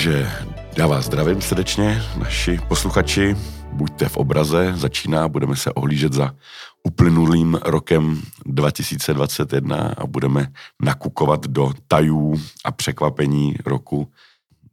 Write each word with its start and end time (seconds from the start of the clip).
Takže 0.00 0.32
já 0.78 0.86
vás 0.86 1.04
zdravím 1.04 1.40
srdečně, 1.42 2.02
naši 2.18 2.58
posluchači. 2.68 3.36
Buďte 3.72 4.08
v 4.08 4.16
obraze, 4.16 4.72
začíná, 4.76 5.28
budeme 5.28 5.56
se 5.56 5.72
ohlížet 5.72 6.12
za 6.12 6.34
uplynulým 6.84 7.54
rokem 7.64 8.22
2021 8.46 9.94
a 9.98 10.06
budeme 10.06 10.52
nakukovat 10.82 11.46
do 11.46 11.72
tajů 11.88 12.40
a 12.64 12.72
překvapení 12.72 13.54
roku 13.66 14.12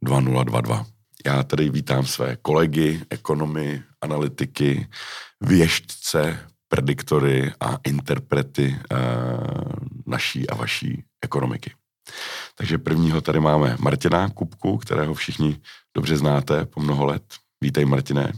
2022. 0.02 0.86
Já 1.26 1.42
tady 1.42 1.68
vítám 1.68 2.06
své 2.06 2.36
kolegy, 2.36 3.02
ekonomy, 3.10 3.82
analytiky, 4.00 4.88
věštce, 5.40 6.38
prediktory 6.68 7.52
a 7.60 7.78
interprety 7.84 8.76
uh, 8.92 8.98
naší 10.06 10.50
a 10.50 10.54
vaší 10.54 11.04
ekonomiky. 11.22 11.70
Takže 12.54 12.78
prvního 12.78 13.20
tady 13.20 13.40
máme 13.40 13.76
Martina 13.80 14.28
Kupku, 14.28 14.76
kterého 14.76 15.14
všichni 15.14 15.56
dobře 15.94 16.16
znáte 16.16 16.66
po 16.66 16.80
mnoho 16.80 17.04
let. 17.04 17.22
Vítej 17.60 17.84
Martine. 17.84 18.32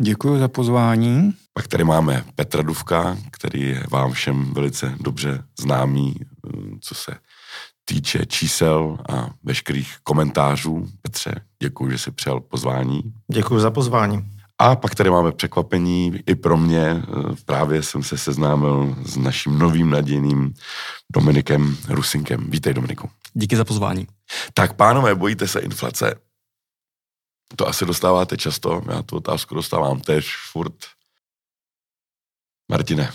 Děkuji 0.00 0.38
za 0.38 0.48
pozvání. 0.48 1.34
Pak 1.52 1.68
tady 1.68 1.84
máme 1.84 2.24
Petra 2.34 2.62
Duvka, 2.62 3.16
který 3.30 3.62
je 3.62 3.84
vám 3.90 4.12
všem 4.12 4.54
velice 4.54 4.94
dobře 5.00 5.44
známý, 5.60 6.14
co 6.80 6.94
se 6.94 7.12
týče 7.84 8.26
čísel 8.26 8.98
a 9.08 9.30
veškerých 9.42 9.96
komentářů. 10.02 10.88
Petře, 11.02 11.34
děkuji, 11.62 11.90
že 11.90 11.98
jsi 11.98 12.10
přijal 12.10 12.40
pozvání. 12.40 13.02
Děkuji 13.32 13.60
za 13.60 13.70
pozvání. 13.70 14.35
A 14.58 14.76
pak 14.76 14.94
tady 14.94 15.10
máme 15.10 15.32
překvapení 15.32 16.20
i 16.26 16.34
pro 16.34 16.56
mě. 16.56 17.02
Právě 17.44 17.82
jsem 17.82 18.02
se 18.02 18.18
seznámil 18.18 18.96
s 19.02 19.16
naším 19.16 19.58
novým 19.58 19.90
nadějným 19.90 20.54
Dominikem 21.12 21.76
Rusinkem. 21.88 22.50
Vítej, 22.50 22.74
Dominiku. 22.74 23.10
Díky 23.34 23.56
za 23.56 23.64
pozvání. 23.64 24.06
Tak, 24.54 24.72
pánové, 24.72 25.14
bojíte 25.14 25.48
se 25.48 25.60
inflace? 25.60 26.14
To 27.56 27.68
asi 27.68 27.86
dostáváte 27.86 28.36
často. 28.36 28.82
Já 28.90 29.02
tu 29.02 29.16
otázku 29.16 29.54
dostávám 29.54 30.00
tež 30.00 30.36
furt. 30.52 30.74
Martine. 32.70 33.12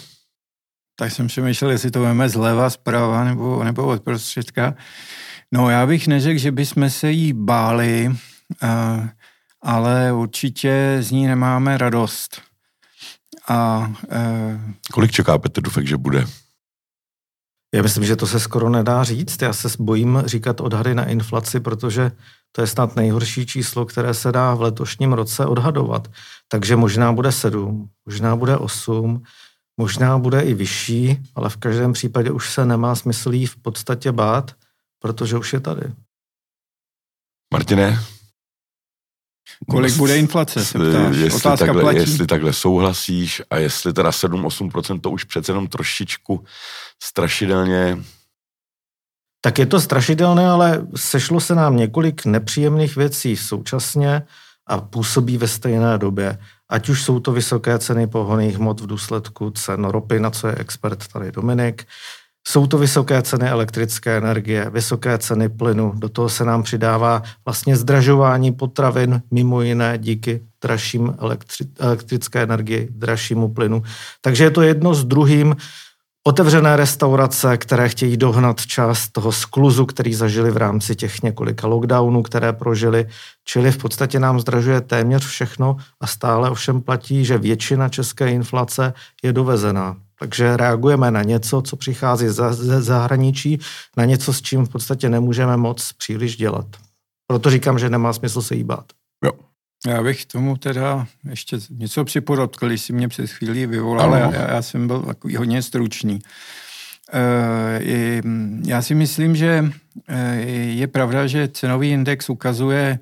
Tak 0.96 1.12
jsem 1.12 1.28
přemýšlel, 1.28 1.72
jestli 1.72 1.92
to 1.92 2.02
veme 2.02 2.30
zleva, 2.30 2.70
zprava 2.70 3.24
nebo, 3.24 3.64
nebo 3.64 3.88
od 3.88 4.04
prostředka. 4.04 4.76
No 5.52 5.70
já 5.70 5.86
bych 5.88 6.08
neřekl, 6.08 6.40
že 6.40 6.52
bychom 6.52 6.90
se 6.90 7.12
jí 7.12 7.34
báli. 7.34 8.16
Uh, 8.64 9.08
ale 9.62 10.14
určitě 10.14 10.98
z 11.00 11.12
ní 11.12 11.28
nemáme 11.28 11.78
radost. 11.78 12.42
A, 13.48 13.92
e... 14.12 14.60
Kolik 14.92 15.12
čeká 15.12 15.38
Petr 15.38 15.62
Dufek, 15.62 15.88
že 15.88 15.98
bude? 15.98 16.26
Já 17.74 17.82
myslím, 17.84 18.06
že 18.06 18.16
to 18.16 18.28
se 18.28 18.40
skoro 18.40 18.70
nedá 18.70 19.04
říct. 19.04 19.42
Já 19.42 19.54
se 19.54 19.70
bojím 19.80 20.24
říkat 20.26 20.62
odhady 20.62 20.96
na 20.96 21.06
inflaci, 21.06 21.60
protože 21.60 22.12
to 22.52 22.62
je 22.62 22.68
snad 22.68 22.96
nejhorší 22.96 23.46
číslo, 23.46 23.86
které 23.86 24.14
se 24.14 24.32
dá 24.32 24.56
v 24.56 24.62
letošním 24.62 25.14
roce 25.14 25.46
odhadovat. 25.46 26.08
Takže 26.48 26.76
možná 26.76 27.14
bude 27.14 27.32
7, 27.32 27.90
možná 28.06 28.36
bude 28.36 28.58
8, 28.58 29.24
možná 29.78 30.18
bude 30.18 30.42
i 30.42 30.54
vyšší, 30.54 31.20
ale 31.36 31.50
v 31.50 31.58
každém 31.58 31.94
případě 31.94 32.32
už 32.32 32.54
se 32.54 32.66
nemá 32.66 32.96
smysl 32.96 33.34
jí 33.34 33.46
v 33.46 33.56
podstatě 33.56 34.12
bát, 34.12 34.52
protože 35.00 35.38
už 35.38 35.54
je 35.54 35.60
tady. 35.60 35.82
Martine, 37.54 38.00
Kolik 39.70 39.96
bude 39.96 40.18
inflace, 40.18 40.66
se 40.66 40.80
ptáš. 40.80 41.18
Jestli, 41.18 41.38
Otázka 41.38 41.66
takhle, 41.66 41.82
platí. 41.82 41.98
jestli 41.98 42.28
takhle 42.28 42.54
souhlasíš 42.54 43.42
a 43.50 43.58
jestli 43.58 43.94
teda 43.94 44.10
7-8% 44.10 45.02
to 45.02 45.12
už 45.12 45.24
přece 45.24 45.52
jenom 45.52 45.68
trošičku 45.68 46.44
strašidelně 47.04 47.98
tak 49.42 49.60
je 49.60 49.66
to 49.66 49.82
strašidelné, 49.82 50.50
ale 50.50 50.88
sešlo 50.96 51.40
se 51.40 51.56
nám 51.56 51.78
několik 51.78 52.26
nepříjemných 52.26 52.96
věcí 52.96 53.38
současně 53.38 54.24
a 54.68 54.82
působí 54.82 55.38
ve 55.38 55.48
stejné 55.48 55.98
době. 55.98 56.38
Ať 56.70 56.90
už 56.90 57.04
jsou 57.04 57.20
to 57.20 57.32
vysoké 57.32 57.80
ceny 57.80 58.08
pohoných 58.08 58.58
hmot 58.58 58.82
v 58.82 58.88
důsledku 58.88 59.52
cen 59.52 59.86
ropy, 59.86 60.20
na 60.20 60.30
co 60.30 60.48
je 60.48 60.56
expert 60.56 61.08
tady 61.08 61.32
Dominik, 61.32 61.88
jsou 62.48 62.68
to 62.68 62.78
vysoké 62.78 63.22
ceny 63.22 63.50
elektrické 63.50 64.18
energie, 64.18 64.70
vysoké 64.70 65.18
ceny 65.18 65.50
plynu, 65.50 65.94
do 65.96 66.10
toho 66.10 66.30
se 66.30 66.46
nám 66.46 66.64
přidává 66.64 67.22
vlastně 67.46 67.78
zdražování 67.78 68.52
potravin, 68.52 69.22
mimo 69.32 69.62
jiné 69.62 69.98
díky 69.98 70.42
dražším 70.62 71.08
elektri- 71.08 71.68
elektrické 71.80 72.44
energii, 72.44 72.88
dražšímu 72.92 73.54
plynu. 73.54 73.84
Takže 74.22 74.44
je 74.44 74.52
to 74.52 74.62
jedno 74.62 74.94
s 74.94 75.06
druhým. 75.06 75.56
Otevřené 76.24 76.76
restaurace, 76.76 77.58
které 77.58 77.90
chtějí 77.90 78.18
dohnat 78.18 78.66
část 78.66 79.10
toho 79.10 79.32
skluzu, 79.32 79.86
který 79.86 80.14
zažili 80.14 80.52
v 80.52 80.58
rámci 80.58 80.96
těch 80.96 81.24
několika 81.24 81.68
lockdownů, 81.68 82.24
které 82.24 82.54
prožili, 82.54 83.08
čili 83.46 83.72
v 83.72 83.78
podstatě 83.78 84.20
nám 84.20 84.40
zdražuje 84.40 84.82
téměř 84.82 85.26
všechno 85.26 85.78
a 86.02 86.08
stále 86.08 86.50
ovšem 86.50 86.82
platí, 86.82 87.26
že 87.26 87.38
většina 87.38 87.90
české 87.90 88.32
inflace 88.32 88.94
je 89.24 89.34
dovezená. 89.34 89.98
Takže 90.22 90.58
reagujeme 90.58 91.12
na 91.12 91.24
něco, 91.24 91.62
co 91.62 91.76
přichází 91.76 92.28
ze 92.52 92.82
zahraničí, 92.82 93.60
na 93.98 94.06
něco, 94.06 94.34
s 94.34 94.42
čím 94.42 94.66
v 94.66 94.70
podstatě 94.70 95.10
nemůžeme 95.10 95.58
moc 95.58 95.94
příliš 95.94 96.38
dělat. 96.38 96.66
Proto 97.28 97.50
říkám, 97.50 97.80
že 97.80 97.90
nemá 97.90 98.14
smysl 98.14 98.42
se 98.42 98.56
jí 98.56 98.64
bát. 98.64 98.86
Jo. 99.26 99.32
Já 99.88 100.04
bych 100.04 100.26
tomu 100.26 100.58
teda 100.58 101.08
ještě 101.30 101.58
něco 101.70 102.06
připodotkl, 102.06 102.68
když 102.68 102.82
si 102.82 102.94
mě 102.94 103.08
před 103.08 103.30
chvílí 103.30 103.66
vyvolal, 103.66 104.14
já, 104.14 104.52
já 104.52 104.62
jsem 104.62 104.88
byl 104.88 105.02
takový 105.02 105.36
hodně 105.36 105.62
stručný. 105.62 106.20
E, 107.14 108.22
já 108.66 108.82
si 108.82 108.96
myslím, 108.96 109.36
že 109.36 109.66
e, 110.08 110.36
je 110.56 110.88
pravda, 110.88 111.28
že 111.28 111.48
cenový 111.48 111.92
index 111.92 112.30
ukazuje 112.30 113.00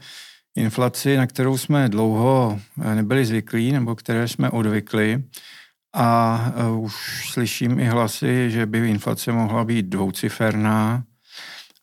inflaci, 0.56 1.18
na 1.18 1.28
kterou 1.28 1.58
jsme 1.58 1.90
dlouho 1.90 2.60
nebyli 2.94 3.26
zvyklí, 3.26 3.72
nebo 3.72 3.96
které 3.96 4.28
jsme 4.28 4.50
odvykli 4.50 5.24
a 5.94 6.40
e, 6.56 6.72
už 6.72 6.94
slyším 7.32 7.80
i 7.80 7.86
hlasy, 7.86 8.52
že 8.52 8.66
by 8.66 8.90
inflace 8.90 9.32
mohla 9.32 9.64
být 9.64 9.86
dvouciferná, 9.86 11.04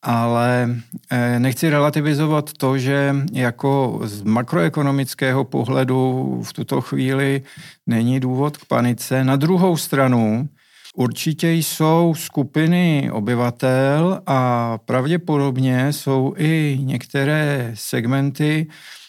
ale 0.03 0.77
e, 1.11 1.41
nechci 1.41 1.71
relativizovat 1.71 2.53
to, 2.53 2.79
že 2.79 3.17
jako 3.33 4.01
z 4.05 4.23
makroekonomického 4.23 5.45
pohledu 5.45 6.41
v 6.45 6.53
tuto 6.53 6.81
chvíli 6.81 7.43
není 7.87 8.21
důvod 8.21 8.57
k 8.57 8.65
panice. 8.65 9.25
Na 9.25 9.37
druhou 9.37 9.77
stranu 9.77 10.49
určitě 10.95 11.53
jsou 11.53 12.15
skupiny 12.17 13.11
obyvatel 13.13 14.23
a 14.27 14.79
pravděpodobně 14.85 15.93
jsou 15.93 16.35
i 16.37 16.79
některé 16.83 17.73
segmenty 17.75 18.67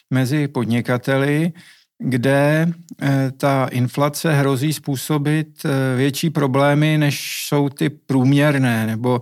mezi 0.09 0.47
podnikateli, 0.47 1.53
kde 1.99 2.67
eh, 3.01 3.31
ta 3.37 3.67
inflace 3.67 4.33
hrozí 4.33 4.73
způsobit 4.73 5.47
eh, 5.65 5.97
větší 5.97 6.29
problémy, 6.29 6.97
než 6.97 7.45
jsou 7.47 7.69
ty 7.69 7.89
průměrné, 7.89 8.87
nebo 8.87 9.19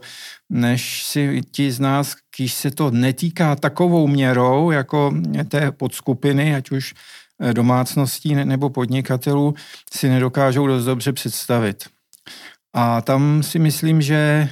než 0.49 1.03
si 1.03 1.41
ti 1.51 1.71
z 1.71 1.79
nás, 1.79 2.15
když 2.37 2.53
se 2.53 2.71
to 2.71 2.91
netýká 2.91 3.55
takovou 3.55 4.07
měrou, 4.07 4.71
jako 4.71 5.13
té 5.47 5.71
podskupiny, 5.71 6.55
ať 6.55 6.71
už 6.71 6.93
eh, 7.41 7.53
domácností 7.53 8.35
nebo 8.35 8.69
podnikatelů, 8.69 9.53
si 9.93 10.09
nedokážou 10.09 10.67
dost 10.67 10.85
dobře 10.85 11.13
představit. 11.13 11.85
A 12.73 13.01
tam 13.01 13.43
si 13.43 13.59
myslím, 13.59 14.01
že 14.01 14.49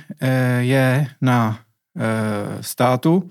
je 0.59 1.07
na 1.21 1.59
státu, 2.61 3.29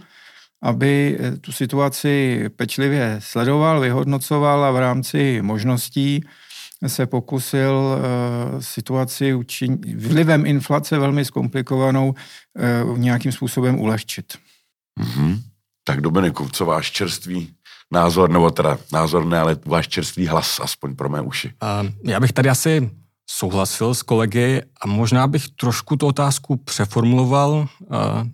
aby 0.62 1.18
eh, 1.20 1.36
tu 1.36 1.52
situaci 1.52 2.44
pečlivě 2.56 3.16
sledoval, 3.18 3.80
vyhodnocoval 3.80 4.64
a 4.64 4.70
v 4.70 4.80
rámci 4.80 5.42
možností 5.42 6.24
se 6.86 7.06
pokusil 7.06 7.74
uh, 7.74 8.60
situaci 8.60 9.34
učin, 9.34 9.78
vlivem 9.96 10.46
inflace 10.46 10.98
velmi 10.98 11.24
zkomplikovanou 11.24 12.14
uh, 12.88 12.98
nějakým 12.98 13.32
způsobem 13.32 13.80
ulehčit. 13.80 14.38
Mm-hmm. 15.00 15.40
Tak 15.84 16.00
Dominiku, 16.00 16.48
co 16.48 16.66
váš 16.66 16.90
čerstvý 16.90 17.54
názor, 17.92 18.30
nebo 18.30 18.50
teda 18.50 18.78
názor 18.92 19.24
ne, 19.24 19.38
ale 19.38 19.56
váš 19.66 19.88
čerstvý 19.88 20.26
hlas, 20.26 20.60
aspoň 20.60 20.96
pro 20.96 21.08
mé 21.08 21.20
uši? 21.20 21.52
Uh, 21.62 21.90
já 22.04 22.20
bych 22.20 22.32
tady 22.32 22.48
asi 22.48 22.90
souhlasil 23.38 23.94
s 23.94 24.02
kolegy 24.02 24.62
a 24.80 24.86
možná 24.86 25.26
bych 25.26 25.48
trošku 25.48 25.96
tu 25.96 26.06
otázku 26.06 26.56
přeformuloval. 26.56 27.66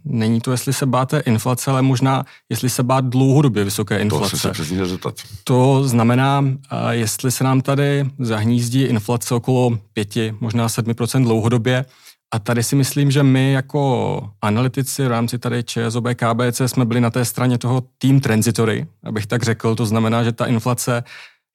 Není 0.05 0.41
to, 0.41 0.51
jestli 0.51 0.73
se 0.73 0.87
báte 0.87 1.21
inflace, 1.21 1.71
ale 1.71 1.83
možná, 1.83 2.25
jestli 2.49 2.71
se 2.71 2.83
bát 2.83 3.05
dlouhodobě 3.05 3.65
vysoké 3.65 3.99
inflace. 3.99 4.31
To 4.31 4.37
se 4.37 4.51
přesně 4.51 4.87
zeptat. 4.87 5.15
To 5.45 5.89
znamená, 5.89 6.45
jestli 6.91 7.31
se 7.31 7.45
nám 7.45 7.61
tady 7.61 8.11
zahnízdí 8.19 8.83
inflace 8.83 9.35
okolo 9.35 9.79
5, 9.93 10.17
možná 10.41 10.67
7% 10.67 11.23
dlouhodobě, 11.23 11.85
a 12.31 12.39
tady 12.39 12.63
si 12.63 12.77
myslím, 12.77 13.11
že 13.11 13.23
my 13.23 13.53
jako 13.53 14.31
analytici 14.43 15.05
v 15.05 15.09
rámci 15.09 15.39
tady 15.39 15.65
ČSOB 15.65 16.05
KBC 16.15 16.61
jsme 16.67 16.85
byli 16.85 17.01
na 17.01 17.11
té 17.11 17.25
straně 17.25 17.59
toho 17.59 17.83
tým 17.99 18.21
transitory, 18.21 18.87
abych 19.05 19.27
tak 19.27 19.43
řekl. 19.43 19.75
To 19.75 19.87
znamená, 19.87 20.25
že 20.25 20.33
ta 20.33 20.47
inflace 20.47 21.05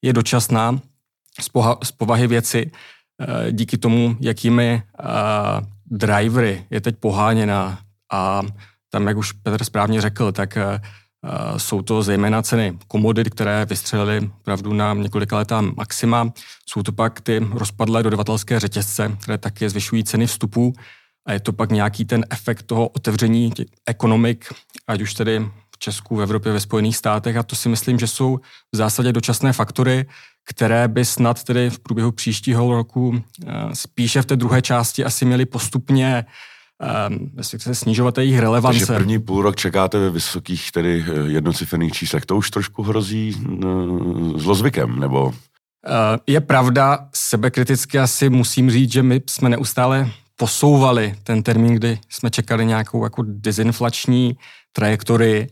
je 0.02 0.12
dočasná 0.12 0.80
z, 1.40 1.50
poha- 1.50 1.78
z 1.82 1.92
povahy 1.92 2.26
věci 2.26 2.70
Eh, 2.70 2.93
díky 3.50 3.78
tomu, 3.78 4.16
jakými 4.20 4.82
uh, 5.00 5.08
drivery 5.86 6.66
je 6.70 6.80
teď 6.80 6.96
poháněna 6.96 7.78
a 8.12 8.42
tam, 8.90 9.06
jak 9.06 9.16
už 9.16 9.32
Petr 9.32 9.64
správně 9.64 10.00
řekl, 10.00 10.32
tak 10.32 10.56
uh, 10.56 10.78
Jsou 11.56 11.82
to 11.82 12.02
zejména 12.02 12.42
ceny 12.42 12.78
komodit, 12.88 13.30
které 13.30 13.66
vystřelily 13.66 14.30
pravdu 14.42 14.72
na 14.72 14.94
několika 14.94 15.36
letá 15.36 15.60
maxima. 15.60 16.32
Jsou 16.68 16.82
to 16.82 16.92
pak 16.92 17.20
ty 17.20 17.46
rozpadlé 17.52 18.02
dodavatelské 18.02 18.60
řetězce, 18.60 19.16
které 19.20 19.38
také 19.38 19.70
zvyšují 19.70 20.04
ceny 20.04 20.26
vstupů. 20.26 20.72
A 21.26 21.32
je 21.32 21.40
to 21.40 21.52
pak 21.52 21.70
nějaký 21.70 22.04
ten 22.04 22.24
efekt 22.30 22.62
toho 22.62 22.88
otevření 22.88 23.52
ekonomik, 23.86 24.52
ať 24.86 25.00
už 25.00 25.14
tedy 25.14 25.50
v 25.74 25.78
Česku, 25.78 26.16
v 26.16 26.22
Evropě, 26.22 26.52
ve 26.52 26.60
Spojených 26.60 26.96
státech. 26.96 27.36
A 27.36 27.42
to 27.42 27.56
si 27.56 27.68
myslím, 27.68 27.98
že 27.98 28.06
jsou 28.06 28.40
v 28.72 28.76
zásadě 28.76 29.12
dočasné 29.12 29.52
faktory, 29.52 30.06
které 30.48 30.88
by 30.88 31.04
snad 31.04 31.44
tedy 31.44 31.70
v 31.70 31.78
průběhu 31.78 32.12
příštího 32.12 32.74
roku 32.74 33.22
eh, 33.46 33.52
spíše 33.72 34.22
v 34.22 34.26
té 34.26 34.36
druhé 34.36 34.62
části 34.62 35.04
asi 35.04 35.24
měly 35.24 35.46
postupně 35.46 36.24
se 37.40 37.74
snižovat 37.74 38.18
jejich 38.18 38.38
relevance. 38.38 38.86
Takže 38.86 38.94
první 38.94 39.18
půl 39.18 39.42
rok 39.42 39.56
čekáte 39.56 39.98
ve 39.98 40.10
vysokých 40.10 40.72
tedy 40.72 41.04
eh, 41.08 41.30
jednocifrných 41.30 41.92
číslech. 41.92 42.26
To 42.26 42.36
už 42.36 42.50
trošku 42.50 42.82
hrozí 42.82 43.36
zlozvykem, 44.36 45.00
nebo? 45.00 45.32
Je 46.26 46.40
pravda, 46.40 47.08
sebekriticky 47.14 47.98
asi 47.98 48.30
musím 48.30 48.70
říct, 48.70 48.92
že 48.92 49.02
my 49.02 49.22
jsme 49.26 49.48
neustále 49.48 50.10
posouvali 50.36 51.14
ten 51.22 51.42
termín, 51.42 51.74
kdy 51.74 51.98
jsme 52.08 52.30
čekali 52.30 52.66
nějakou 52.66 53.04
jako 53.04 53.22
dezinflační 53.26 54.36
trajektorii. 54.72 55.50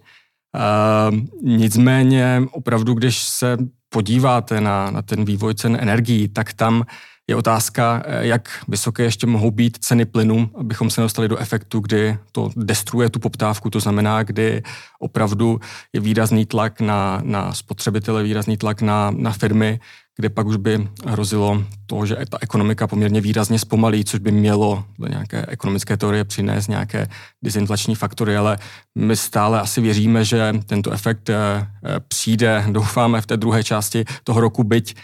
Nicméně 1.42 2.42
opravdu, 2.50 2.94
když 2.94 3.18
se 3.18 3.56
podíváte 3.88 4.60
na, 4.60 4.90
na 4.90 5.02
ten 5.02 5.24
vývoj 5.24 5.54
cen 5.54 5.78
energií, 5.80 6.28
tak 6.28 6.52
tam 6.52 6.84
je 7.28 7.36
otázka, 7.36 8.02
eh, 8.04 8.26
jak 8.26 8.48
vysoké 8.68 9.02
ještě 9.02 9.26
mohou 9.26 9.50
být 9.50 9.78
ceny 9.80 10.04
plynu, 10.04 10.50
abychom 10.54 10.90
se 10.90 11.00
dostali 11.00 11.28
do 11.28 11.36
efektu, 11.36 11.80
kdy 11.80 12.18
to 12.32 12.50
destruuje 12.56 13.10
tu 13.10 13.18
poptávku, 13.18 13.70
to 13.70 13.80
znamená, 13.80 14.22
kdy 14.22 14.62
opravdu 14.98 15.60
je 15.92 16.00
výrazný 16.00 16.46
tlak 16.46 16.80
na, 16.80 17.20
na 17.24 17.54
spotřebitele, 17.54 18.22
výrazný 18.22 18.56
tlak 18.56 18.82
na, 18.82 19.10
na 19.16 19.32
firmy, 19.32 19.80
kde 20.16 20.28
pak 20.28 20.46
už 20.46 20.56
by 20.56 20.88
hrozilo 21.06 21.64
to, 21.86 22.06
že 22.06 22.16
ta 22.28 22.38
ekonomika 22.40 22.86
poměrně 22.86 23.20
výrazně 23.20 23.58
zpomalí, 23.58 24.04
což 24.04 24.20
by 24.20 24.32
mělo 24.32 24.84
do 24.98 25.08
nějaké 25.08 25.46
ekonomické 25.48 25.96
teorie 25.96 26.24
přinést 26.24 26.68
nějaké 26.68 27.08
disinflační 27.42 27.94
faktory, 27.94 28.36
ale 28.36 28.58
my 28.94 29.16
stále 29.16 29.60
asi 29.60 29.80
věříme, 29.80 30.24
že 30.24 30.52
tento 30.66 30.90
efekt 30.90 31.30
eh, 31.30 31.34
eh, 31.36 32.00
přijde, 32.08 32.64
doufáme, 32.70 33.20
v 33.20 33.26
té 33.26 33.36
druhé 33.36 33.64
části 33.64 34.04
toho 34.24 34.40
roku, 34.40 34.64
byť 34.64 34.94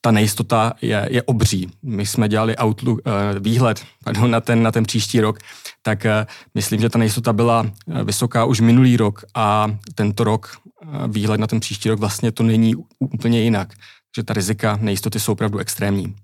ta 0.00 0.10
nejistota 0.10 0.72
je, 0.82 1.08
je 1.10 1.22
obří. 1.22 1.70
My 1.82 2.06
jsme 2.06 2.28
dělali 2.28 2.56
outlook, 2.64 3.00
uh, 3.06 3.12
výhled 3.38 3.84
pardon, 4.04 4.30
na, 4.30 4.40
ten, 4.40 4.62
na 4.62 4.72
ten 4.72 4.84
příští 4.84 5.20
rok, 5.20 5.38
tak 5.82 6.06
myslím, 6.54 6.80
že 6.80 6.88
ta 6.88 6.98
nejistota 6.98 7.32
byla 7.32 7.66
vysoká 8.04 8.44
už 8.44 8.60
minulý 8.60 8.96
rok 8.96 9.24
a 9.34 9.76
tento 9.94 10.24
rok 10.24 10.56
výhled 11.08 11.40
na 11.40 11.46
ten 11.46 11.60
příští 11.60 11.88
rok 11.88 12.00
vlastně 12.00 12.32
to 12.32 12.42
není 12.42 12.74
úplně 12.98 13.40
jinak. 13.40 13.72
Že 14.16 14.22
ta 14.22 14.34
rizika 14.34 14.78
nejistoty 14.80 15.20
jsou 15.20 15.32
opravdu 15.32 15.58
extrémní. 15.58 16.16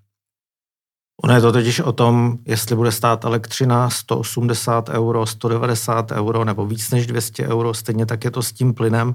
Ono 1.23 1.35
je 1.35 1.41
to 1.41 1.53
totiž 1.53 1.81
o 1.81 1.93
tom, 1.93 2.39
jestli 2.47 2.77
bude 2.77 2.93
stát 2.93 3.25
elektřina 3.25 3.91
180 3.91 4.89
euro, 4.89 5.27
190 5.27 6.11
euro 6.13 6.45
nebo 6.45 6.67
víc 6.67 6.91
než 6.91 7.07
200 7.07 7.49
euro, 7.49 7.75
stejně 7.75 8.07
tak 8.07 8.25
je 8.25 8.31
to 8.31 8.43
s 8.43 8.53
tím 8.53 8.75
plynem. 8.75 9.15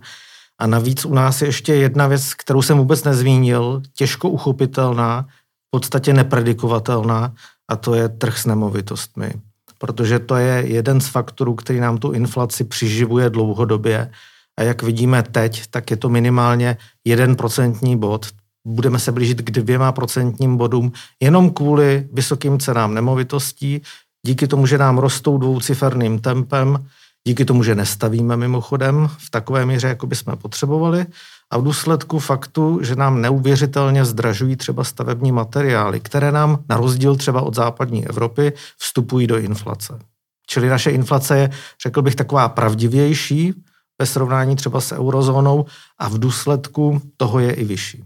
A 0.60 0.68
navíc 0.68 1.06
u 1.06 1.14
nás 1.14 1.42
je 1.42 1.48
ještě 1.48 1.76
jedna 1.76 2.08
věc, 2.08 2.34
kterou 2.34 2.62
jsem 2.62 2.78
vůbec 2.78 3.04
nezmínil, 3.04 3.82
těžko 3.94 4.30
uchopitelná, 4.30 5.22
v 5.68 5.70
podstatě 5.70 6.14
nepredikovatelná, 6.14 7.34
a 7.68 7.76
to 7.76 7.96
je 7.96 8.10
trh 8.10 8.38
s 8.38 8.46
nemovitostmi. 8.46 9.34
Protože 9.78 10.20
to 10.20 10.36
je 10.36 10.64
jeden 10.68 11.02
z 11.02 11.08
faktorů, 11.08 11.56
který 11.56 11.80
nám 11.80 11.98
tu 11.98 12.12
inflaci 12.12 12.64
přiživuje 12.64 13.30
dlouhodobě. 13.30 14.12
A 14.60 14.64
jak 14.64 14.84
vidíme 14.84 15.24
teď, 15.24 15.68
tak 15.70 15.92
je 15.92 15.98
to 15.98 16.10
minimálně 16.10 16.78
jeden 17.06 17.36
procentní 17.36 17.98
bod. 17.98 18.28
Budeme 18.66 19.00
se 19.00 19.12
blížit 19.12 19.42
k 19.42 19.52
dvěma 19.52 19.92
procentním 19.92 20.58
bodům 20.58 20.92
jenom 21.20 21.50
kvůli 21.50 22.08
vysokým 22.14 22.60
cenám 22.60 22.94
nemovitostí, 22.94 23.82
díky 24.26 24.48
tomu, 24.48 24.66
že 24.66 24.78
nám 24.78 24.98
rostou 24.98 25.38
dvouciferným 25.38 26.20
tempem, 26.20 26.86
Díky 27.28 27.46
tomu, 27.46 27.64
že 27.64 27.76
nestavíme 27.76 28.38
mimochodem 28.38 29.10
v 29.18 29.30
takové 29.30 29.66
míře, 29.66 29.88
jako 29.88 30.08
bychom 30.08 30.38
potřebovali, 30.38 31.06
a 31.52 31.58
v 31.58 31.64
důsledku 31.64 32.20
faktu, 32.20 32.80
že 32.82 32.96
nám 32.96 33.22
neuvěřitelně 33.22 34.06
zdražují 34.06 34.56
třeba 34.56 34.84
stavební 34.84 35.32
materiály, 35.32 36.00
které 36.00 36.32
nám 36.32 36.64
na 36.70 36.78
rozdíl 36.78 37.16
třeba 37.16 37.42
od 37.42 37.56
západní 37.56 38.08
Evropy 38.08 38.54
vstupují 38.78 39.28
do 39.28 39.38
inflace. 39.38 40.00
Čili 40.48 40.70
naše 40.70 40.92
inflace 40.92 41.38
je, 41.38 41.50
řekl 41.84 42.02
bych, 42.02 42.16
taková 42.16 42.50
pravdivější 42.50 43.54
ve 44.00 44.06
srovnání 44.06 44.56
třeba 44.56 44.82
s 44.82 44.92
eurozónou 44.92 45.66
a 45.98 46.10
v 46.10 46.20
důsledku 46.20 47.02
toho 47.18 47.40
je 47.40 47.54
i 47.54 47.64
vyšší. 47.64 48.04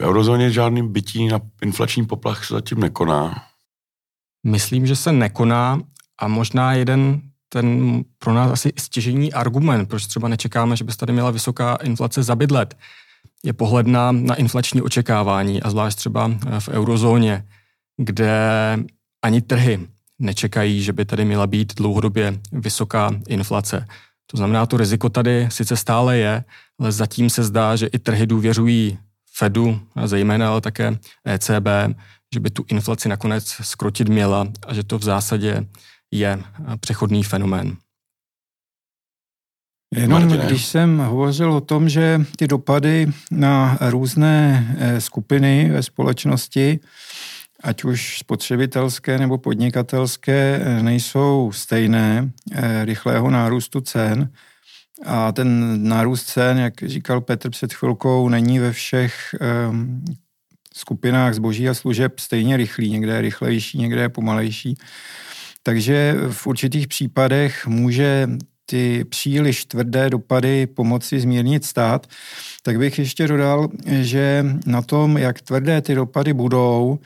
V 0.00 0.02
eurozóně 0.02 0.50
žádný 0.50 0.88
bytí 0.88 1.28
na 1.28 1.40
inflační 1.62 2.06
poplach 2.06 2.44
se 2.44 2.54
zatím 2.54 2.80
nekoná. 2.80 3.44
Myslím, 4.46 4.86
že 4.86 4.96
se 4.96 5.12
nekoná 5.12 5.80
a 6.18 6.28
možná 6.28 6.72
jeden 6.72 7.20
ten 7.48 8.00
pro 8.18 8.34
nás 8.34 8.50
asi 8.50 8.72
stěžení 8.78 9.32
argument, 9.32 9.86
proč 9.86 10.06
třeba 10.06 10.28
nečekáme, 10.28 10.76
že 10.76 10.84
by 10.84 10.92
tady 10.92 11.12
měla 11.12 11.30
vysoká 11.30 11.74
inflace 11.74 12.22
za 12.22 12.36
bydlet, 12.36 12.78
je 13.44 13.52
pohled 13.52 13.86
na, 13.86 14.12
na 14.12 14.34
inflační 14.34 14.82
očekávání 14.82 15.62
a 15.62 15.70
zvlášť 15.70 15.98
třeba 15.98 16.30
v 16.58 16.68
eurozóně, 16.68 17.46
kde 17.96 18.38
ani 19.22 19.40
trhy 19.40 19.88
nečekají, 20.18 20.82
že 20.82 20.92
by 20.92 21.04
tady 21.04 21.24
měla 21.24 21.46
být 21.46 21.74
dlouhodobě 21.74 22.40
vysoká 22.52 23.10
inflace. 23.28 23.86
To 24.26 24.36
znamená, 24.36 24.66
to 24.66 24.76
riziko 24.76 25.08
tady 25.08 25.48
sice 25.50 25.76
stále 25.76 26.18
je, 26.18 26.44
ale 26.78 26.92
zatím 26.92 27.30
se 27.30 27.44
zdá, 27.44 27.76
že 27.76 27.86
i 27.86 27.98
trhy 27.98 28.26
důvěřují 28.26 28.98
Fedu, 29.40 29.80
zejména 30.04 30.50
ale 30.50 30.60
také 30.60 30.98
ECB, 31.24 31.96
že 32.34 32.40
by 32.40 32.50
tu 32.50 32.64
inflaci 32.68 33.08
nakonec 33.08 33.48
skrotit 33.62 34.08
měla 34.08 34.46
a 34.66 34.74
že 34.74 34.84
to 34.84 34.98
v 34.98 35.02
zásadě 35.02 35.66
je 36.10 36.38
eh, 36.38 36.76
přechodný 36.76 37.24
fenomén. 37.24 37.76
Jenom 39.94 40.22
Martine. 40.22 40.46
když 40.46 40.64
jsem 40.64 40.98
hovořil 40.98 41.52
o 41.52 41.60
tom, 41.60 41.88
že 41.88 42.20
ty 42.36 42.46
dopady 42.46 43.06
na 43.30 43.78
různé 43.80 44.66
eh, 44.78 45.00
skupiny 45.00 45.70
ve 45.72 45.82
společnosti, 45.82 46.80
ať 47.62 47.84
už 47.84 48.18
spotřebitelské 48.18 49.18
nebo 49.18 49.38
podnikatelské, 49.38 50.60
eh, 50.62 50.82
nejsou 50.82 51.52
stejné 51.52 52.30
rychlého 52.84 53.30
nárůstu 53.30 53.80
cen. 53.80 54.30
A 55.06 55.32
ten 55.32 55.78
nárůst 55.88 56.24
cen, 56.24 56.58
jak 56.58 56.74
říkal 56.82 57.20
Petr 57.20 57.50
před 57.50 57.72
chvilkou, 57.72 58.28
není 58.28 58.58
ve 58.58 58.72
všech 58.72 59.34
um, 59.70 60.04
skupinách 60.74 61.34
zboží 61.34 61.68
a 61.68 61.74
služeb 61.74 62.18
stejně 62.18 62.56
rychlý. 62.56 62.90
Někde 62.90 63.12
je 63.12 63.20
rychlejší, 63.20 63.78
někde 63.78 64.00
je 64.00 64.08
pomalejší. 64.08 64.76
Takže 65.62 66.16
v 66.30 66.46
určitých 66.46 66.88
případech 66.88 67.66
může 67.66 68.28
ty 68.66 69.04
příliš 69.04 69.64
tvrdé 69.64 70.10
dopady 70.10 70.66
pomoci 70.66 71.20
zmírnit 71.20 71.64
stát, 71.64 72.06
tak 72.62 72.78
bych 72.78 72.98
ještě 72.98 73.28
dodal, 73.28 73.68
že 73.86 74.46
na 74.66 74.82
tom, 74.82 75.18
jak 75.18 75.40
tvrdé 75.40 75.80
ty 75.80 75.94
dopady 75.94 76.32
budou, 76.32 76.98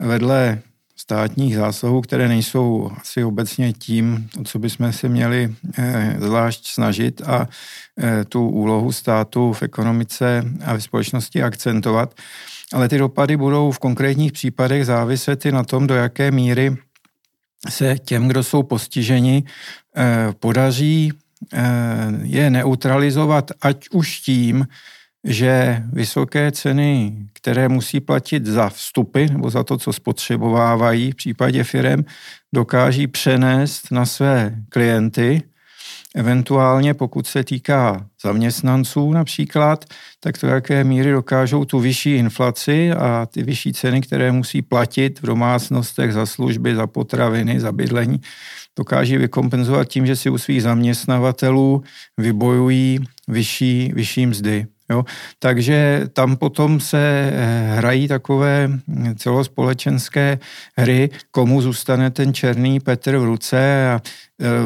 vedle 0.00 0.62
státních 1.02 1.56
zásahů, 1.56 2.00
které 2.00 2.28
nejsou 2.28 2.90
asi 3.00 3.24
obecně 3.24 3.72
tím, 3.72 4.28
o 4.40 4.44
co 4.44 4.58
bychom 4.58 4.92
se 4.92 5.08
měli 5.08 5.54
eh, 5.78 6.16
zvlášť 6.18 6.66
snažit 6.66 7.22
a 7.26 7.48
eh, 7.98 8.24
tu 8.24 8.48
úlohu 8.48 8.92
státu 8.92 9.52
v 9.52 9.62
ekonomice 9.62 10.44
a 10.64 10.74
v 10.74 10.80
společnosti 10.80 11.42
akcentovat, 11.42 12.14
ale 12.72 12.88
ty 12.88 12.98
dopady 12.98 13.36
budou 13.36 13.70
v 13.70 13.78
konkrétních 13.78 14.32
případech 14.32 14.86
záviset 14.86 15.46
i 15.46 15.52
na 15.52 15.64
tom, 15.64 15.86
do 15.86 15.94
jaké 15.94 16.30
míry 16.30 16.76
se 17.68 17.98
těm, 17.98 18.28
kdo 18.28 18.42
jsou 18.42 18.62
postiženi, 18.62 19.44
eh, 19.96 20.28
podaří 20.38 21.12
je 22.22 22.50
neutralizovat, 22.50 23.50
ať 23.62 23.88
už 23.90 24.20
tím, 24.20 24.66
že 25.24 25.82
vysoké 25.92 26.52
ceny, 26.52 27.16
které 27.32 27.68
musí 27.68 28.00
platit 28.00 28.46
za 28.46 28.68
vstupy 28.68 29.26
nebo 29.26 29.50
za 29.50 29.64
to, 29.64 29.78
co 29.78 29.92
spotřebovávají 29.92 31.12
v 31.12 31.16
případě 31.16 31.64
firem, 31.64 32.04
dokáží 32.52 33.06
přenést 33.06 33.90
na 33.90 34.06
své 34.06 34.54
klienty 34.68 35.42
Eventuálně, 36.14 36.94
pokud 36.94 37.26
se 37.26 37.44
týká 37.44 38.06
zaměstnanců 38.22 39.12
například, 39.12 39.84
tak 40.20 40.38
to 40.38 40.46
jaké 40.46 40.84
míry 40.84 41.12
dokážou 41.12 41.64
tu 41.64 41.80
vyšší 41.80 42.14
inflaci 42.14 42.92
a 42.92 43.26
ty 43.26 43.42
vyšší 43.42 43.72
ceny, 43.72 44.00
které 44.00 44.32
musí 44.32 44.62
platit 44.62 45.20
v 45.22 45.26
domácnostech 45.26 46.12
za 46.12 46.26
služby, 46.26 46.74
za 46.74 46.86
potraviny, 46.86 47.60
za 47.60 47.72
bydlení, 47.72 48.20
dokáží 48.78 49.16
vykompenzovat 49.16 49.88
tím, 49.88 50.06
že 50.06 50.16
si 50.16 50.30
u 50.30 50.38
svých 50.38 50.62
zaměstnavatelů 50.62 51.82
vybojují 52.18 52.98
vyšší, 53.28 53.92
vyšší 53.94 54.26
mzdy. 54.26 54.66
Jo? 54.92 55.04
Takže 55.38 56.00
tam 56.12 56.36
potom 56.36 56.80
se 56.80 57.32
hrají 57.76 58.08
takové 58.08 58.70
celospolečenské 59.16 60.38
hry, 60.76 61.10
komu 61.30 61.62
zůstane 61.62 62.10
ten 62.10 62.34
černý 62.34 62.80
Petr 62.80 63.16
v 63.16 63.24
ruce 63.24 63.90
a 63.90 64.00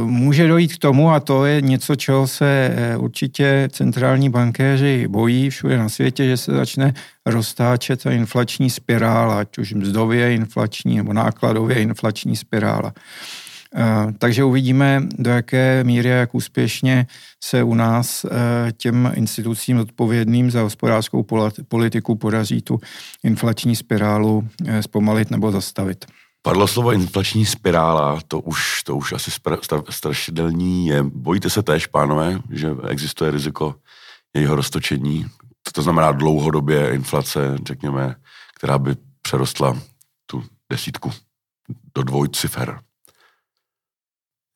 může 0.05 0.49
dojít 0.49 0.75
k 0.75 0.79
tomu, 0.79 1.11
a 1.11 1.21
to 1.21 1.45
je 1.45 1.61
něco, 1.61 1.97
čeho 1.97 2.27
se 2.27 2.77
určitě 2.99 3.69
centrální 3.73 4.31
bankéři 4.31 5.09
bojí 5.09 5.51
všude 5.51 5.79
na 5.79 5.89
světě, 5.89 6.27
že 6.27 6.37
se 6.37 6.53
začne 6.53 6.95
roztáčet 7.27 8.03
ta 8.03 8.11
inflační 8.11 8.71
spirála, 8.71 9.39
ať 9.39 9.59
už 9.59 9.73
mzdově 9.73 10.35
inflační 10.35 10.97
nebo 10.97 11.13
nákladově 11.13 11.77
inflační 11.77 12.37
spirála. 12.37 12.93
Eh, 13.75 14.13
takže 14.19 14.45
uvidíme, 14.45 15.03
do 15.19 15.31
jaké 15.31 15.85
míry, 15.85 16.09
jak 16.09 16.35
úspěšně 16.35 17.07
se 17.45 17.63
u 17.63 17.75
nás 17.75 18.25
eh, 18.25 18.73
těm 18.73 19.13
institucím 19.15 19.79
odpovědným 19.79 20.51
za 20.51 20.63
hospodářskou 20.63 21.27
politiku 21.69 22.15
podaří 22.15 22.63
tu 22.63 22.81
inflační 23.25 23.77
spirálu 23.77 24.49
eh, 24.67 24.83
zpomalit 24.83 25.31
nebo 25.31 25.53
zastavit. 25.53 26.05
Padlo 26.43 26.67
slovo 26.67 26.93
inflační 26.93 27.47
spirála, 27.47 28.21
to 28.29 28.41
už, 28.41 28.83
to 28.83 28.97
už 28.97 29.13
asi 29.13 29.31
strašidelní 29.91 30.87
je. 30.87 31.03
Bojíte 31.03 31.51
se 31.51 31.63
též, 31.63 31.87
pánové, 31.87 32.39
že 32.51 32.71
existuje 32.89 33.31
riziko 33.31 33.75
jejího 34.35 34.57
roztočení? 34.57 35.27
To 35.73 35.83
znamená 35.83 36.13
dlouhodobě 36.13 36.95
inflace, 36.95 37.57
řekněme, 37.67 38.15
která 38.57 38.79
by 38.79 38.97
přerostla 39.23 39.79
tu 40.27 40.45
desítku 40.71 41.13
do 41.95 42.03
dvojcifer. 42.03 42.81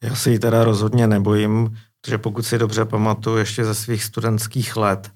Já 0.02 0.14
si 0.14 0.30
ji 0.30 0.38
teda 0.38 0.64
rozhodně 0.64 1.06
nebojím, 1.06 1.76
protože 2.00 2.18
pokud 2.18 2.42
si 2.42 2.58
dobře 2.58 2.84
pamatuju 2.84 3.36
ještě 3.36 3.64
ze 3.64 3.74
svých 3.74 4.04
studentských 4.04 4.76
let, 4.76 5.10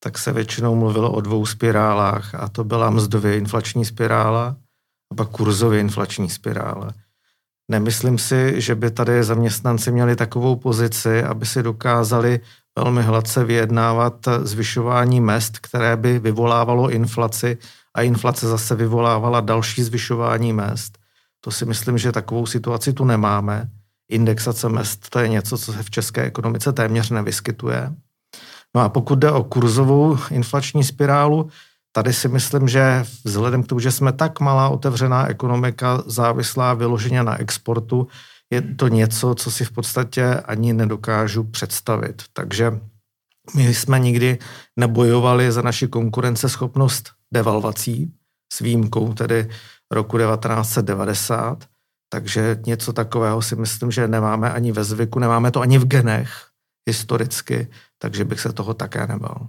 tak 0.00 0.18
se 0.18 0.32
většinou 0.32 0.74
mluvilo 0.74 1.12
o 1.12 1.20
dvou 1.20 1.46
spirálách 1.46 2.34
a 2.34 2.48
to 2.48 2.64
byla 2.64 2.90
mzdově 2.90 3.36
inflační 3.36 3.84
spirála 3.84 4.56
a 5.12 5.14
pak 5.14 5.28
kurzově 5.28 5.80
inflační 5.80 6.30
spirála. 6.30 6.92
Nemyslím 7.70 8.18
si, 8.18 8.60
že 8.60 8.74
by 8.74 8.90
tady 8.90 9.24
zaměstnanci 9.24 9.92
měli 9.92 10.16
takovou 10.16 10.56
pozici, 10.56 11.22
aby 11.22 11.46
si 11.46 11.62
dokázali 11.62 12.40
velmi 12.78 13.02
hladce 13.02 13.44
vyjednávat 13.44 14.28
zvyšování 14.42 15.20
mest, 15.20 15.58
které 15.58 15.96
by 15.96 16.18
vyvolávalo 16.18 16.90
inflaci 16.90 17.58
a 17.94 18.02
inflace 18.02 18.48
zase 18.48 18.74
vyvolávala 18.74 19.40
další 19.40 19.82
zvyšování 19.82 20.52
mest. 20.52 20.98
To 21.40 21.50
si 21.50 21.64
myslím, 21.64 21.98
že 21.98 22.12
takovou 22.12 22.46
situaci 22.46 22.92
tu 22.92 23.04
nemáme 23.04 23.70
indexace 24.08 24.68
mest, 24.68 25.08
to 25.10 25.18
je 25.18 25.28
něco, 25.28 25.58
co 25.58 25.72
se 25.72 25.82
v 25.82 25.90
české 25.90 26.22
ekonomice 26.22 26.72
téměř 26.72 27.10
nevyskytuje. 27.10 27.92
No 28.76 28.80
a 28.80 28.88
pokud 28.88 29.18
jde 29.18 29.30
o 29.30 29.44
kurzovou 29.44 30.18
inflační 30.30 30.84
spirálu, 30.84 31.50
tady 31.92 32.12
si 32.12 32.28
myslím, 32.28 32.68
že 32.68 33.04
vzhledem 33.24 33.62
k 33.62 33.66
tomu, 33.66 33.80
že 33.80 33.90
jsme 33.90 34.12
tak 34.12 34.40
malá 34.40 34.68
otevřená 34.68 35.26
ekonomika, 35.26 36.02
závislá 36.06 36.74
vyloženě 36.74 37.22
na 37.22 37.40
exportu, 37.40 38.08
je 38.50 38.62
to 38.62 38.88
něco, 38.88 39.34
co 39.34 39.50
si 39.50 39.64
v 39.64 39.70
podstatě 39.70 40.34
ani 40.34 40.72
nedokážu 40.72 41.44
představit. 41.44 42.22
Takže 42.32 42.80
my 43.56 43.74
jsme 43.74 43.98
nikdy 43.98 44.38
nebojovali 44.76 45.52
za 45.52 45.62
naši 45.62 45.88
konkurenceschopnost 45.88 47.10
devalvací, 47.32 48.12
s 48.52 48.60
výjimkou 48.60 49.14
tedy 49.14 49.48
roku 49.90 50.18
1990, 50.18 51.64
takže 52.14 52.60
něco 52.66 52.92
takového 52.92 53.42
si 53.42 53.56
myslím, 53.56 53.90
že 53.90 54.08
nemáme 54.08 54.52
ani 54.52 54.72
ve 54.72 54.84
zvyku, 54.84 55.18
nemáme 55.18 55.50
to 55.50 55.60
ani 55.60 55.78
v 55.78 55.84
genech 55.84 56.46
historicky, 56.86 57.68
takže 57.98 58.24
bych 58.24 58.40
se 58.40 58.52
toho 58.52 58.74
také 58.74 59.06
nebal. 59.06 59.48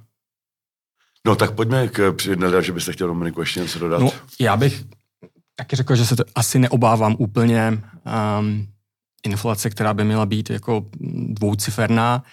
No 1.27 1.35
tak 1.35 1.51
pojďme 1.51 1.87
k 1.87 2.15
že 2.61 2.71
byste 2.71 2.93
chtěl 2.93 3.07
Dominiku 3.07 3.39
ještě 3.39 3.59
něco 3.59 3.79
dodat. 3.79 4.01
No, 4.01 4.11
já 4.39 4.57
bych 4.57 4.83
taky 5.55 5.75
řekl, 5.75 5.95
že 5.95 6.05
se 6.05 6.15
to 6.15 6.23
asi 6.35 6.59
neobávám 6.59 7.15
úplně 7.19 7.81
um, 8.39 8.67
inflace, 9.23 9.69
která 9.69 9.93
by 9.93 10.03
měla 10.03 10.25
být 10.25 10.49
jako 10.49 10.85
dvouciferná. 11.29 12.23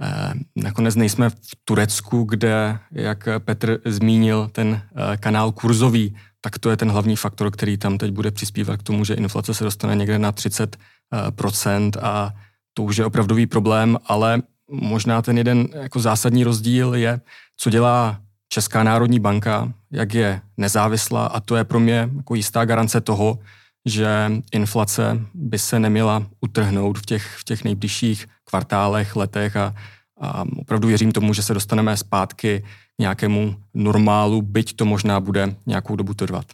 E, 0.00 0.32
nakonec 0.56 0.94
nejsme 0.94 1.30
v 1.30 1.36
Turecku, 1.64 2.24
kde, 2.24 2.78
jak 2.92 3.28
Petr 3.38 3.80
zmínil, 3.84 4.48
ten 4.52 4.68
e, 5.12 5.16
kanál 5.16 5.52
kurzový 5.52 6.16
tak 6.46 6.58
to 6.58 6.70
je 6.70 6.76
ten 6.76 6.90
hlavní 6.90 7.16
faktor, 7.16 7.50
který 7.50 7.76
tam 7.76 7.98
teď 7.98 8.10
bude 8.10 8.30
přispívat 8.30 8.76
k 8.76 8.82
tomu, 8.82 9.04
že 9.04 9.14
inflace 9.14 9.54
se 9.54 9.64
dostane 9.64 9.96
někde 9.96 10.18
na 10.18 10.32
30% 10.32 11.90
eh, 11.96 12.00
a 12.00 12.32
to 12.74 12.82
už 12.82 12.96
je 12.96 13.04
opravdový 13.04 13.46
problém, 13.46 13.98
ale 14.06 14.42
možná 14.70 15.22
ten 15.22 15.38
jeden 15.38 15.68
jako 15.72 16.00
zásadní 16.00 16.44
rozdíl 16.44 16.94
je, 16.94 17.20
co 17.56 17.70
dělá 17.70 18.20
Česká 18.48 18.82
národní 18.82 19.20
banka, 19.20 19.72
jak 19.90 20.14
je 20.14 20.40
nezávislá 20.56 21.26
a 21.26 21.40
to 21.40 21.56
je 21.56 21.64
pro 21.64 21.80
mě 21.80 22.10
jako 22.16 22.34
jistá 22.34 22.64
garance 22.64 23.00
toho, 23.00 23.38
že 23.86 24.32
inflace 24.52 25.20
by 25.34 25.58
se 25.58 25.78
neměla 25.78 26.26
utrhnout 26.40 26.98
v 26.98 27.06
těch, 27.06 27.36
v 27.38 27.44
těch 27.44 27.64
nejbližších 27.64 28.26
kvartálech, 28.44 29.16
letech 29.16 29.56
a, 29.56 29.74
a 30.20 30.44
opravdu 30.56 30.88
věřím 30.88 31.12
tomu, 31.12 31.34
že 31.34 31.42
se 31.42 31.54
dostaneme 31.54 31.96
zpátky 31.96 32.64
nějakému 33.00 33.56
normálu, 33.74 34.42
byť 34.42 34.76
to 34.76 34.84
možná 34.84 35.20
bude 35.20 35.56
nějakou 35.66 35.96
dobu 35.96 36.14
trvat. 36.14 36.46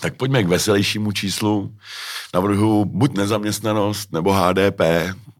Tak 0.00 0.16
pojďme 0.16 0.42
k 0.42 0.48
veselějšímu 0.48 1.12
číslu. 1.12 1.76
Navrhuji 2.34 2.84
buď 2.84 3.16
nezaměstnanost 3.16 4.12
nebo 4.12 4.32
HDP. 4.32 4.80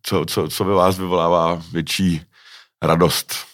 Co, 0.02 0.24
co, 0.24 0.48
co 0.48 0.64
ve 0.64 0.74
vás 0.74 0.98
vyvolává 0.98 1.62
větší 1.72 2.20
radost? 2.82 3.47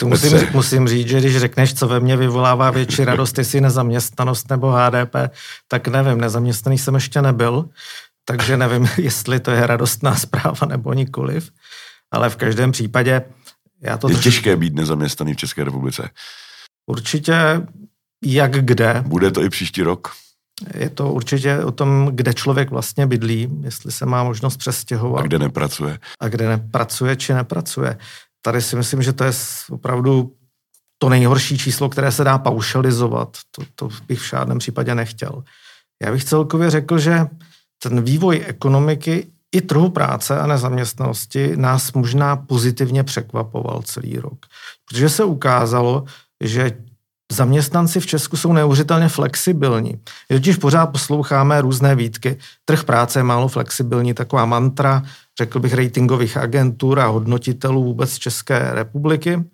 To 0.00 0.06
musím, 0.06 0.38
musím 0.52 0.88
říct, 0.88 1.08
že 1.08 1.20
když 1.20 1.36
řekneš, 1.36 1.74
co 1.74 1.88
ve 1.88 2.00
mně 2.00 2.16
vyvolává 2.16 2.70
větší 2.70 3.04
radost, 3.04 3.38
jestli 3.38 3.60
nezaměstnanost 3.60 4.50
nebo 4.50 4.72
HDP, 4.72 5.14
tak 5.68 5.88
nevím, 5.88 6.20
nezaměstnaný 6.20 6.78
jsem 6.78 6.94
ještě 6.94 7.22
nebyl, 7.22 7.68
takže 8.24 8.56
nevím, 8.56 8.88
jestli 8.96 9.40
to 9.40 9.50
je 9.50 9.66
radostná 9.66 10.16
zpráva 10.16 10.66
nebo 10.66 10.92
nikoliv, 10.92 11.50
ale 12.10 12.30
v 12.30 12.36
každém 12.36 12.72
případě 12.72 13.22
já 13.82 13.96
to 13.96 14.08
je 14.08 14.14
troši... 14.14 14.24
těžké 14.24 14.56
být 14.56 14.74
nezaměstnaný 14.74 15.34
v 15.34 15.36
České 15.36 15.64
republice. 15.64 16.10
Určitě 16.86 17.34
jak 18.24 18.64
kde. 18.64 19.02
Bude 19.06 19.30
to 19.30 19.42
i 19.42 19.50
příští 19.50 19.82
rok? 19.82 20.12
Je 20.74 20.90
to 20.90 21.12
určitě 21.12 21.58
o 21.64 21.72
tom, 21.72 22.10
kde 22.12 22.34
člověk 22.34 22.70
vlastně 22.70 23.06
bydlí, 23.06 23.48
jestli 23.62 23.92
se 23.92 24.06
má 24.06 24.24
možnost 24.24 24.56
přestěhovat. 24.56 25.20
A 25.20 25.26
kde 25.26 25.38
nepracuje. 25.38 25.98
A 26.20 26.28
kde 26.28 26.48
nepracuje 26.48 27.16
či 27.16 27.34
nepracuje. 27.34 27.98
Tady 28.42 28.62
si 28.62 28.76
myslím, 28.76 29.02
že 29.02 29.12
to 29.12 29.24
je 29.24 29.32
opravdu 29.70 30.32
to 30.98 31.08
nejhorší 31.08 31.58
číslo, 31.58 31.88
které 31.88 32.12
se 32.12 32.24
dá 32.24 32.38
paušalizovat. 32.38 33.36
To, 33.50 33.62
to 33.74 33.88
bych 34.08 34.20
v 34.20 34.28
žádném 34.28 34.58
případě 34.58 34.94
nechtěl. 34.94 35.44
Já 36.02 36.12
bych 36.12 36.24
celkově 36.24 36.70
řekl, 36.70 36.98
že 36.98 37.26
ten 37.82 38.02
vývoj 38.02 38.44
ekonomiky 38.46 39.26
i 39.52 39.60
trhu 39.60 39.90
práce 39.90 40.38
a 40.38 40.46
nezaměstnanosti 40.46 41.56
nás 41.56 41.92
možná 41.92 42.36
pozitivně 42.36 43.04
překvapoval 43.04 43.82
celý 43.82 44.18
rok. 44.18 44.46
Protože 44.88 45.08
se 45.08 45.24
ukázalo, 45.24 46.04
že 46.44 46.72
zaměstnanci 47.32 48.00
v 48.00 48.06
Česku 48.06 48.36
jsou 48.36 48.52
neuvěřitelně 48.52 49.08
flexibilní. 49.08 50.00
Když 50.28 50.56
pořád 50.56 50.86
posloucháme 50.86 51.60
různé 51.60 51.94
výtky, 51.94 52.38
trh 52.64 52.84
práce 52.84 53.18
je 53.18 53.22
málo 53.22 53.48
flexibilní, 53.48 54.14
taková 54.14 54.44
mantra, 54.44 55.02
řekl 55.40 55.60
bych, 55.60 55.74
ratingových 55.74 56.36
agentur 56.36 57.00
a 57.00 57.06
hodnotitelů 57.06 57.84
vůbec 57.84 58.18
České 58.18 58.74
republiky, 58.74 59.44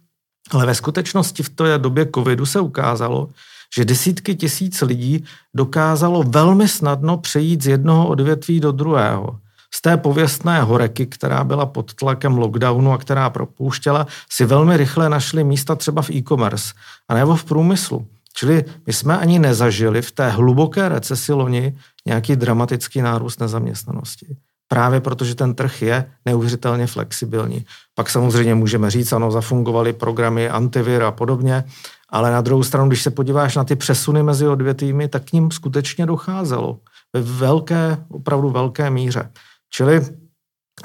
ale 0.51 0.67
ve 0.67 0.75
skutečnosti 0.75 1.43
v 1.43 1.49
té 1.49 1.79
době 1.79 2.07
covidu 2.15 2.47
se 2.47 2.61
ukázalo, 2.61 3.29
že 3.77 3.85
desítky 3.85 4.35
tisíc 4.35 4.83
lidí 4.83 5.25
dokázalo 5.55 6.23
velmi 6.23 6.69
snadno 6.69 7.19
přejít 7.19 7.63
z 7.63 7.67
jednoho 7.67 8.09
odvětví 8.09 8.61
do 8.61 8.73
druhého 8.73 9.39
z 9.75 9.81
té 9.81 9.97
pověstné 9.97 10.63
horeky, 10.63 11.07
která 11.07 11.45
byla 11.45 11.67
pod 11.67 11.95
tlakem 11.95 12.39
lockdownu 12.39 12.93
a 12.93 12.99
která 12.99 13.31
propouštěla, 13.31 14.07
si 14.31 14.45
velmi 14.45 14.77
rychle 14.77 15.09
našli 15.09 15.45
místa 15.45 15.75
třeba 15.75 16.03
v 16.03 16.11
e-commerce 16.11 16.75
a 17.09 17.15
nebo 17.15 17.37
v 17.37 17.45
průmyslu. 17.45 18.07
Čili 18.35 18.65
my 18.87 18.93
jsme 18.93 19.19
ani 19.19 19.39
nezažili 19.39 20.03
v 20.03 20.13
té 20.13 20.31
hluboké 20.31 20.89
recesi 20.89 21.33
loni 21.33 21.77
nějaký 22.07 22.37
dramatický 22.37 23.03
nárůst 23.03 23.41
nezaměstnanosti. 23.41 24.37
Právě 24.69 25.01
protože 25.01 25.35
ten 25.35 25.55
trh 25.55 25.83
je 25.83 26.11
neuvěřitelně 26.25 26.87
flexibilní. 26.87 27.65
Pak 27.95 28.11
samozřejmě 28.11 28.55
můžeme 28.55 28.91
říct, 28.91 29.13
ano, 29.13 29.31
zafungovaly 29.31 29.93
programy 29.93 30.49
antivir 30.49 31.03
a 31.03 31.13
podobně, 31.13 31.65
ale 32.11 32.31
na 32.31 32.41
druhou 32.41 32.63
stranu, 32.63 32.89
když 32.89 33.03
se 33.03 33.11
podíváš 33.11 33.57
na 33.57 33.65
ty 33.65 33.77
přesuny 33.77 34.23
mezi 34.23 34.47
odvětvími, 34.49 35.09
tak 35.09 35.25
k 35.25 35.33
ním 35.33 35.51
skutečně 35.51 36.07
docházelo 36.07 36.79
ve 37.13 37.23
velké, 37.23 37.99
opravdu 38.09 38.51
velké 38.51 38.91
míře. 38.91 39.31
Čili 39.71 40.07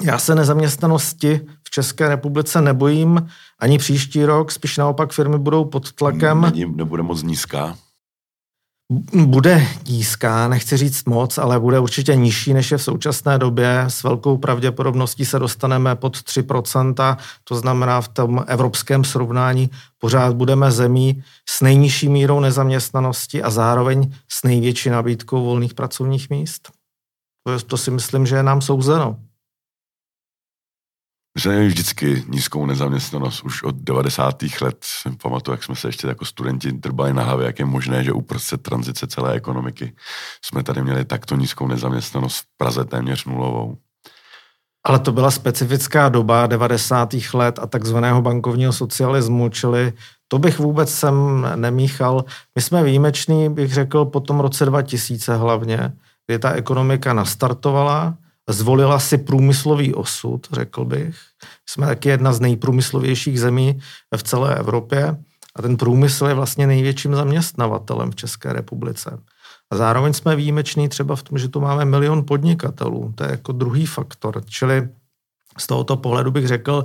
já 0.02 0.18
se 0.18 0.34
nezaměstnanosti 0.34 1.40
v 1.66 1.70
České 1.70 2.08
republice 2.08 2.60
nebojím 2.60 3.28
ani 3.58 3.78
příští 3.78 4.24
rok, 4.24 4.52
spíš 4.52 4.76
naopak 4.76 5.12
firmy 5.12 5.38
budou 5.38 5.64
pod 5.64 5.92
tlakem. 5.92 6.40
Není, 6.40 6.76
nebude 6.76 7.02
moc 7.02 7.22
nízká. 7.22 7.76
Bude 9.14 9.66
nízká, 9.88 10.48
nechci 10.48 10.76
říct 10.76 11.04
moc, 11.04 11.38
ale 11.38 11.60
bude 11.60 11.78
určitě 11.78 12.16
nižší, 12.16 12.54
než 12.54 12.70
je 12.70 12.78
v 12.78 12.82
současné 12.82 13.38
době. 13.38 13.84
S 13.88 14.02
velkou 14.02 14.38
pravděpodobností 14.38 15.24
se 15.24 15.38
dostaneme 15.38 15.96
pod 15.96 16.16
3%, 16.16 17.16
to 17.44 17.54
znamená 17.54 18.00
v 18.00 18.08
tom 18.08 18.44
evropském 18.46 19.04
srovnání 19.04 19.70
pořád 19.98 20.36
budeme 20.36 20.70
zemí 20.70 21.24
s 21.48 21.60
nejnižší 21.60 22.08
mírou 22.08 22.40
nezaměstnanosti 22.40 23.42
a 23.42 23.50
zároveň 23.50 24.12
s 24.28 24.42
největší 24.42 24.90
nabídkou 24.90 25.44
volných 25.44 25.74
pracovních 25.74 26.30
míst. 26.30 26.70
To, 27.46 27.60
to 27.60 27.76
si 27.76 27.90
myslím, 27.90 28.26
že 28.26 28.36
je 28.36 28.42
nám 28.42 28.60
souzeno. 28.60 29.16
Jsme 31.38 31.52
měli 31.52 31.68
vždycky 31.68 32.24
nízkou 32.28 32.66
nezaměstnanost. 32.66 33.44
Už 33.44 33.62
od 33.62 33.74
90. 33.74 34.42
let 34.60 34.86
pamatuju, 35.22 35.52
jak 35.52 35.64
jsme 35.64 35.76
se 35.76 35.88
ještě 35.88 36.06
jako 36.06 36.24
studenti 36.24 36.72
drbali 36.72 37.12
na 37.12 37.22
hlavě, 37.22 37.46
jak 37.46 37.58
je 37.58 37.64
možné, 37.64 38.04
že 38.04 38.12
uprostřed 38.12 38.62
tranzice 38.62 39.06
celé 39.06 39.32
ekonomiky 39.32 39.92
jsme 40.44 40.62
tady 40.62 40.82
měli 40.82 41.04
takto 41.04 41.36
nízkou 41.36 41.68
nezaměstnanost 41.68 42.36
v 42.36 42.46
Praze 42.56 42.84
téměř 42.84 43.24
nulovou. 43.24 43.76
Ale 44.84 44.98
to 44.98 45.12
byla 45.12 45.30
specifická 45.30 46.08
doba 46.08 46.46
90. 46.46 47.14
let 47.34 47.58
a 47.58 47.66
takzvaného 47.66 48.22
bankovního 48.22 48.72
socialismu, 48.72 49.48
čili 49.48 49.92
to 50.28 50.38
bych 50.38 50.58
vůbec 50.58 50.94
sem 50.94 51.46
nemíchal. 51.54 52.24
My 52.54 52.62
jsme 52.62 52.82
výjimeční, 52.82 53.50
bych 53.50 53.74
řekl, 53.74 54.04
po 54.04 54.20
tom 54.20 54.40
roce 54.40 54.66
2000 54.66 55.36
hlavně, 55.36 55.92
kdy 56.26 56.38
ta 56.38 56.50
ekonomika 56.50 57.12
nastartovala, 57.12 58.14
zvolila 58.48 58.98
si 58.98 59.18
průmyslový 59.18 59.94
osud, 59.94 60.46
řekl 60.52 60.84
bych. 60.84 61.16
Jsme 61.68 61.86
taky 61.86 62.08
jedna 62.08 62.32
z 62.32 62.40
nejprůmyslovějších 62.40 63.40
zemí 63.40 63.80
v 64.16 64.22
celé 64.22 64.54
Evropě 64.54 65.16
a 65.56 65.62
ten 65.62 65.76
průmysl 65.76 66.26
je 66.26 66.34
vlastně 66.34 66.66
největším 66.66 67.14
zaměstnavatelem 67.14 68.10
v 68.10 68.16
České 68.16 68.52
republice. 68.52 69.18
A 69.72 69.76
zároveň 69.76 70.12
jsme 70.12 70.36
výjimeční 70.36 70.88
třeba 70.88 71.16
v 71.16 71.22
tom, 71.22 71.38
že 71.38 71.48
tu 71.48 71.60
máme 71.60 71.84
milion 71.84 72.24
podnikatelů. 72.26 73.12
To 73.14 73.24
je 73.24 73.30
jako 73.30 73.52
druhý 73.52 73.86
faktor. 73.86 74.42
Čili 74.46 74.88
z 75.58 75.66
tohoto 75.66 75.96
pohledu 75.96 76.30
bych 76.30 76.48
řekl, 76.48 76.84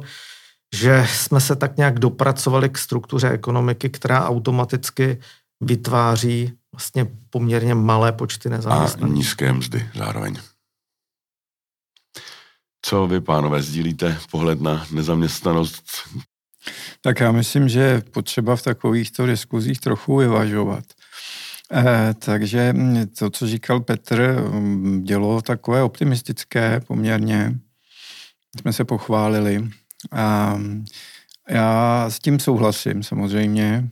že 0.76 1.08
jsme 1.10 1.42
se 1.42 1.56
tak 1.56 1.78
nějak 1.78 2.00
dopracovali 2.00 2.70
k 2.70 2.78
struktuře 2.78 3.30
ekonomiky, 3.30 3.90
která 3.90 4.28
automaticky 4.28 5.20
vytváří 5.62 6.54
vlastně 6.74 7.08
poměrně 7.30 7.76
malé 7.76 8.12
počty 8.12 8.50
nezaměstnaných. 8.50 9.14
A 9.14 9.16
nízké 9.16 9.54
mzdy 9.54 9.90
zároveň. 9.96 10.36
Co 12.88 13.08
vy, 13.08 13.22
pánové, 13.22 13.62
sdílíte 13.62 14.18
pohled 14.32 14.62
na 14.62 14.86
nezaměstnanost? 14.92 15.84
Tak 17.02 17.20
já 17.20 17.32
myslím, 17.32 17.70
že 17.70 17.80
je 17.80 18.02
potřeba 18.02 18.56
v 18.56 18.62
takovýchto 18.62 19.26
diskuzích 19.26 19.80
trochu 19.80 20.18
vyvažovat. 20.18 20.84
Eh, 21.74 22.14
takže 22.20 22.74
to, 23.20 23.30
co 23.30 23.48
říkal 23.48 23.80
Petr, 23.80 24.42
mm, 24.52 25.04
dělo 25.04 25.42
takové 25.42 25.84
optimistické 25.84 26.80
poměrně. 26.88 27.60
Jsme 28.62 28.74
se 28.74 28.86
pochválili. 28.86 29.70
A 30.12 30.58
já 31.50 32.06
s 32.10 32.20
tím 32.20 32.40
souhlasím 32.40 33.04
samozřejmě. 33.04 33.90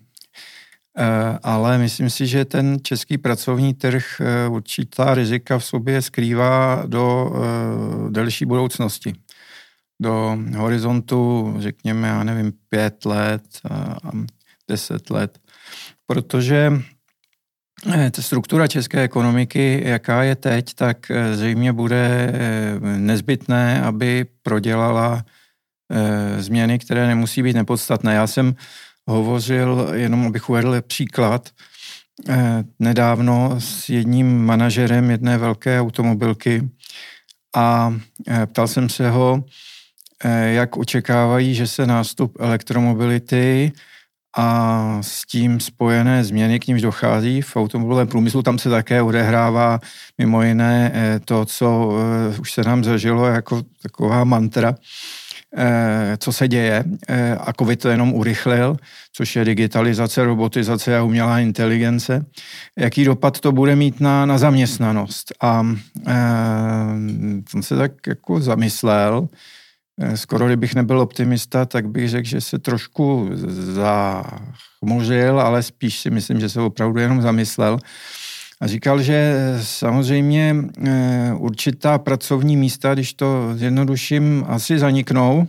Eh, 0.98 1.40
ale 1.44 1.78
myslím 1.78 2.10
si, 2.10 2.28
že 2.28 2.46
ten 2.46 2.78
český 2.82 3.18
pracovní 3.18 3.74
trh 3.74 4.22
eh, 4.22 4.48
určitá 4.48 5.14
rizika 5.14 5.60
v 5.60 5.66
sobě 5.66 6.02
skrývá 6.02 6.84
do 6.86 7.32
eh, 7.36 8.12
delší 8.12 8.46
budoucnosti. 8.46 9.14
Do 10.02 10.38
horizontu, 10.58 11.54
řekněme, 11.60 12.08
já 12.08 12.24
nevím, 12.24 12.54
pět 12.70 13.06
let, 13.06 13.62
deset 14.68 15.10
let. 15.10 15.40
Protože 16.08 16.74
struktura 18.20 18.68
české 18.68 19.02
ekonomiky, 19.02 19.82
jaká 19.86 20.24
je 20.24 20.36
teď, 20.36 20.74
tak 20.74 21.12
zřejmě 21.34 21.74
bude 21.74 22.34
nezbytné, 22.98 23.82
aby 23.82 24.26
prodělala 24.44 25.26
změny, 26.38 26.80
které 26.80 27.08
nemusí 27.08 27.44
být 27.44 27.56
nepodstatné. 27.56 28.14
Já 28.16 28.28
jsem 28.28 28.56
hovořil, 29.08 29.90
jenom 29.94 30.28
abych 30.28 30.50
uvedl 30.50 30.82
příklad, 30.82 31.50
eh, 32.30 32.64
nedávno 32.80 33.56
s 33.60 33.90
jedním 33.90 34.46
manažerem 34.46 35.12
jedné 35.12 35.38
velké 35.38 35.82
automobilky 35.82 36.70
a 37.56 37.96
eh, 38.28 38.46
ptal 38.46 38.68
jsem 38.68 38.90
se 38.90 39.10
ho, 39.10 39.44
eh, 40.24 40.54
jak 40.54 40.78
očekávají, 40.78 41.56
že 41.56 41.68
se 41.68 41.88
nástup 41.88 42.38
elektromobility 42.40 43.72
a 44.38 44.98
s 45.02 45.26
tím 45.26 45.60
spojené 45.60 46.24
změny, 46.24 46.60
k 46.60 46.68
nímž 46.68 46.82
dochází 46.82 47.42
v 47.42 47.56
automobilovém 47.56 48.08
průmyslu. 48.08 48.42
Tam 48.42 48.60
se 48.60 48.70
také 48.70 49.02
odehrává 49.02 49.80
mimo 50.18 50.44
jiné 50.44 50.92
to, 51.26 51.46
co 51.46 51.92
už 52.40 52.52
se 52.52 52.62
nám 52.62 52.84
zažilo 52.84 53.26
jako 53.26 53.64
taková 53.82 54.24
mantra, 54.24 54.76
co 56.18 56.34
se 56.34 56.48
děje 56.48 56.84
eh, 57.08 57.36
a 57.36 57.54
COVID 57.54 57.80
to 57.80 57.90
jenom 57.90 58.14
urychlil, 58.14 58.78
což 59.14 59.36
je 59.36 59.46
digitalizace, 59.46 60.24
robotizace 60.24 60.98
a 60.98 61.04
umělá 61.04 61.40
inteligence. 61.40 62.26
Jaký 62.78 63.04
dopad 63.04 63.40
to 63.40 63.52
bude 63.52 63.76
mít 63.76 64.00
na, 64.00 64.26
na 64.26 64.38
zaměstnanost? 64.38 65.34
A 65.42 65.68
e, 66.08 66.14
jsem 67.50 67.64
se 67.64 67.78
tak 67.78 67.92
jako 68.08 68.40
zamyslel, 68.40 69.28
skoro 70.16 70.48
kdybych 70.48 70.76
nebyl 70.76 71.00
optimista, 71.00 71.66
tak 71.66 71.88
bych 71.88 72.10
řekl, 72.10 72.28
že 72.28 72.42
se 72.42 72.60
trošku 72.60 73.30
zachmuřil, 73.58 75.40
ale 75.40 75.64
spíš 75.64 76.00
si 76.00 76.10
myslím, 76.10 76.40
že 76.40 76.50
se 76.50 76.62
opravdu 76.62 77.00
jenom 77.00 77.22
zamyslel. 77.22 77.80
A 78.62 78.68
říkal, 78.68 79.02
že 79.02 79.36
samozřejmě 79.62 80.56
eh, 80.86 81.34
určitá 81.38 81.98
pracovní 81.98 82.58
místa, 82.58 82.94
když 82.94 83.14
to 83.14 83.52
zjednoduším, 83.56 84.46
asi 84.48 84.80
zaniknou, 84.80 85.48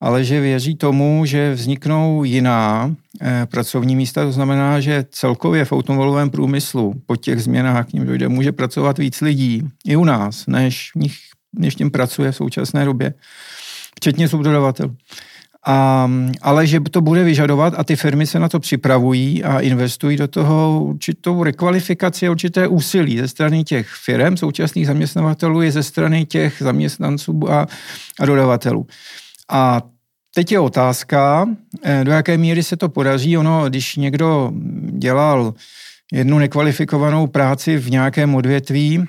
ale 0.00 0.24
že 0.24 0.40
věří 0.40 0.76
tomu, 0.76 1.24
že 1.24 1.54
vzniknou 1.54 2.24
jiná 2.24 2.94
eh, 3.20 3.46
pracovní 3.50 3.96
místa, 3.96 4.24
to 4.24 4.32
znamená, 4.32 4.80
že 4.80 5.04
celkově 5.10 5.64
v 5.64 5.72
automobilovém 5.72 6.30
průmyslu 6.30 6.94
po 7.06 7.16
těch 7.16 7.42
změnách 7.42 7.88
k 7.88 7.92
ním 7.92 8.06
dojde, 8.06 8.28
může 8.28 8.52
pracovat 8.52 8.98
víc 8.98 9.20
lidí 9.20 9.62
i 9.84 9.96
u 9.96 10.04
nás, 10.04 10.46
než, 10.46 10.90
v 10.94 10.98
nich, 10.98 11.16
než 11.58 11.74
tím 11.74 11.90
pracuje 11.90 12.32
v 12.32 12.36
současné 12.36 12.84
době, 12.84 13.14
včetně 13.96 14.28
subdodavatelů. 14.28 14.96
A, 15.66 16.10
ale 16.42 16.66
že 16.66 16.80
to 16.80 17.00
bude 17.00 17.24
vyžadovat 17.24 17.74
a 17.76 17.84
ty 17.84 17.96
firmy 17.96 18.26
se 18.26 18.38
na 18.38 18.48
to 18.48 18.60
připravují 18.60 19.44
a 19.44 19.60
investují 19.60 20.16
do 20.16 20.28
toho 20.28 20.84
určitou 20.84 21.42
rekvalifikaci 21.42 22.26
a 22.26 22.30
určité 22.30 22.68
úsilí 22.68 23.18
ze 23.18 23.28
strany 23.28 23.64
těch 23.64 23.88
firm, 23.88 24.36
současných 24.36 24.86
zaměstnavatelů, 24.86 25.62
je 25.62 25.72
ze 25.72 25.82
strany 25.82 26.24
těch 26.26 26.56
zaměstnanců 26.58 27.52
a, 27.52 27.66
a 28.20 28.26
dodavatelů. 28.26 28.86
A 29.50 29.82
teď 30.34 30.52
je 30.52 30.60
otázka, 30.60 31.48
eh, 31.82 32.04
do 32.04 32.12
jaké 32.12 32.38
míry 32.38 32.62
se 32.62 32.76
to 32.76 32.88
podaří. 32.88 33.38
Ono, 33.38 33.68
když 33.68 33.96
někdo 33.96 34.52
dělal 34.90 35.54
jednu 36.12 36.38
nekvalifikovanou 36.38 37.26
práci 37.26 37.76
v 37.76 37.90
nějakém 37.90 38.34
odvětví, 38.34 39.04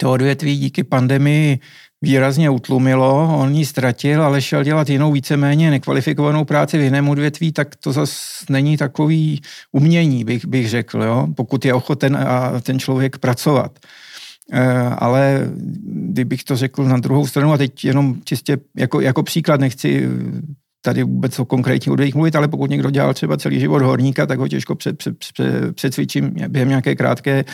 to 0.00 0.12
odvětví 0.12 0.58
díky 0.58 0.84
pandemii 0.84 1.58
výrazně 2.02 2.50
utlumilo, 2.50 3.38
on 3.38 3.54
ji 3.54 3.66
ztratil, 3.66 4.22
ale 4.22 4.42
šel 4.42 4.64
dělat 4.64 4.88
jinou 4.88 5.12
víceméně 5.12 5.70
nekvalifikovanou 5.70 6.44
práci 6.44 6.78
v 6.78 6.82
jiném 6.82 7.08
odvětví, 7.08 7.52
tak 7.52 7.76
to 7.76 7.92
zase 7.92 8.44
není 8.50 8.76
takový 8.76 9.40
umění, 9.72 10.24
bych, 10.24 10.46
bych 10.46 10.68
řekl, 10.68 11.02
jo? 11.02 11.28
pokud 11.36 11.64
je 11.64 11.74
ochoten 11.74 12.16
a 12.16 12.60
ten 12.60 12.78
člověk 12.78 13.18
pracovat. 13.18 13.78
E, 14.52 14.62
ale 14.98 15.50
kdybych 15.84 16.44
to 16.44 16.56
řekl 16.56 16.84
na 16.84 16.96
druhou 16.96 17.26
stranu, 17.26 17.52
a 17.52 17.58
teď 17.58 17.84
jenom 17.84 18.16
čistě 18.24 18.58
jako, 18.76 19.00
jako 19.00 19.22
příklad, 19.22 19.60
nechci 19.60 20.08
tady 20.82 21.02
vůbec 21.02 21.38
o 21.38 21.44
konkrétních 21.44 21.92
odvětvích 21.92 22.14
mluvit, 22.14 22.36
ale 22.36 22.48
pokud 22.48 22.70
někdo 22.70 22.90
dělal 22.90 23.14
třeba 23.14 23.36
celý 23.36 23.60
život 23.60 23.82
horníka, 23.82 24.26
tak 24.26 24.38
ho 24.38 24.48
těžko 24.48 24.74
před, 24.74 24.98
před, 24.98 25.18
před, 25.18 25.74
přecvičím 25.74 26.34
během 26.48 26.68
nějaké 26.68 26.96
krátké 26.96 27.44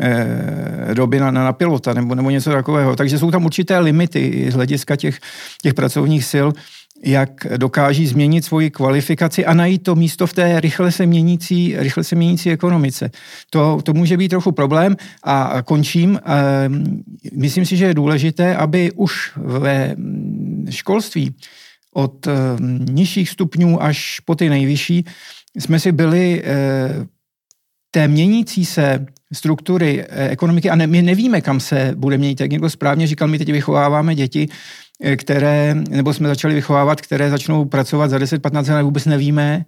eh, 0.00 0.94
doby 0.94 1.20
na, 1.20 1.30
na 1.30 1.52
pilota 1.52 1.94
nebo, 1.94 2.14
nebo 2.14 2.30
něco 2.30 2.50
takového. 2.50 2.96
Takže 2.96 3.18
jsou 3.18 3.30
tam 3.30 3.44
určité 3.44 3.78
limity 3.78 4.46
z 4.50 4.54
hlediska 4.54 4.96
těch, 4.96 5.18
těch 5.62 5.74
pracovních 5.74 6.24
sil, 6.32 6.48
jak 7.04 7.46
dokáží 7.56 8.06
změnit 8.06 8.44
svoji 8.44 8.70
kvalifikaci 8.70 9.46
a 9.46 9.54
najít 9.54 9.82
to 9.82 9.94
místo 9.94 10.26
v 10.26 10.32
té 10.32 10.60
rychle 10.60 10.92
se 10.92 11.06
měnící, 11.06 11.74
rychle 11.78 12.04
se 12.04 12.16
měnící 12.16 12.50
ekonomice. 12.50 13.10
To, 13.50 13.78
to 13.82 13.94
může 13.94 14.16
být 14.16 14.28
trochu 14.28 14.52
problém 14.52 14.96
a 15.22 15.62
končím. 15.62 16.20
Ehm, 16.24 17.02
myslím 17.32 17.66
si, 17.66 17.76
že 17.76 17.84
je 17.84 17.94
důležité, 17.94 18.56
aby 18.56 18.92
už 18.92 19.32
ve 19.36 19.96
školství 20.70 21.34
od 21.96 22.26
eh, 22.26 22.32
nižších 22.90 23.30
stupňů 23.30 23.82
až 23.82 24.20
po 24.20 24.34
ty 24.34 24.48
nejvyšší, 24.48 25.04
jsme 25.58 25.80
si 25.80 25.92
byli 25.92 26.42
eh, 26.44 27.06
té 27.90 28.08
měnící 28.08 28.64
se 28.64 29.06
struktury 29.32 30.04
eh, 30.08 30.28
ekonomiky 30.28 30.70
a 30.70 30.76
ne, 30.76 30.86
my 30.86 31.02
nevíme, 31.02 31.40
kam 31.40 31.60
se 31.60 31.92
bude 31.96 32.18
měnit. 32.18 32.40
Jak 32.40 32.50
někdo 32.50 32.70
správně 32.70 33.06
říkal, 33.06 33.28
my 33.28 33.38
teď 33.38 33.52
vychováváme 33.52 34.14
děti, 34.14 34.48
které, 35.16 35.74
nebo 35.74 36.14
jsme 36.14 36.28
začali 36.28 36.54
vychovávat, 36.54 37.00
které 37.00 37.30
začnou 37.30 37.64
pracovat 37.64 38.10
za 38.10 38.18
10-15 38.18 38.74
let, 38.74 38.82
vůbec 38.82 39.04
nevíme, 39.04 39.64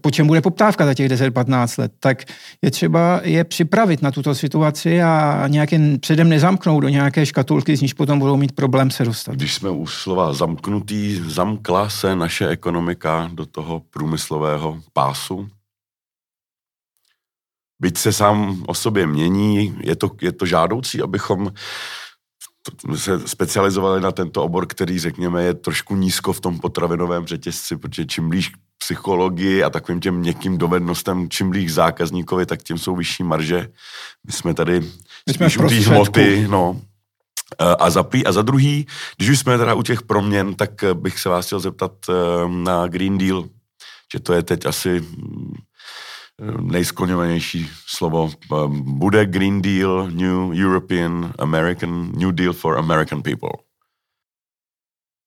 po 0.00 0.10
čem 0.10 0.26
bude 0.26 0.40
poptávka 0.40 0.86
za 0.86 0.94
těch 0.94 1.10
10-15 1.10 1.80
let, 1.80 1.92
tak 2.00 2.24
je 2.62 2.70
třeba 2.70 3.20
je 3.24 3.44
připravit 3.44 4.02
na 4.02 4.10
tuto 4.10 4.34
situaci 4.34 5.02
a 5.02 5.44
nějak 5.48 5.72
jen 5.72 5.98
předem 6.00 6.28
nezamknout 6.28 6.82
do 6.82 6.88
nějaké 6.88 7.26
škatulky, 7.26 7.76
z 7.76 7.80
níž 7.80 7.92
potom 7.92 8.18
budou 8.18 8.36
mít 8.36 8.52
problém 8.52 8.90
se 8.90 9.04
dostat. 9.04 9.34
Když 9.34 9.54
jsme 9.54 9.70
u 9.70 9.86
slova 9.86 10.32
zamknutý, 10.32 11.20
zamkla 11.26 11.88
se 11.88 12.16
naše 12.16 12.48
ekonomika 12.48 13.30
do 13.32 13.46
toho 13.46 13.82
průmyslového 13.90 14.80
pásu? 14.92 15.48
Byť 17.80 17.98
se 17.98 18.12
sám 18.12 18.64
o 18.66 18.74
sobě 18.74 19.06
mění, 19.06 19.78
je 19.80 19.96
to, 19.96 20.10
je 20.22 20.32
to 20.32 20.46
žádoucí, 20.46 21.02
abychom 21.02 21.52
se 22.96 23.28
specializovali 23.28 24.00
na 24.00 24.12
tento 24.12 24.44
obor, 24.44 24.66
který, 24.66 24.98
řekněme, 24.98 25.42
je 25.42 25.54
trošku 25.54 25.96
nízko 25.96 26.32
v 26.32 26.40
tom 26.40 26.58
potravinovém 26.58 27.26
řetězci, 27.26 27.76
protože 27.76 28.06
čím 28.06 28.28
blíž 28.28 28.52
psychologii 28.78 29.64
a 29.64 29.70
takovým 29.70 30.00
těm 30.00 30.14
měkkým 30.14 30.58
dovednostem, 30.58 31.28
čím 31.30 31.50
blíž 31.50 31.74
zákazníkovi, 31.74 32.46
tak 32.46 32.62
tím 32.62 32.78
jsou 32.78 32.96
vyšší 32.96 33.22
marže. 33.22 33.68
My 34.26 34.32
jsme 34.32 34.54
tady 34.54 34.80
My 35.26 35.34
jsme 35.34 35.50
spíš 35.50 35.58
u 35.58 35.68
té 35.68 35.74
hmoty, 35.74 36.48
no. 36.48 36.80
A 37.78 37.90
za, 37.90 38.04
a 38.26 38.32
za 38.32 38.42
druhý, 38.42 38.86
když 39.16 39.28
už 39.28 39.38
jsme 39.38 39.58
teda 39.58 39.74
u 39.74 39.82
těch 39.82 40.02
proměn, 40.02 40.54
tak 40.54 40.70
bych 40.92 41.18
se 41.18 41.28
vás 41.28 41.46
chtěl 41.46 41.60
zeptat 41.60 41.92
eh, 42.08 42.12
na 42.48 42.86
Green 42.86 43.18
Deal, 43.18 43.44
že 44.12 44.20
to 44.20 44.32
je 44.32 44.42
teď 44.42 44.66
asi 44.66 45.04
nejskloňovanější 46.60 47.70
slovo. 47.86 48.30
Bude 48.68 49.26
Green 49.26 49.62
Deal, 49.62 50.10
New 50.10 50.52
European, 50.64 51.32
American, 51.38 52.12
New 52.12 52.32
Deal 52.32 52.52
for 52.52 52.78
American 52.78 53.22
people? 53.22 53.50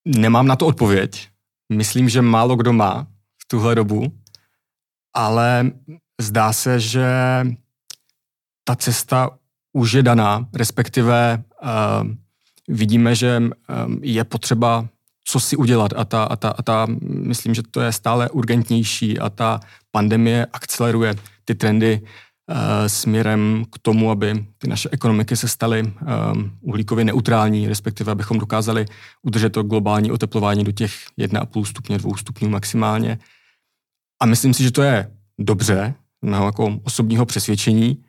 Nemám 0.08 0.48
na 0.48 0.56
to 0.56 0.68
odpověď. 0.68 1.30
Myslím, 1.74 2.10
že 2.10 2.22
málo 2.22 2.56
kdo 2.56 2.74
má 2.74 3.08
v 3.42 3.48
tuhle 3.48 3.76
dobu, 3.76 4.04
ale 5.14 5.72
zdá 6.22 6.54
se, 6.54 6.80
že 6.80 7.08
ta 8.64 8.76
cesta 8.76 9.30
už 9.74 9.92
je 9.92 10.04
daná, 10.04 10.50
respektive 10.54 11.44
uh, 11.64 11.70
vidíme, 12.68 13.16
že 13.16 13.38
um, 13.40 14.00
je 14.04 14.24
potřeba 14.24 14.88
co 15.32 15.40
si 15.40 15.56
udělat 15.56 15.94
a 15.96 16.06
ta, 16.06 16.24
a, 16.24 16.36
ta, 16.36 16.50
a 16.50 16.62
ta, 16.62 16.88
myslím, 17.02 17.54
že 17.54 17.64
to 17.72 17.82
je 17.82 17.92
stále 17.92 18.30
urgentnější 18.30 19.20
a 19.20 19.30
ta 19.30 19.60
pandemie 19.92 20.48
akceleruje 20.54 21.16
ty 21.46 21.56
trendy 21.56 22.02
uh, 22.02 22.58
směrem 22.88 23.66
k 23.72 23.80
tomu, 23.80 24.12
aby 24.12 24.46
ty 24.58 24.68
naše 24.68 24.90
ekonomiky 24.92 25.36
se 25.36 25.48
staly 25.48 25.84
um, 25.84 26.52
uhlíkově 26.62 27.06
neutrální, 27.06 27.68
respektive 27.68 28.12
abychom 28.12 28.40
dokázali 28.40 28.86
udržet 29.22 29.50
to 29.50 29.64
globální 29.64 30.12
oteplování 30.12 30.64
do 30.64 30.72
těch 30.72 30.92
1,5 31.20 31.66
stupně, 31.66 31.98
2 31.98 32.18
stupňů 32.18 32.50
maximálně. 32.50 33.20
A 34.22 34.26
myslím 34.26 34.54
si, 34.54 34.64
že 34.64 34.72
to 34.72 34.82
je 34.82 35.12
dobře, 35.40 35.94
mého 36.22 36.46
jako 36.46 36.80
osobního 36.84 37.26
přesvědčení. 37.26 38.04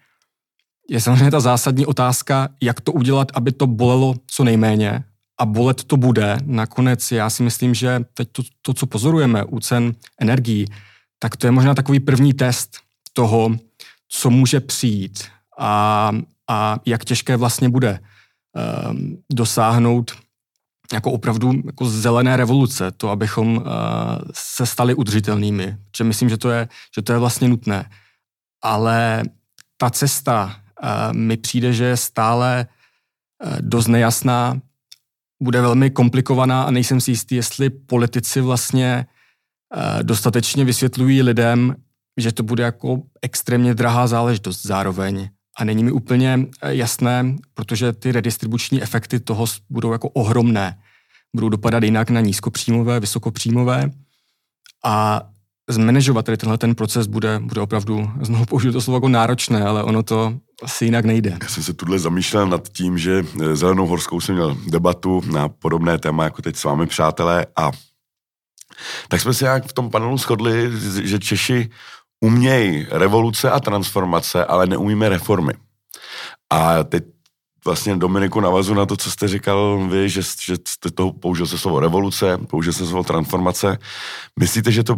Je 0.91 1.01
samozřejmě 1.01 1.31
ta 1.31 1.41
zásadní 1.41 1.87
otázka, 1.87 2.49
jak 2.63 2.81
to 2.81 2.93
udělat, 2.93 3.29
aby 3.35 3.53
to 3.53 3.67
bolelo 3.67 4.15
co 4.27 4.45
nejméně 4.45 5.05
a 5.38 5.47
bolet 5.47 5.85
to 5.85 5.97
bude. 5.97 6.38
Nakonec 6.45 7.12
já 7.12 7.31
si 7.31 7.42
myslím, 7.42 7.75
že 7.75 8.01
teď 8.14 8.29
to, 8.33 8.42
to 8.62 8.75
co 8.75 8.87
pozorujeme 8.87 9.45
u 9.45 9.61
cen 9.61 9.95
energií, 10.21 10.66
tak 11.18 11.37
to 11.37 11.47
je 11.47 11.51
možná 11.51 11.75
takový 11.75 12.01
první 12.01 12.35
test 12.35 12.79
toho, 13.12 13.57
co 14.09 14.31
může 14.31 14.61
přijít 14.61 15.25
a, 15.59 16.12
a 16.49 16.79
jak 16.87 17.05
těžké 17.05 17.37
vlastně 17.37 17.68
bude 17.68 18.01
um, 18.90 19.23
dosáhnout 19.33 20.12
jako 20.92 21.12
opravdu 21.12 21.53
jako 21.66 21.87
zelené 21.87 22.37
revoluce, 22.37 22.90
to, 22.90 23.11
abychom 23.11 23.57
uh, 23.57 23.64
se 24.33 24.66
stali 24.66 24.95
udržitelnými. 24.95 25.77
Protože 25.90 26.05
myslím, 26.05 26.29
že 26.29 26.37
to 26.37 26.51
je, 26.51 26.68
že 26.95 27.03
to 27.03 27.12
je 27.12 27.18
vlastně 27.18 27.49
nutné. 27.49 27.90
Ale 28.62 29.23
ta 29.77 29.90
cesta 29.90 30.57
uh, 30.83 31.16
mi 31.16 31.37
přijde, 31.37 31.73
že 31.73 31.85
je 31.85 31.97
stále 31.97 32.66
uh, 33.45 33.57
dost 33.61 33.87
nejasná, 33.87 34.61
bude 35.42 35.61
velmi 35.61 35.90
komplikovaná 35.90 36.62
a 36.62 36.70
nejsem 36.70 37.00
si 37.00 37.11
jistý, 37.11 37.35
jestli 37.35 37.70
politici 37.70 38.40
vlastně 38.40 39.07
uh, 39.76 40.02
dostatečně 40.02 40.64
vysvětlují 40.64 41.22
lidem, 41.22 41.76
že 42.16 42.33
to 42.33 42.42
bude 42.42 42.62
jako 42.62 43.02
extrémně 43.22 43.74
drahá 43.74 44.07
záležitost 44.07 44.62
zároveň. 44.62 45.28
A 45.59 45.64
není 45.64 45.85
mi 45.85 45.92
úplně 45.92 46.46
jasné, 46.66 47.37
protože 47.55 47.92
ty 47.92 48.12
redistribuční 48.12 48.83
efekty 48.83 49.20
toho 49.20 49.46
budou 49.70 49.92
jako 49.92 50.09
ohromné 50.09 50.78
budou 51.37 51.48
dopadat 51.48 51.83
jinak 51.83 52.11
na 52.11 52.20
nízkopříjmové, 52.20 53.00
vysokopříjmové 53.00 53.90
a 54.85 55.22
zmanežovat 55.68 56.24
tady 56.24 56.37
tenhle 56.37 56.59
ten 56.59 56.74
proces 56.74 57.07
bude, 57.07 57.38
bude 57.38 57.61
opravdu, 57.61 58.11
znovu 58.20 58.44
použiju 58.44 58.72
to 58.72 58.81
slovo 58.81 58.96
jako 58.96 59.09
náročné, 59.09 59.62
ale 59.64 59.83
ono 59.83 60.02
to 60.02 60.38
asi 60.62 60.85
jinak 60.85 61.05
nejde. 61.05 61.38
Já 61.42 61.48
jsem 61.48 61.62
se 61.62 61.72
tuhle 61.72 61.98
zamýšlel 61.98 62.46
nad 62.46 62.68
tím, 62.68 62.98
že 62.98 63.25
eh, 63.42 63.57
Zelenou 63.57 63.87
horskou 63.87 64.20
jsem 64.20 64.35
měl 64.35 64.57
debatu 64.66 65.22
na 65.33 65.48
podobné 65.48 65.98
téma, 65.98 66.25
jako 66.25 66.42
teď 66.42 66.57
s 66.57 66.64
vámi 66.64 66.87
přátelé 66.87 67.46
a 67.57 67.70
tak 69.09 69.20
jsme 69.20 69.35
se 69.35 69.44
nějak 69.44 69.66
v 69.66 69.72
tom 69.72 69.90
panelu 69.90 70.18
shodli, 70.18 70.70
že 71.03 71.18
Češi 71.18 71.70
umějí 72.20 72.87
revoluce 72.90 73.51
a 73.51 73.61
transformace, 73.61 74.44
ale 74.44 74.66
neumíme 74.66 75.09
reformy. 75.09 75.53
A 76.51 76.85
teď 76.85 77.05
vlastně 77.64 77.96
Dominiku 77.96 78.40
navazu 78.40 78.75
na 78.75 78.87
to, 78.87 78.96
co 78.96 79.11
jste 79.11 79.29
říkal 79.29 79.88
vy, 79.90 80.09
že, 80.09 80.20
že 80.40 80.57
jste 80.68 80.90
to 80.90 81.12
použil 81.12 81.46
se 81.46 81.59
slovo 81.59 81.81
revoluce, 81.81 82.38
použil 82.38 82.72
se 82.72 82.87
slovo 82.87 83.05
transformace. 83.05 83.79
Myslíte, 84.40 84.72
že 84.72 84.83
to 84.83 84.96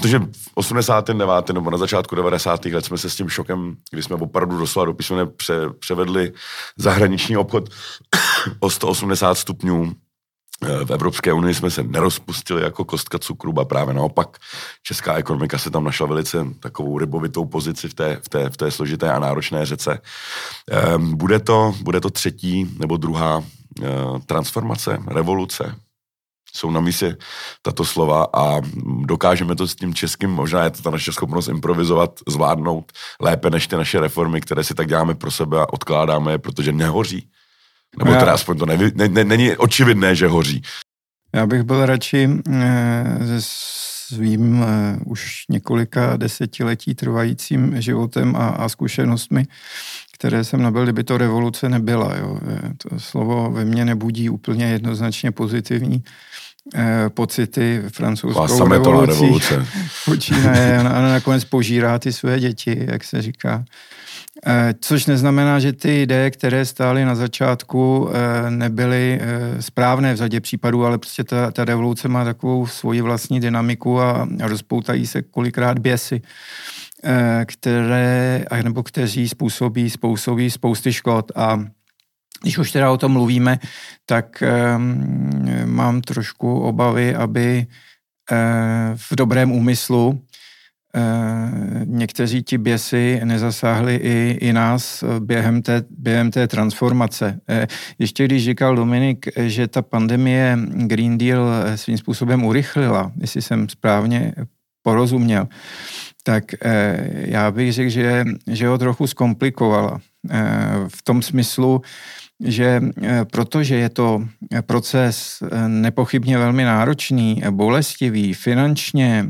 Protože 0.00 0.18
v 0.18 0.50
89. 0.54 1.48
nebo 1.48 1.70
na 1.70 1.78
začátku 1.78 2.14
90. 2.14 2.64
let 2.64 2.84
jsme 2.84 2.98
se 2.98 3.10
s 3.10 3.16
tím 3.16 3.28
šokem, 3.28 3.76
kdy 3.90 4.02
jsme 4.02 4.16
opravdu 4.16 4.58
doslova 4.58 4.86
do 4.86 4.94
písmene 4.94 5.26
pře, 5.26 5.54
převedli 5.78 6.32
zahraniční 6.76 7.36
obchod 7.36 7.68
o 8.60 8.70
180 8.70 9.34
stupňů 9.34 9.92
v 10.84 10.90
Evropské 10.90 11.32
unii 11.32 11.54
jsme 11.54 11.70
se 11.70 11.82
nerozpustili 11.82 12.62
jako 12.62 12.84
kostka 12.84 13.18
cukru, 13.18 13.60
a 13.60 13.64
právě 13.64 13.94
naopak 13.94 14.36
česká 14.82 15.14
ekonomika 15.14 15.58
se 15.58 15.70
tam 15.70 15.84
našla 15.84 16.06
velice 16.06 16.46
takovou 16.60 16.98
rybovitou 16.98 17.44
pozici 17.44 17.88
v 17.88 17.94
té, 17.94 18.20
v 18.22 18.28
té, 18.28 18.50
v 18.50 18.56
té 18.56 18.70
složité 18.70 19.12
a 19.12 19.18
náročné 19.18 19.66
řece. 19.66 19.98
Ehm, 20.70 21.16
bude 21.16 21.38
to, 21.38 21.74
bude 21.82 22.00
to 22.00 22.10
třetí 22.10 22.76
nebo 22.78 22.96
druhá 22.96 23.42
eh, 23.82 23.86
transformace, 24.26 24.98
revoluce? 25.06 25.74
Jsou 26.56 26.70
na 26.70 26.80
místě 26.80 27.16
tato 27.62 27.84
slova 27.84 28.26
a 28.32 28.60
dokážeme 29.06 29.56
to 29.56 29.68
s 29.68 29.74
tím 29.74 29.94
českým, 29.94 30.30
možná 30.30 30.64
je 30.64 30.70
to 30.70 30.82
ta 30.82 30.90
naše 30.90 31.12
schopnost 31.12 31.48
improvizovat, 31.48 32.20
zvládnout 32.28 32.92
lépe 33.20 33.50
než 33.50 33.66
ty 33.66 33.76
naše 33.76 34.00
reformy, 34.00 34.40
které 34.40 34.64
si 34.64 34.74
tak 34.74 34.88
děláme 34.88 35.14
pro 35.14 35.30
sebe 35.30 35.60
a 35.60 35.72
odkládáme 35.72 36.32
je, 36.32 36.38
protože 36.38 36.72
nehoří. 36.72 37.28
Nebo 37.98 38.12
já, 38.12 38.18
teda 38.18 38.32
aspoň 38.32 38.58
to 38.58 38.66
nevy, 38.66 38.92
ne, 38.94 39.08
ne, 39.08 39.24
není 39.24 39.56
očividné, 39.56 40.16
že 40.16 40.28
hoří. 40.28 40.62
Já 41.34 41.46
bych 41.46 41.62
byl 41.62 41.86
radši 41.86 42.28
e, 42.48 43.40
se 43.40 43.40
svým 44.08 44.62
e, 44.62 44.98
už 45.06 45.44
několika 45.50 46.16
desetiletí 46.16 46.94
trvajícím 46.94 47.82
životem 47.82 48.36
a, 48.36 48.48
a 48.48 48.68
zkušenostmi, 48.68 49.46
které 50.12 50.44
jsem 50.44 50.62
nabil, 50.62 50.82
kdyby 50.82 51.04
to 51.04 51.18
revoluce 51.18 51.68
nebyla. 51.68 52.16
Jo. 52.16 52.38
E, 52.48 52.74
to 52.74 53.00
slovo 53.00 53.50
ve 53.50 53.64
mně 53.64 53.84
nebudí 53.84 54.28
úplně 54.28 54.66
jednoznačně 54.66 55.32
pozitivní 55.32 56.04
pocity 57.08 57.82
francouzskou 57.92 58.68
revolucí. 58.68 59.22
revoluce. 59.22 59.66
Počínaje 60.04 60.78
a 60.78 61.02
nakonec 61.02 61.44
požírá 61.44 61.98
ty 61.98 62.12
své 62.12 62.40
děti, 62.40 62.86
jak 62.88 63.04
se 63.04 63.22
říká. 63.22 63.64
Eh, 64.46 64.74
což 64.80 65.06
neznamená, 65.06 65.58
že 65.58 65.72
ty 65.72 66.02
ideje, 66.02 66.30
které 66.30 66.64
stály 66.64 67.04
na 67.04 67.14
začátku, 67.14 68.08
eh, 68.08 68.50
nebyly 68.50 69.20
eh, 69.20 69.62
správné 69.62 70.14
v 70.14 70.16
řadě 70.16 70.40
případů, 70.40 70.84
ale 70.84 70.98
prostě 70.98 71.24
ta, 71.24 71.50
ta 71.50 71.64
revoluce 71.64 72.08
má 72.08 72.24
takovou 72.24 72.66
svoji 72.66 73.00
vlastní 73.00 73.40
dynamiku 73.40 74.00
a 74.00 74.28
rozpoutají 74.40 75.06
se 75.06 75.22
kolikrát 75.22 75.78
běsy, 75.78 76.22
které, 77.44 78.44
nebo 78.62 78.82
kteří 78.82 79.28
způsobí, 79.28 79.90
způsobí 79.90 80.50
spousty 80.50 80.92
škod 80.92 81.32
a 81.34 81.64
když 82.42 82.58
už 82.58 82.72
teda 82.72 82.90
o 82.90 82.96
tom 82.96 83.12
mluvíme, 83.12 83.58
tak 84.06 84.42
um, 84.76 85.44
mám 85.64 86.00
trošku 86.00 86.60
obavy, 86.60 87.14
aby 87.14 87.66
uh, 87.66 88.36
v 88.96 89.16
dobrém 89.16 89.52
úmyslu 89.52 90.20
Eh, 90.96 91.50
někteří 91.84 92.42
ti 92.42 92.58
běsy 92.58 93.20
nezasáhli 93.24 93.96
i, 93.96 94.38
i 94.40 94.52
nás 94.52 95.04
během 95.18 95.62
té, 95.62 95.82
během 95.90 96.30
té 96.30 96.48
transformace. 96.48 97.40
Eh, 97.48 97.66
ještě 97.98 98.24
když 98.24 98.44
říkal 98.44 98.76
Dominik, 98.76 99.28
že 99.36 99.68
ta 99.68 99.82
pandemie 99.82 100.58
Green 100.72 101.18
Deal 101.18 101.48
svým 101.74 101.98
způsobem 101.98 102.44
urychlila, 102.44 103.12
jestli 103.20 103.42
jsem 103.42 103.68
správně 103.68 104.32
porozuměl, 104.82 105.48
tak 106.22 106.44
já 107.12 107.50
bych 107.50 107.72
řekl, 107.72 107.90
že, 107.90 108.24
že 108.46 108.68
ho 108.68 108.78
trochu 108.78 109.06
zkomplikovala. 109.06 110.00
V 110.88 111.02
tom 111.02 111.22
smyslu, 111.22 111.82
že 112.44 112.80
protože 113.32 113.76
je 113.76 113.88
to 113.88 114.24
proces 114.66 115.42
nepochybně 115.66 116.38
velmi 116.38 116.64
náročný, 116.64 117.42
bolestivý, 117.50 118.34
finančně 118.34 119.26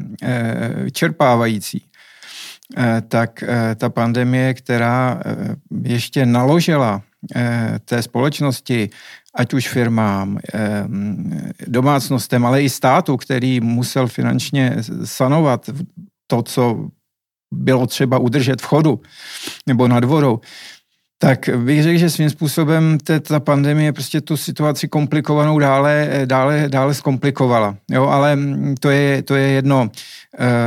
čerpávající, 0.92 1.84
tak 3.08 3.44
ta 3.76 3.88
pandemie, 3.88 4.54
která 4.54 5.20
ještě 5.84 6.26
naložila 6.26 7.02
té 7.84 8.02
společnosti 8.02 8.90
ať 9.34 9.54
už 9.54 9.68
firmám, 9.68 10.38
domácnostem, 11.66 12.46
ale 12.46 12.62
i 12.62 12.70
státu, 12.70 13.16
který 13.16 13.60
musel 13.60 14.06
finančně 14.06 14.76
sanovat 15.04 15.70
to, 16.26 16.42
co 16.42 16.88
bylo 17.54 17.86
třeba 17.86 18.18
udržet 18.18 18.62
v 18.62 18.64
chodu 18.64 19.00
nebo 19.66 19.88
nad 19.88 20.04
vodou, 20.04 20.40
tak 21.18 21.50
bych 21.56 21.82
řekl, 21.82 21.98
že 21.98 22.10
svým 22.10 22.30
způsobem 22.30 22.98
ta 23.22 23.40
pandemie 23.40 23.92
prostě 23.92 24.20
tu 24.20 24.36
situaci 24.36 24.88
komplikovanou 24.88 25.58
dále, 25.58 26.22
dále, 26.24 26.64
dále 26.68 26.94
zkomplikovala. 26.94 27.76
Jo, 27.90 28.06
ale 28.06 28.38
to 28.80 28.90
je, 28.90 29.22
to 29.22 29.34
je 29.34 29.48
jedno. 29.48 29.90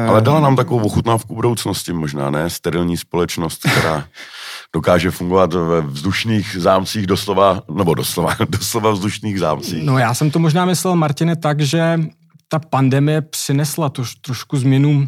Ale 0.07 0.21
dala 0.21 0.39
nám 0.39 0.55
takovou 0.55 0.79
ochutnávku 0.79 1.35
budoucnosti 1.35 1.93
možná, 1.93 2.29
ne? 2.29 2.49
Sterilní 2.49 2.97
společnost, 2.97 3.61
která 3.79 4.05
dokáže 4.73 5.11
fungovat 5.11 5.53
ve 5.53 5.81
vzdušných 5.81 6.55
zámcích 6.59 7.07
doslova, 7.07 7.61
nebo 7.73 7.93
doslova, 7.93 8.35
doslova 8.49 8.91
vzdušných 8.91 9.39
zámcích. 9.39 9.83
No 9.83 9.97
já 9.97 10.13
jsem 10.13 10.31
to 10.31 10.39
možná 10.39 10.65
myslel, 10.65 10.95
Martine, 10.95 11.35
tak, 11.35 11.61
že 11.61 11.99
ta 12.47 12.59
pandemie 12.59 13.21
přinesla 13.21 13.89
to, 13.89 14.03
trošku 14.21 14.57
změnu 14.57 14.89
um, 14.89 15.07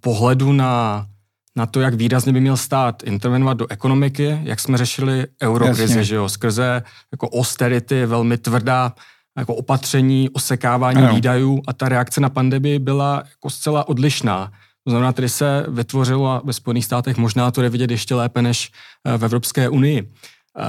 pohledu 0.00 0.52
na, 0.52 1.06
na 1.56 1.66
to, 1.66 1.80
jak 1.80 1.94
výrazně 1.94 2.32
by 2.32 2.40
měl 2.40 2.56
stát 2.56 3.02
intervenovat 3.02 3.56
do 3.56 3.66
ekonomiky, 3.70 4.40
jak 4.42 4.60
jsme 4.60 4.78
řešili 4.78 5.26
eurokrizi, 5.42 6.04
že 6.04 6.14
jo, 6.14 6.28
skrze 6.28 6.82
jako 7.12 7.30
austerity, 7.30 8.06
velmi 8.06 8.38
tvrdá 8.38 8.92
jako 9.38 9.54
opatření, 9.54 10.30
osekávání 10.30 11.02
ano. 11.02 11.14
výdajů 11.14 11.62
a 11.66 11.72
ta 11.72 11.88
reakce 11.88 12.20
na 12.20 12.28
pandemii 12.28 12.78
byla 12.78 13.22
jako 13.30 13.50
zcela 13.50 13.88
odlišná. 13.88 14.52
To 14.84 14.90
znamená, 14.90 15.12
tady 15.12 15.28
se 15.28 15.66
vytvořilo 15.68 16.28
a 16.28 16.42
ve 16.44 16.52
Spojených 16.52 16.84
státech 16.84 17.16
možná 17.16 17.50
to 17.50 17.62
je 17.62 17.68
vidět 17.68 17.90
ještě 17.90 18.14
lépe 18.14 18.42
než 18.42 18.70
eh, 19.04 19.18
v 19.18 19.24
Evropské 19.24 19.68
unii. 19.68 20.12
Eh, 20.58 20.64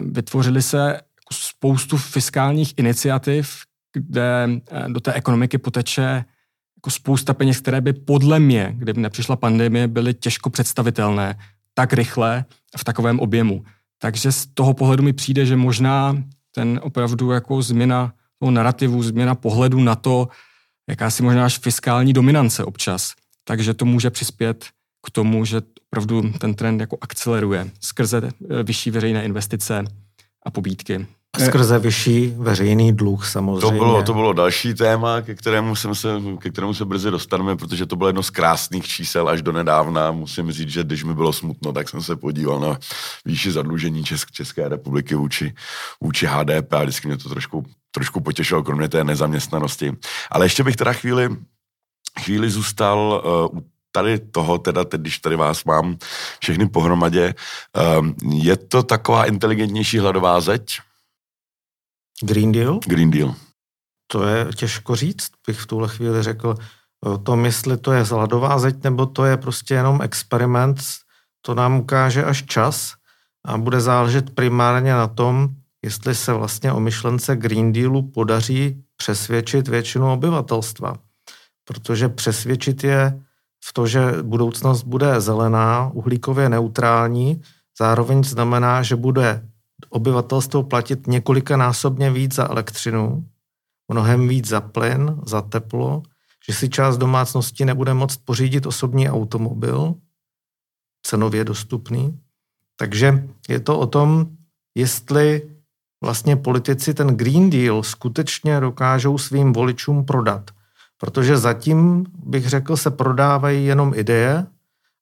vytvořily 0.00 0.62
se 0.62 0.78
jako 0.78 1.32
spoustu 1.32 1.96
fiskálních 1.96 2.74
iniciativ, 2.76 3.62
kde 3.92 4.48
eh, 4.70 4.84
do 4.88 5.00
té 5.00 5.12
ekonomiky 5.12 5.58
poteče 5.58 6.24
jako 6.82 6.90
spousta 6.90 7.34
peněz, 7.34 7.60
které 7.60 7.80
by 7.80 7.92
podle 7.92 8.40
mě, 8.40 8.74
kdyby 8.76 9.00
nepřišla 9.00 9.36
pandemie, 9.36 9.88
byly 9.88 10.14
těžko 10.14 10.50
představitelné 10.50 11.38
tak 11.74 11.92
rychle 11.92 12.44
v 12.78 12.84
takovém 12.84 13.20
objemu. 13.20 13.64
Takže 13.98 14.32
z 14.32 14.46
toho 14.46 14.74
pohledu 14.74 15.02
mi 15.02 15.12
přijde, 15.12 15.46
že 15.46 15.56
možná 15.56 16.22
ten 16.54 16.80
opravdu 16.82 17.30
jako 17.30 17.62
změna 17.62 18.12
toho 18.38 18.50
narrativu, 18.50 19.02
změna 19.02 19.34
pohledu 19.34 19.80
na 19.80 19.94
to, 19.94 20.28
jakási 20.88 21.22
možná 21.22 21.44
až 21.44 21.58
fiskální 21.58 22.12
dominance 22.12 22.64
občas, 22.64 23.12
takže 23.44 23.74
to 23.74 23.84
může 23.84 24.10
přispět 24.10 24.66
k 25.06 25.10
tomu, 25.10 25.44
že 25.44 25.62
opravdu 25.86 26.32
ten 26.38 26.54
trend 26.54 26.80
jako 26.80 26.98
akceleruje 27.00 27.70
skrze 27.80 28.22
eh, 28.24 28.62
vyšší 28.62 28.90
veřejné 28.90 29.24
investice 29.24 29.84
a 30.42 30.50
pobídky. 30.50 31.06
A 31.36 31.44
skrze 31.44 31.78
vyšší 31.78 32.34
veřejný 32.36 32.92
dluh 32.92 33.26
samozřejmě. 33.26 33.60
To 33.60 33.70
bylo, 33.70 34.02
to 34.02 34.14
bylo 34.14 34.32
další 34.32 34.74
téma, 34.74 35.20
ke 35.22 35.34
kterému, 35.34 35.76
jsem 35.76 35.94
se, 35.94 36.08
ke 36.38 36.50
kterému 36.50 36.74
se 36.74 36.84
brzy 36.84 37.10
dostaneme, 37.10 37.56
protože 37.56 37.86
to 37.86 37.96
bylo 37.96 38.08
jedno 38.08 38.22
z 38.22 38.30
krásných 38.30 38.86
čísel 38.86 39.28
až 39.28 39.42
do 39.42 39.52
nedávna. 39.52 40.10
Musím 40.10 40.52
říct, 40.52 40.68
že 40.68 40.84
když 40.84 41.04
mi 41.04 41.14
bylo 41.14 41.32
smutno, 41.32 41.72
tak 41.72 41.88
jsem 41.88 42.02
se 42.02 42.16
podíval 42.16 42.60
na 42.60 42.78
výši 43.24 43.52
zadlužení 43.52 44.04
Česk, 44.04 44.30
České 44.30 44.68
republiky 44.68 45.14
vůči, 45.14 45.54
vůči 46.00 46.26
HDP 46.26 46.72
a 46.72 46.82
vždycky 46.82 47.08
mě 47.08 47.16
to 47.16 47.28
trošku, 47.28 47.64
trošku 47.90 48.20
potěšilo, 48.20 48.62
kromě 48.62 48.88
té 48.88 49.04
nezaměstnanosti. 49.04 49.92
Ale 50.30 50.44
ještě 50.44 50.64
bych 50.64 50.76
teda 50.76 50.92
chvíli 50.92 51.36
chvíli 52.20 52.50
zůstal 52.50 53.22
uh, 53.52 53.58
u 53.58 53.62
tady 53.92 54.18
toho, 54.18 54.58
teda 54.58 54.84
teď, 54.84 55.00
když 55.00 55.18
tady 55.18 55.36
vás 55.36 55.64
mám 55.64 55.96
všechny 56.40 56.68
pohromadě, 56.68 57.34
um, 57.98 58.14
je 58.32 58.56
to 58.56 58.82
taková 58.82 59.24
inteligentnější 59.24 59.98
hladová 59.98 60.40
zeď? 60.40 60.78
Green 62.22 62.52
Deal? 62.52 62.80
Green 62.86 63.10
Deal. 63.10 63.34
To 64.06 64.24
je 64.26 64.46
těžko 64.56 64.96
říct, 64.96 65.30
bych 65.46 65.60
v 65.60 65.66
tuhle 65.66 65.88
chvíli 65.88 66.22
řekl. 66.22 66.54
O 67.04 67.18
tom, 67.18 67.44
jestli 67.44 67.76
to 67.76 67.92
je 67.92 68.02
hladová 68.02 68.58
zeď, 68.58 68.84
nebo 68.84 69.06
to 69.06 69.24
je 69.24 69.36
prostě 69.36 69.74
jenom 69.74 70.02
experiment, 70.02 70.78
to 71.40 71.54
nám 71.54 71.80
ukáže 71.80 72.24
až 72.24 72.44
čas 72.46 72.94
a 73.44 73.58
bude 73.58 73.80
záležet 73.80 74.34
primárně 74.34 74.92
na 74.92 75.06
tom, 75.06 75.48
jestli 75.84 76.14
se 76.14 76.32
vlastně 76.32 76.72
o 76.72 76.80
myšlence 76.80 77.36
Green 77.36 77.72
Dealu 77.72 78.02
podaří 78.02 78.84
přesvědčit 78.96 79.68
většinu 79.68 80.12
obyvatelstva 80.12 80.94
protože 81.64 82.08
přesvědčit 82.08 82.84
je 82.84 83.22
v 83.64 83.72
to, 83.72 83.86
že 83.86 84.00
budoucnost 84.22 84.82
bude 84.82 85.20
zelená, 85.20 85.90
uhlíkově 85.92 86.48
neutrální, 86.48 87.42
zároveň 87.78 88.24
znamená, 88.24 88.82
že 88.82 88.96
bude 88.96 89.48
obyvatelstvo 89.92 90.62
platit 90.62 91.06
několikanásobně 91.06 92.10
víc 92.10 92.34
za 92.34 92.50
elektřinu, 92.50 93.26
mnohem 93.88 94.28
víc 94.28 94.48
za 94.48 94.60
plyn, 94.60 95.20
za 95.26 95.42
teplo, 95.42 96.02
že 96.46 96.54
si 96.54 96.68
část 96.68 96.98
domácnosti 96.98 97.64
nebude 97.64 97.94
moct 97.94 98.16
pořídit 98.16 98.66
osobní 98.66 99.10
automobil, 99.10 99.94
cenově 101.02 101.44
dostupný. 101.44 102.18
Takže 102.76 103.28
je 103.48 103.60
to 103.60 103.78
o 103.78 103.86
tom, 103.86 104.26
jestli 104.74 105.50
vlastně 106.04 106.36
politici 106.36 106.94
ten 106.94 107.08
Green 107.08 107.50
Deal 107.50 107.82
skutečně 107.82 108.60
dokážou 108.60 109.18
svým 109.18 109.52
voličům 109.52 110.04
prodat– 110.04 110.50
protože 111.02 111.36
zatím, 111.36 112.06
bych 112.14 112.48
řekl, 112.48 112.76
se 112.76 112.90
prodávají 112.90 113.66
jenom 113.66 113.92
ideje 113.94 114.46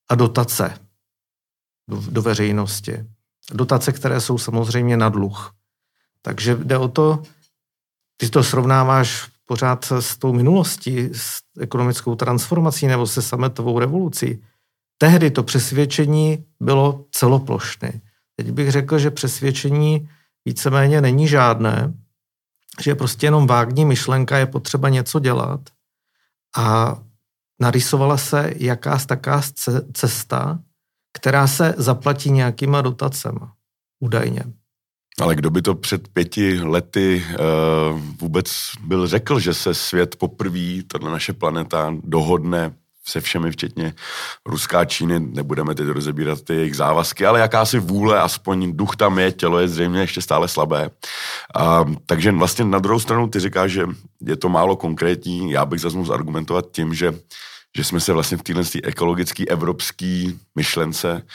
a 0.09 0.15
dotace 0.15 0.73
do, 1.89 2.01
do 2.09 2.21
veřejnosti. 2.21 3.05
Dotace, 3.53 3.91
které 3.91 4.21
jsou 4.21 4.37
samozřejmě 4.37 4.97
na 4.97 5.09
dluh. 5.09 5.53
Takže 6.21 6.55
jde 6.55 6.77
o 6.77 6.87
to, 6.87 7.23
ty 8.17 8.29
to 8.29 8.43
srovnáváš 8.43 9.29
pořád 9.45 9.85
s 9.99 10.17
tou 10.17 10.33
minulostí, 10.33 11.09
s 11.13 11.39
ekonomickou 11.59 12.15
transformací 12.15 12.87
nebo 12.87 13.07
se 13.07 13.21
sametovou 13.21 13.79
revolucí. 13.79 14.43
Tehdy 14.97 15.31
to 15.31 15.43
přesvědčení 15.43 16.45
bylo 16.59 17.05
celoplošné. 17.11 18.01
Teď 18.35 18.51
bych 18.51 18.71
řekl, 18.71 18.99
že 18.99 19.11
přesvědčení 19.11 20.09
víceméně 20.45 21.01
není 21.01 21.27
žádné, 21.27 21.93
že 22.81 22.91
je 22.91 22.95
prostě 22.95 23.27
jenom 23.27 23.47
vágní 23.47 23.85
myšlenka, 23.85 24.37
je 24.37 24.45
potřeba 24.45 24.89
něco 24.89 25.19
dělat– 25.19 25.61
a 26.57 26.97
narysovala 27.59 28.17
se 28.17 28.53
jakási 28.55 29.07
taká 29.07 29.41
cesta, 29.93 30.59
která 31.21 31.47
se 31.47 31.73
zaplatí 31.77 32.31
nějakýma 32.31 32.81
dotacema, 32.81 33.53
údajně. 33.99 34.43
Ale 35.21 35.35
kdo 35.35 35.49
by 35.49 35.61
to 35.61 35.75
před 35.75 36.07
pěti 36.07 36.59
lety 36.63 37.25
uh, 37.29 37.99
vůbec 38.19 38.47
byl 38.83 39.07
řekl, 39.07 39.39
že 39.39 39.53
se 39.53 39.73
svět 39.73 40.15
poprvé, 40.15 40.83
tato 40.87 41.09
naše 41.09 41.33
planeta, 41.33 41.93
dohodne 42.03 42.73
se 43.05 43.21
všemi, 43.21 43.51
včetně 43.51 43.93
Ruská 44.45 44.85
Číny, 44.85 45.19
nebudeme 45.19 45.75
teď 45.75 45.87
rozebírat 45.87 46.41
ty 46.41 46.55
jejich 46.55 46.75
závazky, 46.75 47.25
ale 47.25 47.39
jakási 47.39 47.79
vůle, 47.79 48.21
aspoň 48.21 48.77
duch 48.77 48.95
tam 48.95 49.19
je, 49.19 49.31
tělo 49.31 49.59
je 49.59 49.67
zřejmě 49.67 49.99
ještě 49.99 50.21
stále 50.21 50.47
slabé. 50.47 50.89
A, 51.55 51.85
takže 52.05 52.31
vlastně 52.31 52.65
na 52.65 52.79
druhou 52.79 52.99
stranu 52.99 53.27
ty 53.27 53.39
říkáš, 53.39 53.71
že 53.71 53.85
je 54.25 54.35
to 54.35 54.49
málo 54.49 54.75
konkrétní, 54.75 55.51
já 55.51 55.65
bych 55.65 55.81
zase 55.81 55.97
mohl 55.97 56.13
argumentovat 56.13 56.65
tím, 56.71 56.93
že 56.93 57.13
že 57.77 57.83
jsme 57.83 57.99
se 57.99 58.13
vlastně 58.13 58.37
v 58.37 58.43
téhle 58.43 58.63
ekologické 58.83 59.45
evropské 59.45 60.25
myšlence 60.55 61.25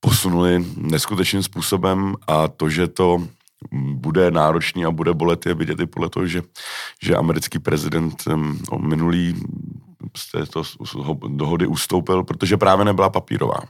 posunuli 0.00 0.64
neskutečným 0.76 1.42
způsobem 1.42 2.16
a 2.26 2.48
to, 2.48 2.70
že 2.70 2.88
to 2.88 3.26
bude 3.72 4.30
náročný 4.30 4.84
a 4.84 4.90
bude 4.90 5.14
bolet, 5.14 5.46
je 5.46 5.54
vidět 5.54 5.80
i 5.80 5.86
podle 5.86 6.10
toho, 6.10 6.26
že, 6.26 6.42
že 7.02 7.16
americký 7.16 7.58
prezident 7.58 8.24
minulý 8.80 9.42
z 10.16 10.30
této 10.30 10.62
dohody 11.28 11.66
ustoupil, 11.66 12.24
protože 12.24 12.56
právě 12.56 12.84
nebyla 12.84 13.10
papírová. 13.10 13.60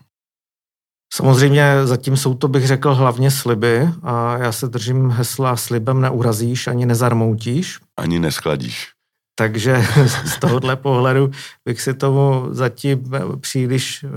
Samozřejmě 1.12 1.74
zatím 1.84 2.16
jsou 2.16 2.34
to, 2.34 2.48
bych 2.48 2.66
řekl, 2.66 2.94
hlavně 2.94 3.30
sliby 3.30 3.88
a 4.02 4.38
já 4.38 4.52
se 4.52 4.68
držím 4.68 5.10
hesla 5.10 5.56
slibem 5.56 6.00
neurazíš 6.00 6.66
ani 6.66 6.86
nezarmoutíš. 6.86 7.78
Ani 7.96 8.18
neschladíš. 8.18 8.88
Takže 9.34 9.84
z 10.24 10.38
tohohle 10.38 10.76
pohledu 10.76 11.30
bych 11.64 11.80
si 11.80 11.94
tomu 11.94 12.46
zatím 12.50 13.12
příliš 13.40 14.04
eh, 14.04 14.08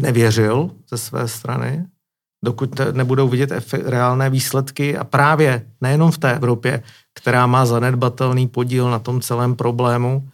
nevěřil 0.00 0.70
ze 0.90 0.98
své 0.98 1.28
strany, 1.28 1.86
dokud 2.44 2.80
nebudou 2.92 3.28
vidět 3.28 3.52
reálné 3.84 4.30
výsledky. 4.30 4.96
A 4.96 5.04
právě 5.04 5.66
nejenom 5.80 6.10
v 6.10 6.18
té 6.18 6.34
Evropě, 6.34 6.82
která 7.14 7.46
má 7.46 7.66
zanedbatelný 7.66 8.48
podíl 8.48 8.90
na 8.90 8.98
tom 8.98 9.20
celém 9.20 9.56
problému, 9.56 10.28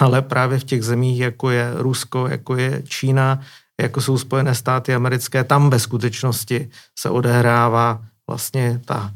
ale 0.00 0.22
právě 0.22 0.58
v 0.58 0.64
těch 0.64 0.82
zemích, 0.82 1.20
jako 1.20 1.50
je 1.50 1.70
Rusko, 1.74 2.26
jako 2.26 2.56
je 2.56 2.82
Čína, 2.82 3.40
jako 3.80 4.00
jsou 4.00 4.18
Spojené 4.18 4.54
státy 4.54 4.94
americké, 4.94 5.44
tam 5.44 5.70
ve 5.70 5.78
skutečnosti 5.78 6.70
se 6.98 7.10
odehrává 7.10 8.02
vlastně 8.26 8.80
ta, 8.84 9.12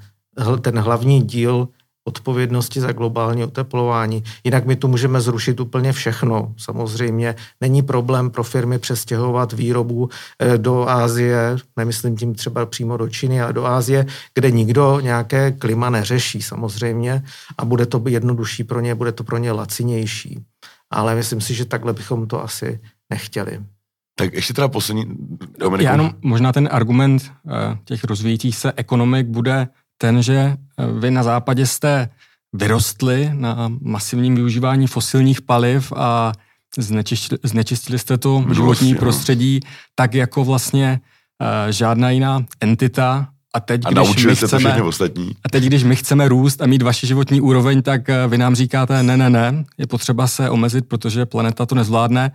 ten 0.61 0.79
hlavní 0.79 1.23
díl 1.23 1.69
odpovědnosti 2.07 2.81
za 2.81 2.93
globální 2.93 3.45
oteplování. 3.45 4.25
Jinak 4.45 4.67
my 4.67 4.77
tu 4.77 4.89
můžeme 4.89 5.21
zrušit 5.21 5.61
úplně 5.61 5.93
všechno. 5.93 6.55
Samozřejmě 6.57 7.35
není 7.61 7.83
problém 7.83 8.31
pro 8.31 8.45
firmy 8.45 8.79
přestěhovat 8.79 9.53
výrobu 9.53 10.09
eh, 10.39 10.59
do 10.59 10.89
Ázie, 10.89 11.57
nemyslím 11.77 12.17
tím 12.17 12.35
třeba 12.35 12.67
přímo 12.67 12.97
do 12.97 13.09
Číny, 13.09 13.43
ale 13.43 13.53
do 13.53 13.67
Ázie, 13.67 14.07
kde 14.35 14.51
nikdo 14.51 15.01
nějaké 15.01 15.53
klima 15.53 15.91
neřeší 15.91 16.43
samozřejmě 16.43 17.23
a 17.59 17.65
bude 17.65 17.87
to 17.87 18.03
jednodušší 18.07 18.65
pro 18.65 18.81
ně, 18.81 18.95
bude 18.95 19.13
to 19.13 19.25
pro 19.25 19.39
ně 19.39 19.53
lacinější. 19.53 20.45
Ale 20.91 21.15
myslím 21.15 21.41
si, 21.41 21.55
že 21.55 21.65
takhle 21.65 21.93
bychom 21.93 22.27
to 22.27 22.43
asi 22.43 22.81
nechtěli. 23.11 23.61
Tak 24.19 24.33
ještě 24.33 24.55
teda 24.55 24.69
poslední, 24.69 25.05
Dominiku. 25.59 25.85
Já 25.85 25.93
jenom 25.93 26.13
možná 26.23 26.53
ten 26.53 26.69
argument 26.73 27.23
eh, 27.23 27.79
těch 27.85 28.05
rozvíjících 28.05 28.57
se 28.57 28.73
ekonomik 28.77 29.27
bude 29.27 29.69
ten, 29.99 30.23
že 30.23 30.35
eh, 30.35 30.87
vy 31.01 31.11
na 31.11 31.23
západě 31.23 31.67
jste 31.67 32.09
vyrostli 32.53 33.31
na 33.33 33.73
masivním 33.81 34.35
využívání 34.35 34.87
fosilních 34.87 35.43
paliv 35.43 35.93
a 35.97 36.33
znečistili, 36.79 37.39
znečistili 37.43 37.99
jste 37.99 38.19
to 38.19 38.45
životní 38.55 38.93
no. 38.93 38.99
prostředí 38.99 39.61
tak 39.95 40.15
jako 40.15 40.45
vlastně 40.45 41.01
uh, 41.41 41.73
žádná 41.73 42.11
jiná 42.11 42.45
entita 42.61 43.29
a 43.57 43.61
teď, 43.61 43.81
a 43.85 43.91
když 43.91 44.27
my 44.27 44.37
chceme, 44.37 44.83
ostatní. 44.83 45.37
a 45.45 45.49
teď, 45.49 45.65
když 45.65 45.85
my 45.85 45.97
chceme 45.97 46.29
růst 46.29 46.63
a 46.63 46.67
mít 46.67 46.83
vaši 46.83 47.07
životní 47.07 47.41
úroveň, 47.41 47.83
tak 47.83 48.09
eh, 48.09 48.27
vy 48.29 48.39
nám 48.39 48.55
říkáte, 48.55 49.03
ne, 49.03 49.17
ne, 49.17 49.31
ne, 49.31 49.65
je 49.79 49.87
potřeba 49.87 50.27
se 50.27 50.51
omezit, 50.51 50.89
protože 50.89 51.27
planeta 51.27 51.67
to 51.67 51.75
nezvládne. 51.75 52.33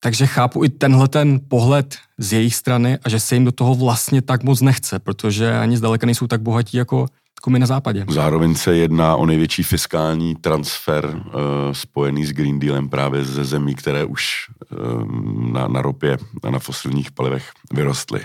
Takže 0.00 0.26
chápu 0.26 0.64
i 0.64 0.68
tenhle 0.68 1.08
ten 1.08 1.40
pohled 1.48 1.96
z 2.18 2.32
jejich 2.32 2.54
strany 2.54 2.98
a 3.04 3.08
že 3.08 3.20
se 3.20 3.34
jim 3.34 3.44
do 3.44 3.52
toho 3.52 3.74
vlastně 3.74 4.22
tak 4.22 4.42
moc 4.42 4.60
nechce, 4.60 4.98
protože 4.98 5.58
ani 5.58 5.76
zdaleka 5.76 6.06
nejsou 6.06 6.26
tak 6.26 6.40
bohatí 6.40 6.76
jako 6.76 7.06
jako 7.38 7.50
my 7.50 7.58
na 7.58 7.66
západě. 7.66 8.04
Zároveň 8.10 8.54
se 8.54 8.76
jedná 8.76 9.16
o 9.16 9.26
největší 9.26 9.62
fiskální 9.62 10.34
transfer 10.34 11.04
uh, 11.06 11.22
spojený 11.72 12.26
s 12.26 12.32
Green 12.32 12.58
Dealem 12.58 12.88
právě 12.88 13.24
ze 13.24 13.44
zemí, 13.44 13.74
které 13.74 14.04
už 14.04 14.46
uh, 14.70 15.52
na, 15.52 15.68
na 15.68 15.82
ropě 15.82 16.18
a 16.42 16.50
na 16.50 16.58
fosilních 16.58 17.10
palivech 17.10 17.50
vyrostly. 17.72 18.20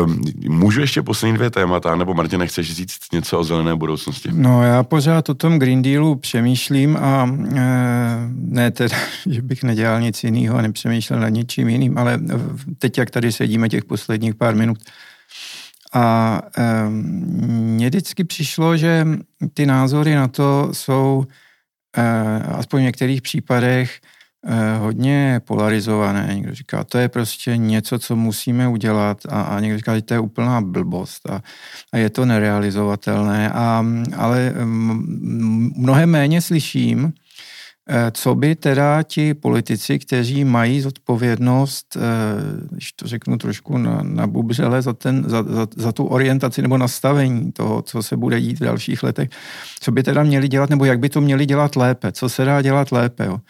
Uh, 0.00 0.12
můžu 0.48 0.80
ještě 0.80 1.02
poslední 1.02 1.36
dvě 1.36 1.50
témata, 1.50 1.96
nebo 1.96 2.14
Martin, 2.14 2.40
nechceš 2.40 2.72
říct 2.72 3.12
něco 3.12 3.38
o 3.38 3.44
zelené 3.44 3.76
budoucnosti? 3.76 4.28
No 4.32 4.64
já 4.64 4.82
pořád 4.82 5.28
o 5.28 5.34
tom 5.34 5.58
Green 5.58 5.82
Dealu 5.82 6.14
přemýšlím 6.16 6.96
a 6.96 7.24
uh, 7.24 7.58
ne 8.34 8.70
teda, 8.70 8.96
že 9.26 9.42
bych 9.42 9.62
nedělal 9.62 10.00
nic 10.00 10.24
jiného 10.24 10.56
a 10.56 10.62
nepřemýšlel 10.62 11.20
nad 11.20 11.28
ničím 11.28 11.68
jiným, 11.68 11.98
ale 11.98 12.20
teď, 12.78 12.98
jak 12.98 13.10
tady 13.10 13.32
sedíme 13.32 13.68
těch 13.68 13.84
posledních 13.84 14.34
pár 14.34 14.54
minut, 14.54 14.78
a 15.92 16.40
mně 16.88 17.88
vždycky 17.88 18.24
přišlo, 18.24 18.76
že 18.76 19.06
ty 19.54 19.66
názory 19.66 20.14
na 20.14 20.28
to 20.28 20.68
jsou 20.72 21.24
eh, 21.96 22.42
aspoň 22.42 22.80
v 22.80 22.84
některých 22.84 23.22
případech 23.22 24.00
eh, 24.46 24.78
hodně 24.78 25.40
polarizované. 25.44 26.30
Někdo 26.34 26.54
říká, 26.54 26.84
to 26.84 26.98
je 26.98 27.08
prostě 27.08 27.56
něco, 27.56 27.98
co 27.98 28.16
musíme 28.16 28.68
udělat 28.68 29.18
a, 29.28 29.42
a 29.42 29.60
někdo 29.60 29.76
říká, 29.76 29.94
že 29.96 30.02
to 30.02 30.14
je 30.14 30.20
úplná 30.20 30.60
blbost 30.60 31.30
a, 31.30 31.42
a 31.92 31.96
je 31.98 32.10
to 32.10 32.24
nerealizovatelné. 32.24 33.50
A, 33.50 33.84
ale 34.16 34.54
mnohem 35.76 36.10
méně 36.10 36.40
slyším, 36.40 37.12
co 38.12 38.34
by 38.34 38.56
teda 38.56 39.02
ti 39.02 39.34
politici, 39.34 39.98
kteří 39.98 40.44
mají 40.44 40.80
zodpovědnost, 40.80 41.96
eh, 41.96 42.00
když 42.70 42.92
to 42.92 43.08
řeknu 43.08 43.38
trošku 43.38 43.78
na, 43.78 44.00
na 44.02 44.26
bubřele, 44.26 44.82
za, 44.82 44.92
ten, 44.92 45.24
za, 45.26 45.42
za, 45.42 45.66
za 45.76 45.92
tu 45.92 46.04
orientaci 46.04 46.62
nebo 46.62 46.78
nastavení 46.78 47.52
toho, 47.52 47.82
co 47.82 48.02
se 48.02 48.16
bude 48.16 48.40
dít 48.40 48.60
v 48.60 48.64
dalších 48.64 49.02
letech, 49.02 49.28
co 49.80 49.92
by 49.92 50.02
teda 50.02 50.22
měli 50.22 50.48
dělat, 50.48 50.70
nebo 50.70 50.84
jak 50.84 50.98
by 50.98 51.08
to 51.08 51.20
měli 51.20 51.46
dělat 51.46 51.76
lépe, 51.76 52.12
co 52.12 52.28
se 52.28 52.44
dá 52.44 52.62
dělat 52.62 52.92
lépe. 52.92 53.24
Jo. 53.24 53.40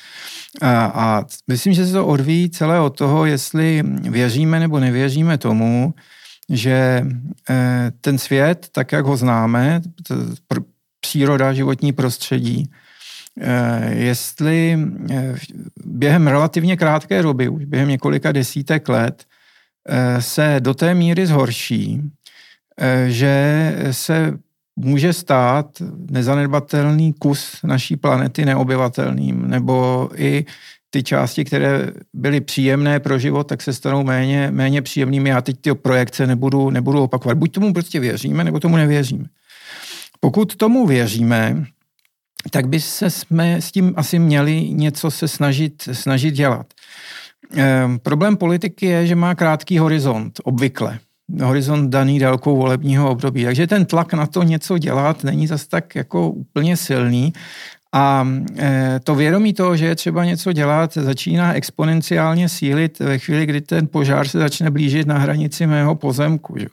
A, 0.63 0.85
a 0.85 1.25
myslím, 1.49 1.73
že 1.73 1.87
se 1.87 1.93
to 1.93 2.07
odvíjí 2.07 2.51
celé 2.51 2.81
od 2.81 2.99
toho, 2.99 3.27
jestli 3.27 3.83
věříme 4.03 4.61
nebo 4.61 4.81
nevěříme 4.81 5.39
tomu, 5.39 5.95
že 6.51 7.07
eh, 7.51 7.93
ten 8.01 8.19
svět, 8.19 8.67
tak 8.73 8.93
jak 8.93 9.07
ho 9.07 9.17
známe, 9.17 9.81
příroda, 11.01 11.53
životní 11.53 11.93
prostředí, 11.93 12.71
Eh, 12.71 12.88
jestli 13.89 14.79
eh, 15.11 15.35
během 15.85 16.27
relativně 16.27 16.77
krátké 16.77 17.23
doby, 17.23 17.49
už 17.49 17.65
během 17.65 17.89
několika 17.89 18.33
desítek 18.33 18.89
let, 18.89 19.25
eh, 19.89 20.23
se 20.23 20.57
do 20.59 20.75
té 20.75 20.95
míry 20.95 21.27
zhorší, 21.27 22.03
že 23.07 23.77
se 23.91 24.39
může 24.77 25.13
stát 25.13 25.83
nezanedbatelný 26.11 27.13
kus 27.13 27.57
naší 27.65 27.97
planety 27.97 28.45
neobyvatelným, 28.45 29.51
nebo 29.51 30.09
i 30.15 30.45
ty 30.91 31.03
části, 31.03 31.45
které 31.45 31.93
byly 32.15 32.41
příjemné 32.41 33.01
pro 33.01 33.19
život, 33.19 33.45
tak 33.45 33.63
se 33.63 33.73
stanou 33.73 34.05
méně, 34.05 34.51
méně 34.51 34.83
příjemnými. 34.83 35.29
Já 35.29 35.41
teď 35.41 35.61
ty 35.61 35.75
projekce 35.75 36.27
nebudu, 36.27 36.71
nebudu 36.71 37.03
opakovat. 37.03 37.39
Buď 37.39 37.53
tomu 37.53 37.73
prostě 37.73 38.01
věříme, 38.01 38.45
nebo 38.45 38.61
tomu 38.61 38.77
nevěříme. 38.77 39.25
Pokud 40.21 40.57
tomu 40.57 40.87
věříme, 40.87 41.65
tak 42.51 42.69
by 42.69 42.81
se 42.81 43.11
jsme 43.11 43.63
s 43.63 43.73
tím 43.73 43.95
asi 43.97 44.19
měli 44.19 44.71
něco 44.71 45.11
se 45.11 45.29
snažit, 45.29 45.89
snažit 45.93 46.31
dělat. 46.31 46.67
Ehm, 47.55 47.99
problém 47.99 48.37
politiky 48.37 48.87
je, 48.87 49.07
že 49.07 49.15
má 49.15 49.35
krátký 49.35 49.79
horizont, 49.79 50.41
obvykle. 50.45 50.99
Horizont 51.43 51.91
daný 51.91 52.19
délkou 52.19 52.57
volebního 52.57 53.11
období. 53.11 53.45
Takže 53.45 53.67
ten 53.67 53.87
tlak 53.87 54.15
na 54.15 54.27
to 54.27 54.43
něco 54.43 54.79
dělat 54.79 55.25
není 55.25 55.47
zas 55.47 55.67
tak 55.67 55.95
jako 55.95 56.31
úplně 56.31 56.77
silný. 56.77 57.33
A 57.93 58.29
e, 58.59 59.01
to 59.05 59.15
vědomí 59.15 59.55
toho, 59.55 59.77
že 59.77 59.87
je 59.87 59.95
třeba 59.95 60.25
něco 60.25 60.53
dělat, 60.53 60.95
začíná 60.95 61.55
exponenciálně 61.55 62.49
sílit 62.49 62.99
ve 62.99 63.19
chvíli, 63.19 63.47
kdy 63.47 63.61
ten 63.61 63.87
požár 63.87 64.29
se 64.29 64.39
začne 64.39 64.71
blížit 64.71 65.07
na 65.07 65.19
hranici 65.19 65.67
mého 65.67 65.95
pozemku. 65.95 66.55
Že? 66.59 66.67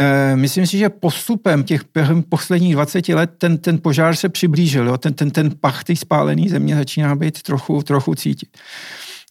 Eh, 0.00 0.36
myslím 0.36 0.66
si, 0.66 0.78
že 0.78 0.88
postupem 0.88 1.64
těch 1.64 1.80
posledních 2.28 2.74
20 2.74 3.08
let 3.08 3.30
ten, 3.38 3.58
ten 3.58 3.78
požár 3.78 4.16
se 4.16 4.28
přiblížil, 4.28 4.86
jo? 4.86 4.98
Ten, 4.98 5.14
ten, 5.14 5.30
ten 5.30 5.50
pach 5.60 5.84
té 5.84 5.96
spálené 5.96 6.48
země 6.48 6.76
začíná 6.76 7.16
být 7.16 7.42
trochu, 7.42 7.82
trochu 7.82 8.14
cítit. 8.14 8.48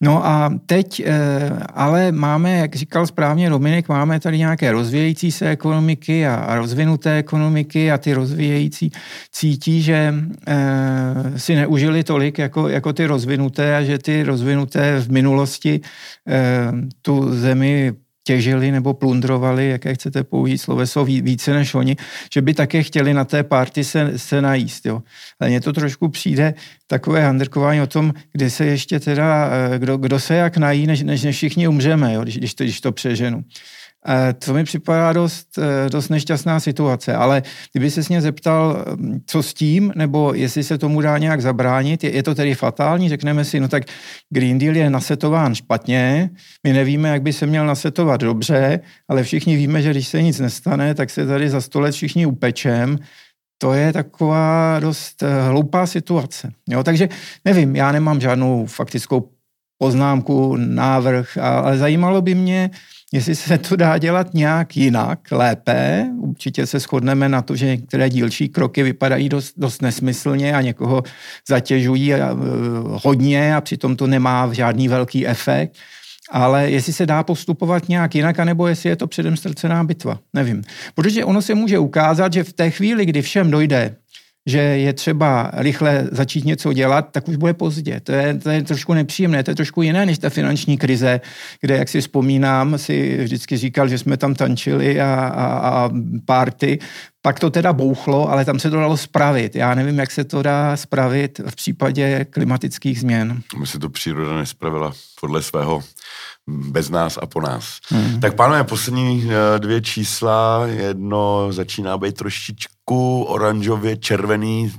No 0.01 0.25
a 0.25 0.53
teď 0.65 0.99
eh, 1.05 1.51
ale 1.73 2.11
máme, 2.11 2.57
jak 2.57 2.75
říkal 2.75 3.07
správně 3.07 3.49
Dominik, 3.49 3.89
máme 3.89 4.19
tady 4.19 4.37
nějaké 4.37 4.71
rozvíjející 4.71 5.31
se 5.31 5.49
ekonomiky 5.49 6.27
a, 6.27 6.55
rozvinuté 6.55 7.17
ekonomiky 7.17 7.91
a 7.91 7.97
ty 7.97 8.13
rozvíjející 8.13 8.91
cítí, 9.31 9.81
že 9.81 10.13
e, 10.47 11.39
si 11.39 11.55
neužili 11.55 12.03
tolik 12.03 12.37
jako, 12.37 12.67
jako 12.67 12.93
ty 12.93 13.05
rozvinuté 13.05 13.77
a 13.77 13.83
že 13.83 13.97
ty 13.97 14.23
rozvinuté 14.23 14.99
v 14.99 15.11
minulosti 15.11 15.81
tu 17.01 17.33
zemi 17.33 17.93
těžili 18.27 18.71
nebo 18.71 18.93
plundrovali, 18.93 19.69
jaké 19.69 19.95
chcete 19.95 20.23
použít 20.23 20.57
sloveso, 20.57 21.05
více 21.05 21.53
než 21.53 21.75
oni, 21.75 21.95
že 22.33 22.41
by 22.41 22.53
také 22.53 22.83
chtěli 22.83 23.13
na 23.13 23.25
té 23.25 23.43
party 23.43 23.83
se, 23.83 24.19
se 24.19 24.41
najíst. 24.41 24.85
Jo. 24.85 25.01
Ale 25.39 25.49
mně 25.49 25.61
to 25.61 25.73
trošku 25.73 26.09
přijde 26.09 26.53
takové 26.87 27.23
handrkování 27.23 27.81
o 27.81 27.87
tom, 27.87 28.13
kde 28.31 28.49
se 28.49 28.65
ještě 28.65 28.99
teda, 28.99 29.49
eh, 29.49 29.79
kdo, 29.79 29.97
kdo 29.97 30.19
se 30.19 30.35
jak 30.35 30.57
nají, 30.57 30.87
než, 30.87 31.03
než, 31.03 31.23
než 31.23 31.35
všichni 31.35 31.67
umřeme, 31.67 32.13
jo, 32.13 32.21
když, 32.23 32.37
když, 32.37 32.53
to, 32.53 32.63
když 32.63 32.81
to 32.81 32.91
přeženu. 32.91 33.43
To 34.45 34.53
mi 34.53 34.63
připadá 34.63 35.13
dost, 35.13 35.47
eh, 35.57 35.89
dost 35.89 36.09
nešťastná 36.09 36.59
situace, 36.59 37.15
ale 37.15 37.43
kdyby 37.71 37.91
se 37.91 38.01
mě 38.09 38.21
zeptal, 38.21 38.85
mm, 38.95 39.19
co 39.25 39.43
s 39.43 39.53
tím, 39.53 39.93
nebo 39.95 40.33
jestli 40.33 40.63
se 40.63 40.77
tomu 40.77 41.01
dá 41.01 41.17
nějak 41.17 41.41
zabránit, 41.41 42.03
je, 42.03 42.15
je 42.15 42.23
to 42.23 42.35
tedy 42.35 42.55
fatální, 42.55 43.09
řekneme 43.09 43.45
si, 43.45 43.59
no 43.59 43.67
tak 43.67 43.83
Green 44.29 44.57
Deal 44.57 44.75
je 44.75 44.89
nasetován 44.89 45.55
špatně, 45.55 46.29
my 46.63 46.73
nevíme, 46.73 47.09
jak 47.09 47.21
by 47.21 47.33
se 47.33 47.45
měl 47.45 47.65
nasetovat 47.65 48.21
dobře, 48.21 48.79
ale 49.07 49.23
všichni 49.23 49.55
víme, 49.55 49.81
že 49.81 49.91
když 49.91 50.07
se 50.07 50.21
nic 50.21 50.39
nestane, 50.39 50.95
tak 50.95 51.09
se 51.09 51.25
tady 51.25 51.49
za 51.49 51.61
sto 51.61 51.79
let 51.79 51.91
všichni 51.91 52.25
upečem, 52.25 52.99
to 53.57 53.73
je 53.73 53.93
taková 53.93 54.79
dost 54.79 55.23
eh, 55.23 55.47
hloupá 55.47 55.87
situace. 55.87 56.51
Jo, 56.69 56.83
takže 56.83 57.09
nevím, 57.45 57.75
já 57.75 57.91
nemám 57.91 58.21
žádnou 58.21 58.65
faktickou 58.65 59.29
poznámku, 59.77 60.55
návrh, 60.55 61.37
ale 61.37 61.77
zajímalo 61.77 62.21
by 62.21 62.35
mě, 62.35 62.69
jestli 63.13 63.35
se 63.35 63.57
to 63.57 63.75
dá 63.75 63.97
dělat 63.97 64.33
nějak 64.33 64.77
jinak, 64.77 65.19
lépe. 65.31 66.05
Určitě 66.17 66.65
se 66.65 66.79
shodneme 66.79 67.29
na 67.29 67.41
to, 67.41 67.55
že 67.55 67.65
některé 67.65 68.09
dílčí 68.09 68.49
kroky 68.49 68.83
vypadají 68.83 69.29
dost, 69.29 69.53
dost 69.57 69.81
nesmyslně 69.81 70.53
a 70.53 70.61
někoho 70.61 71.03
zatěžují 71.49 72.13
eh, 72.13 72.19
hodně 72.83 73.55
a 73.55 73.61
přitom 73.61 73.95
to 73.95 74.07
nemá 74.07 74.53
žádný 74.53 74.87
velký 74.87 75.27
efekt. 75.27 75.75
Ale 76.31 76.71
jestli 76.71 76.93
se 76.93 77.05
dá 77.05 77.23
postupovat 77.23 77.89
nějak 77.89 78.15
jinak, 78.15 78.39
anebo 78.39 78.67
jestli 78.67 78.89
je 78.89 78.95
to 78.95 79.07
předem 79.07 79.37
ztracená 79.37 79.83
bitva, 79.83 80.19
nevím. 80.33 80.63
Protože 80.95 81.25
ono 81.25 81.41
se 81.41 81.55
může 81.55 81.79
ukázat, 81.79 82.33
že 82.33 82.43
v 82.43 82.53
té 82.53 82.69
chvíli, 82.71 83.05
kdy 83.05 83.21
všem 83.21 83.51
dojde, 83.51 83.95
že 84.47 84.57
je 84.57 84.93
třeba 84.93 85.51
rychle 85.53 86.07
začít 86.11 86.45
něco 86.45 86.73
dělat, 86.73 87.07
tak 87.11 87.27
už 87.27 87.35
bude 87.35 87.53
pozdě. 87.53 87.99
To 87.99 88.11
je, 88.11 88.33
to 88.33 88.49
je 88.49 88.63
trošku 88.63 88.93
nepříjemné, 88.93 89.43
to 89.43 89.51
je 89.51 89.55
trošku 89.55 89.81
jiné 89.81 90.05
než 90.05 90.17
ta 90.17 90.29
finanční 90.29 90.77
krize, 90.77 91.21
kde, 91.61 91.77
jak 91.77 91.89
si 91.89 92.01
vzpomínám, 92.01 92.77
si 92.77 93.17
vždycky 93.23 93.57
říkal, 93.57 93.87
že 93.87 93.97
jsme 93.97 94.17
tam 94.17 94.35
tančili 94.35 95.01
a, 95.01 95.13
a, 95.15 95.45
a 95.45 95.89
party. 96.25 96.79
Pak 97.21 97.39
to 97.39 97.49
teda 97.49 97.73
bouchlo, 97.73 98.31
ale 98.31 98.45
tam 98.45 98.59
se 98.59 98.69
to 98.69 98.75
dalo 98.75 98.97
spravit. 98.97 99.55
Já 99.55 99.75
nevím, 99.75 99.99
jak 99.99 100.11
se 100.11 100.23
to 100.23 100.41
dá 100.41 100.77
spravit 100.77 101.41
v 101.47 101.55
případě 101.55 102.25
klimatických 102.29 102.99
změn. 102.99 103.41
My 103.59 103.67
si 103.67 103.79
to 103.79 103.89
příroda 103.89 104.37
nespravila 104.37 104.93
podle 105.21 105.43
svého 105.43 105.83
bez 106.47 106.89
nás 106.89 107.19
a 107.21 107.25
po 107.25 107.41
nás. 107.41 107.79
Hmm. 107.89 108.19
Tak 108.19 108.35
pánové, 108.35 108.63
poslední 108.63 109.29
eh, 109.29 109.59
dvě 109.59 109.81
čísla, 109.81 110.67
jedno 110.67 111.47
začíná 111.51 111.97
být 111.97 112.15
trošičku 112.15 112.76
oranžově 113.23 113.97
červený, 113.97 114.71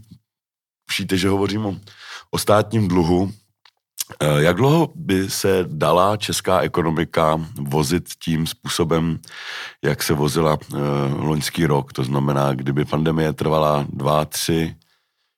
Všíte, 0.90 1.16
že 1.16 1.28
hovořím 1.28 1.66
o, 1.66 1.76
o 2.30 2.38
státním 2.38 2.88
dluhu. 2.88 3.32
Eh, 4.20 4.42
jak 4.42 4.56
dlouho 4.56 4.88
by 4.94 5.30
se 5.30 5.64
dala 5.68 6.16
česká 6.16 6.61
ekonomika 6.61 7.40
vozit 7.61 8.09
tím 8.24 8.46
způsobem, 8.46 9.18
jak 9.84 10.02
se 10.02 10.14
vozila 10.14 10.59
uh, 10.72 10.78
loňský 11.24 11.66
rok? 11.66 11.92
To 11.92 12.04
znamená, 12.04 12.54
kdyby 12.54 12.84
pandemie 12.84 13.32
trvala 13.32 13.86
dva, 13.88 14.24
tři, 14.24 14.76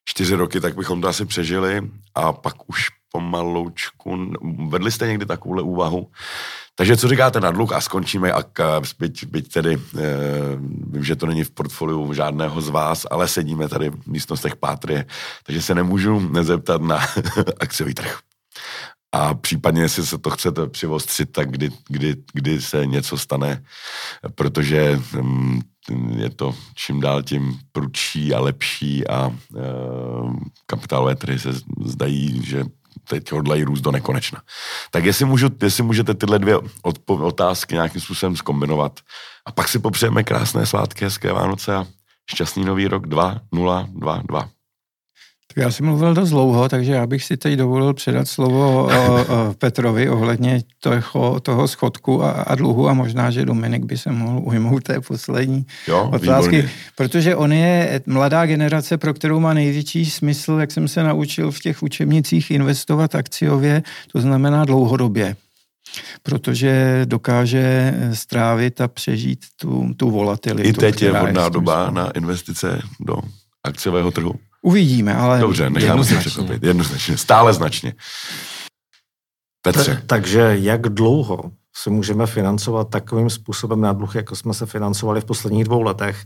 čtyři 0.05 0.35
roky, 0.35 0.61
tak 0.61 0.77
bychom 0.77 1.01
to 1.01 1.09
asi 1.09 1.25
přežili 1.25 1.91
a 2.15 2.33
pak 2.33 2.55
už 2.67 2.89
pomaloučku, 3.13 4.33
vedli 4.69 4.93
jste 4.93 5.07
někdy 5.07 5.27
takovouhle 5.27 5.63
úvahu? 5.63 6.11
Takže 6.81 6.97
co 6.97 7.09
říkáte 7.09 7.41
na 7.41 7.51
dluh 7.51 7.73
a 7.73 7.81
skončíme, 7.81 8.33
a 8.33 8.45
byť, 8.99 9.25
byť 9.25 9.53
tedy, 9.53 9.73
e, 9.75 9.79
vím, 10.93 11.05
že 11.05 11.17
to 11.17 11.27
není 11.27 11.45
v 11.45 11.51
portfoliu 11.51 12.15
žádného 12.15 12.61
z 12.61 12.69
vás, 12.69 13.07
ale 13.11 13.29
sedíme 13.29 13.69
tady 13.69 13.91
v 13.91 14.07
místnostech 14.07 14.57
Pátrie, 14.57 15.07
takže 15.47 15.63
se 15.63 15.75
nemůžu 15.75 16.21
nezeptat 16.21 16.83
na 16.83 17.01
akciový 17.61 17.95
trh. 17.95 18.19
A 19.13 19.35
případně, 19.35 19.83
jestli 19.83 20.07
se 20.07 20.19
to 20.19 20.31
chcete 20.31 20.67
přivostřit, 20.67 21.33
tak 21.33 21.51
kdy, 21.51 21.71
kdy, 21.89 22.17
kdy 22.33 22.63
se 22.63 22.87
něco 22.87 23.19
stane, 23.19 23.65
protože 24.35 25.01
mm, 25.21 25.61
je 26.17 26.31
to 26.31 26.55
čím 26.75 27.01
dál 27.01 27.23
tím 27.23 27.59
prudší 27.73 28.35
a 28.35 28.41
lepší 28.41 29.09
a 29.09 29.29
e, 29.29 29.63
kapitálové 30.67 31.17
trhy 31.17 31.39
se 31.39 31.53
zdají, 31.85 32.41
že 32.45 32.65
teď 33.11 33.33
hodlají 33.33 33.65
růst 33.65 33.81
do 33.81 33.91
nekonečna. 33.91 34.43
Tak 34.91 35.05
jestli, 35.05 35.25
můžu, 35.25 35.49
jestli 35.63 35.83
můžete 35.83 36.15
tyhle 36.15 36.39
dvě 36.39 36.57
odpo- 36.57 37.25
otázky 37.25 37.75
nějakým 37.75 38.01
způsobem 38.01 38.37
zkombinovat 38.37 39.01
a 39.47 39.53
pak 39.53 39.69
si 39.69 39.79
popřejeme 39.79 40.25
krásné 40.25 40.67
svátky, 40.67 41.05
hezké 41.05 41.33
Vánoce 41.33 41.77
a 41.77 41.87
šťastný 42.31 42.65
nový 42.65 42.89
rok 42.89 43.07
2022. 43.07 44.49
Tak 45.55 45.57
já 45.57 45.71
jsem 45.71 45.87
mluvil 45.87 46.15
dost 46.15 46.31
dlouho, 46.31 46.69
takže 46.69 46.93
já 46.93 47.07
bych 47.07 47.25
si 47.25 47.37
teď 47.37 47.55
dovolil 47.55 47.95
předat 47.95 48.29
slovo 48.29 48.85
o, 48.85 49.21
o 49.21 49.55
Petrovi 49.59 50.09
ohledně 50.09 50.63
toho, 50.81 51.41
toho 51.41 51.69
schodku 51.69 52.25
a, 52.25 52.31
a 52.31 52.55
dluhu 52.55 52.89
a 52.89 52.95
možná, 52.95 53.31
že 53.31 53.45
Dominik 53.45 53.85
by 53.85 53.99
se 53.99 54.13
mohl 54.13 54.41
ujmout 54.45 54.83
té 54.83 55.01
poslední 55.01 55.67
jo, 55.89 56.11
otázky, 56.13 56.57
výborně. 56.57 56.71
protože 56.97 57.37
on 57.37 57.53
je 57.53 58.01
mladá 58.07 58.47
generace, 58.47 58.99
pro 58.99 59.15
kterou 59.15 59.41
má 59.41 59.55
největší 59.55 60.11
smysl, 60.11 60.57
jak 60.61 60.71
jsem 60.71 60.89
se 60.89 61.03
naučil 61.03 61.51
v 61.51 61.61
těch 61.61 61.83
učebnicích, 61.83 62.51
investovat 62.51 63.15
akciově, 63.15 63.83
to 64.13 64.21
znamená 64.21 64.65
dlouhodobě 64.65 65.37
protože 66.23 67.03
dokáže 67.05 67.95
strávit 68.13 68.81
a 68.81 68.89
přežít 68.89 69.45
tu, 69.61 69.95
tu 69.97 70.11
volatilitu. 70.11 70.69
I 70.69 70.73
teď 70.73 71.03
je 71.03 71.13
vhodná 71.13 71.49
doba 71.49 71.91
na 71.91 72.11
investice 72.11 72.83
do 73.01 73.17
akciového 73.65 74.11
trhu. 74.11 74.35
Uvidíme, 74.63 75.15
ale 75.15 75.41
Dobře, 75.41 75.71
necháme 75.71 76.05
se 76.05 76.17
překvapit. 76.17 76.63
Jednoznačně, 76.63 77.17
stále 77.17 77.53
značně. 77.55 77.95
Petře. 79.63 79.95
Ta, 79.95 80.03
takže 80.07 80.57
jak 80.61 80.81
dlouho 80.81 81.53
si 81.77 81.91
můžeme 81.91 82.27
financovat 82.27 82.91
takovým 82.91 83.31
způsobem 83.31 83.81
na 83.81 83.93
dluh, 83.93 84.15
jako 84.15 84.37
jsme 84.37 84.55
se 84.55 84.67
financovali 84.67 85.21
v 85.21 85.25
posledních 85.25 85.65
dvou 85.65 85.83
letech? 85.83 86.25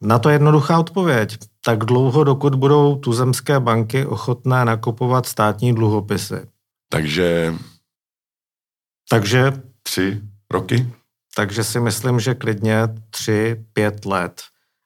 Na 0.00 0.18
to 0.18 0.28
jednoduchá 0.30 0.78
odpověď. 0.78 1.38
Tak 1.64 1.78
dlouho, 1.78 2.24
dokud 2.24 2.54
budou 2.54 2.96
tuzemské 2.96 3.60
banky 3.60 4.06
ochotné 4.06 4.64
nakupovat 4.64 5.26
státní 5.26 5.74
dluhopisy. 5.74 6.46
Takže... 6.88 7.54
Takže... 9.08 9.52
Tři 9.82 10.20
roky? 10.50 10.92
Takže 11.36 11.64
si 11.64 11.80
myslím, 11.80 12.20
že 12.20 12.34
klidně 12.34 12.76
tři, 13.10 13.64
pět 13.72 14.04
let 14.04 14.42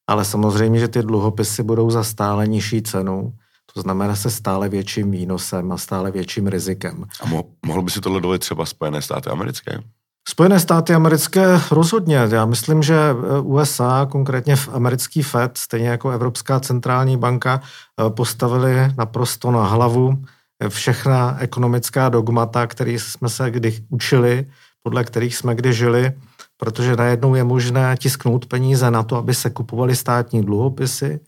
ale 0.08 0.24
samozřejmě, 0.24 0.80
že 0.80 0.88
ty 0.88 1.02
dluhopisy 1.02 1.62
budou 1.62 1.90
za 1.90 2.04
stále 2.04 2.46
nižší 2.46 2.82
cenu, 2.82 3.32
to 3.74 3.80
znamená 3.80 4.16
se 4.16 4.30
stále 4.30 4.68
větším 4.68 5.10
výnosem 5.10 5.72
a 5.72 5.76
stále 5.76 6.10
větším 6.10 6.46
rizikem. 6.46 7.04
A 7.20 7.26
mo- 7.26 7.44
mohl 7.66 7.82
by 7.82 7.90
si 7.90 8.00
tohle 8.00 8.20
dovolit 8.20 8.38
třeba 8.38 8.66
Spojené 8.66 9.02
státy 9.02 9.30
americké? 9.30 9.82
Spojené 10.28 10.60
státy 10.60 10.94
americké 10.94 11.60
rozhodně. 11.70 12.16
Já 12.30 12.46
myslím, 12.46 12.82
že 12.82 12.96
USA, 13.42 14.06
konkrétně 14.10 14.56
v 14.56 14.68
americký 14.68 15.22
FED, 15.22 15.58
stejně 15.58 15.88
jako 15.88 16.10
Evropská 16.10 16.60
centrální 16.60 17.16
banka, 17.16 17.60
eh, 17.60 18.10
postavili 18.10 18.92
naprosto 18.96 19.50
na 19.50 19.66
hlavu 19.66 20.24
všechna 20.68 21.36
ekonomická 21.40 22.08
dogmata, 22.08 22.66
které 22.66 22.92
jsme 22.92 23.28
se 23.28 23.50
kdy 23.50 23.78
učili, 23.88 24.46
podle 24.82 25.04
kterých 25.04 25.36
jsme 25.36 25.54
kdy 25.54 25.72
žili 25.72 26.12
protože 26.58 26.96
najednou 26.96 27.34
je 27.34 27.44
možné 27.44 27.96
tisknout 27.96 28.46
peníze 28.46 28.90
na 28.90 29.02
to, 29.02 29.16
aby 29.16 29.34
se 29.34 29.50
kupovaly 29.50 29.96
státní 29.96 30.42
dluhopisy. 30.42 31.20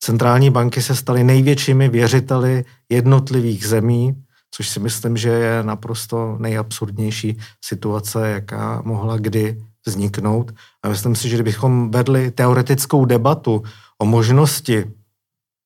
Centrální 0.00 0.50
banky 0.50 0.82
se 0.82 0.94
staly 0.94 1.24
největšími 1.24 1.88
věřiteli 1.88 2.64
jednotlivých 2.88 3.66
zemí, 3.66 4.22
což 4.50 4.68
si 4.68 4.80
myslím, 4.80 5.16
že 5.16 5.28
je 5.28 5.62
naprosto 5.62 6.36
nejabsurdnější 6.40 7.38
situace, 7.64 8.30
jaká 8.30 8.82
mohla 8.84 9.16
kdy 9.16 9.62
vzniknout. 9.86 10.54
A 10.82 10.88
myslím 10.88 11.16
si, 11.16 11.28
že 11.28 11.36
kdybychom 11.36 11.90
vedli 11.90 12.30
teoretickou 12.30 13.04
debatu 13.04 13.62
o 13.98 14.04
možnosti 14.04 14.84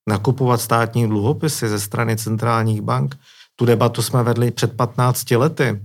nakupovat 0.08 0.60
státní 0.60 1.08
dluhopisy 1.08 1.68
ze 1.68 1.80
strany 1.80 2.16
centrálních 2.16 2.82
bank, 2.82 3.18
tu 3.56 3.64
debatu 3.64 4.02
jsme 4.02 4.22
vedli 4.22 4.50
před 4.50 4.76
15 4.76 5.30
lety, 5.30 5.80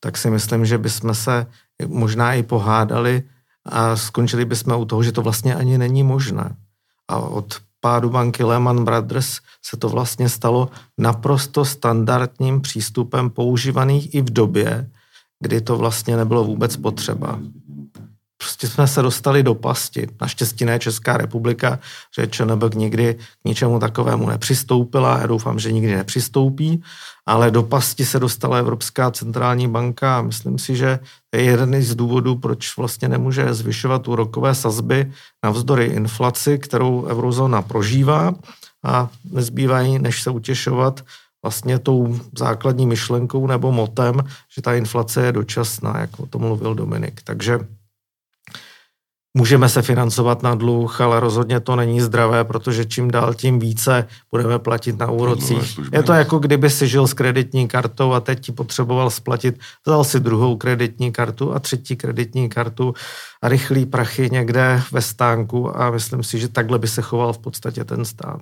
tak 0.00 0.16
si 0.16 0.30
myslím, 0.30 0.66
že 0.66 0.78
bychom 0.78 1.14
se 1.14 1.46
možná 1.86 2.34
i 2.34 2.42
pohádali 2.42 3.22
a 3.64 3.96
skončili 3.96 4.44
bychom 4.44 4.80
u 4.80 4.84
toho, 4.84 5.02
že 5.02 5.12
to 5.12 5.22
vlastně 5.22 5.54
ani 5.54 5.78
není 5.78 6.02
možné. 6.02 6.56
A 7.08 7.16
od 7.16 7.60
pádu 7.80 8.10
banky 8.10 8.44
Lehman 8.44 8.84
Brothers 8.84 9.38
se 9.62 9.76
to 9.76 9.88
vlastně 9.88 10.28
stalo 10.28 10.68
naprosto 10.98 11.64
standardním 11.64 12.60
přístupem 12.60 13.30
používaných 13.30 14.14
i 14.14 14.22
v 14.22 14.30
době, 14.30 14.90
kdy 15.40 15.60
to 15.60 15.76
vlastně 15.76 16.16
nebylo 16.16 16.44
vůbec 16.44 16.76
potřeba 16.76 17.38
prostě 18.38 18.68
jsme 18.68 18.86
se 18.86 19.02
dostali 19.02 19.42
do 19.42 19.54
pasti. 19.54 20.08
Naštěstí 20.20 20.64
ne 20.64 20.78
Česká 20.78 21.16
republika, 21.16 21.78
že 22.18 22.26
ČNB 22.26 22.74
nikdy 22.74 23.14
k 23.14 23.44
ničemu 23.44 23.78
takovému 23.78 24.28
nepřistoupila, 24.28 25.18
já 25.18 25.26
doufám, 25.26 25.58
že 25.58 25.72
nikdy 25.72 25.96
nepřistoupí, 25.96 26.82
ale 27.28 27.50
do 27.50 27.62
pasti 27.62 28.04
se 28.04 28.18
dostala 28.18 28.58
Evropská 28.58 29.10
centrální 29.10 29.68
banka 29.68 30.18
a 30.18 30.22
myslím 30.22 30.58
si, 30.58 30.76
že 30.76 30.98
je 31.34 31.42
jeden 31.42 31.82
z 31.82 31.94
důvodů, 31.94 32.36
proč 32.36 32.76
vlastně 32.76 33.08
nemůže 33.08 33.54
zvyšovat 33.54 34.08
úrokové 34.08 34.54
sazby 34.54 35.12
navzdory 35.44 35.84
inflaci, 35.84 36.58
kterou 36.58 37.04
eurozóna 37.04 37.62
prožívá 37.62 38.34
a 38.84 39.08
nezbývají, 39.32 39.98
než 39.98 40.22
se 40.22 40.30
utěšovat 40.30 41.04
vlastně 41.42 41.78
tou 41.78 42.20
základní 42.38 42.86
myšlenkou 42.86 43.46
nebo 43.46 43.72
motem, 43.72 44.24
že 44.56 44.62
ta 44.62 44.74
inflace 44.74 45.26
je 45.26 45.32
dočasná, 45.32 46.00
jak 46.00 46.20
o 46.20 46.26
tom 46.26 46.42
mluvil 46.42 46.74
Dominik. 46.74 47.20
Takže 47.24 47.58
Můžeme 49.38 49.68
se 49.68 49.82
financovat 49.82 50.42
na 50.42 50.54
dluh, 50.54 51.00
ale 51.00 51.20
rozhodně 51.20 51.60
to 51.60 51.76
není 51.76 52.00
zdravé, 52.00 52.44
protože 52.44 52.84
čím 52.84 53.10
dál 53.10 53.34
tím 53.34 53.58
více 53.58 54.06
budeme 54.30 54.58
platit 54.58 54.98
na 54.98 55.10
úrocích. 55.10 55.80
Je 55.92 56.02
to 56.02 56.12
jako 56.12 56.38
kdyby 56.38 56.70
si 56.70 56.88
žil 56.88 57.06
s 57.06 57.14
kreditní 57.14 57.68
kartou 57.68 58.12
a 58.12 58.20
teď 58.20 58.40
ti 58.40 58.52
potřeboval 58.52 59.10
splatit, 59.10 59.60
vzal 59.86 60.04
si 60.04 60.20
druhou 60.20 60.56
kreditní 60.56 61.12
kartu 61.12 61.54
a 61.54 61.58
třetí 61.58 61.96
kreditní 61.96 62.48
kartu 62.48 62.94
a 63.42 63.48
rychlý 63.48 63.86
prachy 63.86 64.28
někde 64.32 64.82
ve 64.92 65.02
stánku 65.02 65.80
a 65.80 65.90
myslím 65.90 66.22
si, 66.22 66.38
že 66.38 66.48
takhle 66.48 66.78
by 66.78 66.88
se 66.88 67.02
choval 67.02 67.32
v 67.32 67.38
podstatě 67.38 67.84
ten 67.84 68.04
stát. 68.04 68.40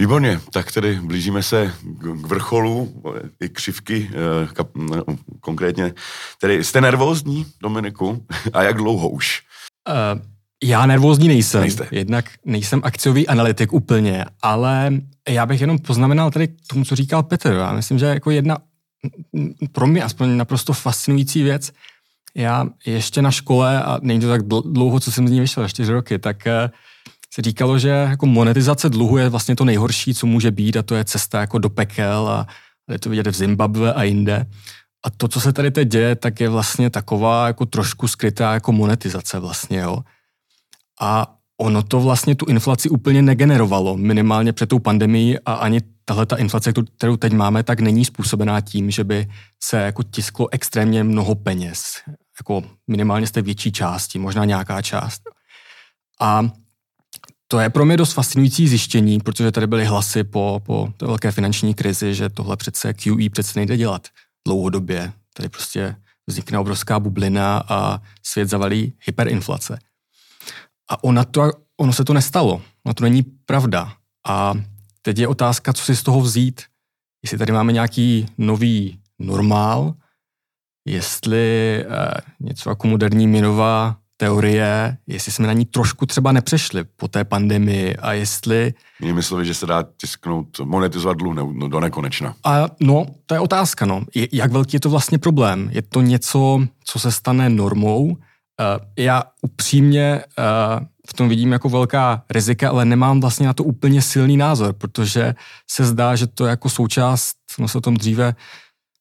Výborně, 0.00 0.40
tak 0.52 0.72
tedy 0.72 1.00
blížíme 1.00 1.42
se 1.42 1.72
k 1.82 2.04
vrcholu, 2.04 3.02
i 3.40 3.48
křivky 3.48 4.10
eh, 4.12 4.64
no, 4.74 5.04
konkrétně. 5.40 5.92
Tedy 6.40 6.64
jste 6.64 6.80
nervózní, 6.80 7.46
Dominiku? 7.62 8.26
A 8.52 8.62
jak 8.62 8.76
dlouho 8.76 9.08
už? 9.08 9.42
Uh, 9.88 10.22
já 10.64 10.86
nervózní 10.86 11.28
nejsem. 11.28 11.60
Nejste. 11.60 11.88
Jednak 11.90 12.24
nejsem 12.44 12.80
akciový 12.84 13.28
analytik 13.28 13.72
úplně, 13.72 14.24
ale 14.42 14.92
já 15.28 15.46
bych 15.46 15.60
jenom 15.60 15.78
poznamenal 15.78 16.30
tady 16.30 16.48
k 16.48 16.54
tomu, 16.66 16.84
co 16.84 16.96
říkal 16.96 17.22
Petr. 17.22 17.52
Já 17.52 17.72
myslím, 17.72 17.98
že 17.98 18.06
jako 18.06 18.30
jedna 18.30 18.58
pro 19.72 19.86
mě 19.86 20.02
aspoň 20.02 20.36
naprosto 20.36 20.72
fascinující 20.72 21.42
věc, 21.42 21.72
já 22.34 22.66
ještě 22.86 23.22
na 23.22 23.30
škole, 23.30 23.82
a 23.82 23.98
není 24.02 24.20
to 24.20 24.28
tak 24.28 24.42
dlouho, 24.64 25.00
co 25.00 25.12
jsem 25.12 25.28
z 25.28 25.30
ní 25.30 25.40
vyšel, 25.40 25.68
čtyři 25.68 25.92
roky, 25.92 26.18
tak 26.18 26.36
uh, 26.46 26.70
se 27.32 27.42
říkalo, 27.42 27.78
že 27.78 27.88
jako 27.88 28.26
monetizace 28.26 28.88
dluhu 28.88 29.18
je 29.18 29.28
vlastně 29.28 29.56
to 29.56 29.64
nejhorší, 29.64 30.14
co 30.14 30.26
může 30.26 30.50
být 30.50 30.76
a 30.76 30.82
to 30.82 30.94
je 30.94 31.04
cesta 31.04 31.40
jako 31.40 31.58
do 31.58 31.70
pekel 31.70 32.28
a 32.28 32.46
je 32.90 32.98
to 32.98 33.10
vidět 33.10 33.26
v 33.26 33.34
Zimbabwe 33.34 33.92
a 33.92 34.02
jinde. 34.02 34.46
A 35.04 35.10
to, 35.10 35.28
co 35.28 35.40
se 35.40 35.52
tady 35.52 35.70
teď 35.70 35.88
děje, 35.88 36.16
tak 36.16 36.40
je 36.40 36.48
vlastně 36.48 36.90
taková 36.90 37.46
jako 37.46 37.66
trošku 37.66 38.08
skrytá 38.08 38.54
jako 38.54 38.72
monetizace 38.72 39.38
vlastně, 39.38 39.78
jo. 39.78 39.98
A 41.00 41.36
ono 41.60 41.82
to 41.82 42.00
vlastně 42.00 42.34
tu 42.34 42.46
inflaci 42.46 42.88
úplně 42.88 43.22
negenerovalo, 43.22 43.96
minimálně 43.96 44.52
před 44.52 44.68
tou 44.68 44.78
pandemií 44.78 45.38
a 45.38 45.52
ani 45.52 45.80
tahle 46.04 46.26
ta 46.26 46.36
inflace, 46.36 46.72
kterou 46.96 47.16
teď 47.16 47.32
máme, 47.32 47.62
tak 47.62 47.80
není 47.80 48.04
způsobená 48.04 48.60
tím, 48.60 48.90
že 48.90 49.04
by 49.04 49.28
se 49.62 49.76
jako 49.76 50.02
tisklo 50.02 50.48
extrémně 50.52 51.04
mnoho 51.04 51.34
peněz, 51.34 51.82
jako 52.40 52.62
minimálně 52.86 53.26
z 53.26 53.30
té 53.30 53.42
větší 53.42 53.72
části, 53.72 54.18
možná 54.18 54.44
nějaká 54.44 54.82
část. 54.82 55.22
A 56.20 56.50
to 57.50 57.60
je 57.60 57.70
pro 57.70 57.84
mě 57.84 57.96
dost 57.96 58.12
fascinující 58.12 58.68
zjištění, 58.68 59.20
protože 59.20 59.52
tady 59.52 59.66
byly 59.66 59.84
hlasy 59.84 60.24
po, 60.24 60.62
po 60.66 60.92
té 60.96 61.06
velké 61.06 61.32
finanční 61.32 61.74
krizi, 61.74 62.14
že 62.14 62.28
tohle 62.28 62.56
přece 62.56 62.94
QE 62.94 63.30
přece 63.32 63.58
nejde 63.58 63.76
dělat 63.76 64.08
dlouhodobě. 64.46 65.12
Tady 65.34 65.48
prostě 65.48 65.96
vznikne 66.26 66.58
obrovská 66.58 67.00
bublina 67.00 67.62
a 67.68 68.00
svět 68.22 68.48
zavalí 68.48 68.92
hyperinflace. 69.06 69.78
A 70.90 71.04
ona 71.04 71.24
to, 71.24 71.50
ono 71.76 71.92
se 71.92 72.04
to 72.04 72.12
nestalo. 72.12 72.62
No 72.84 72.94
to 72.94 73.04
není 73.04 73.22
pravda. 73.22 73.92
A 74.26 74.54
teď 75.02 75.18
je 75.18 75.28
otázka, 75.28 75.72
co 75.72 75.84
si 75.84 75.96
z 75.96 76.02
toho 76.02 76.20
vzít. 76.20 76.62
Jestli 77.22 77.38
tady 77.38 77.52
máme 77.52 77.72
nějaký 77.72 78.26
nový 78.38 79.00
normál, 79.18 79.94
jestli 80.86 81.84
eh, 81.84 82.10
něco 82.40 82.70
jako 82.70 82.86
moderní 82.86 83.26
měnová 83.26 83.99
teorie, 84.20 84.96
jestli 85.06 85.32
jsme 85.32 85.46
na 85.46 85.52
ní 85.52 85.64
trošku 85.64 86.06
třeba 86.06 86.32
nepřešli 86.32 86.84
po 86.84 87.08
té 87.08 87.24
pandemii 87.24 87.96
a 87.96 88.12
jestli... 88.12 88.74
Jinými 89.00 89.22
slovy, 89.22 89.44
že 89.44 89.54
se 89.54 89.66
dá 89.66 89.84
tisknout, 89.96 90.60
monetizovat 90.60 91.16
dluh 91.16 91.34
no, 91.34 91.68
do 91.68 91.80
nekonečna. 91.80 92.34
A 92.44 92.68
no, 92.80 93.06
to 93.26 93.34
je 93.34 93.40
otázka, 93.40 93.86
no. 93.86 94.02
Jak 94.32 94.52
velký 94.52 94.76
je 94.76 94.80
to 94.80 94.90
vlastně 94.90 95.18
problém? 95.18 95.70
Je 95.72 95.82
to 95.82 96.00
něco, 96.00 96.60
co 96.84 96.98
se 96.98 97.12
stane 97.12 97.48
normou? 97.48 98.04
Uh, 98.04 98.16
já 98.96 99.22
upřímně 99.42 100.24
uh, 100.38 100.86
v 101.08 101.12
tom 101.12 101.28
vidím 101.28 101.52
jako 101.52 101.68
velká 101.68 102.22
rizika, 102.30 102.70
ale 102.70 102.84
nemám 102.84 103.20
vlastně 103.20 103.46
na 103.46 103.52
to 103.52 103.64
úplně 103.64 104.02
silný 104.02 104.36
názor, 104.36 104.72
protože 104.72 105.34
se 105.70 105.84
zdá, 105.84 106.16
že 106.16 106.26
to 106.26 106.44
je 106.46 106.50
jako 106.50 106.68
součást, 106.68 107.36
no 107.58 107.68
se 107.68 107.78
o 107.78 107.80
tom 107.80 107.96
dříve 107.96 108.34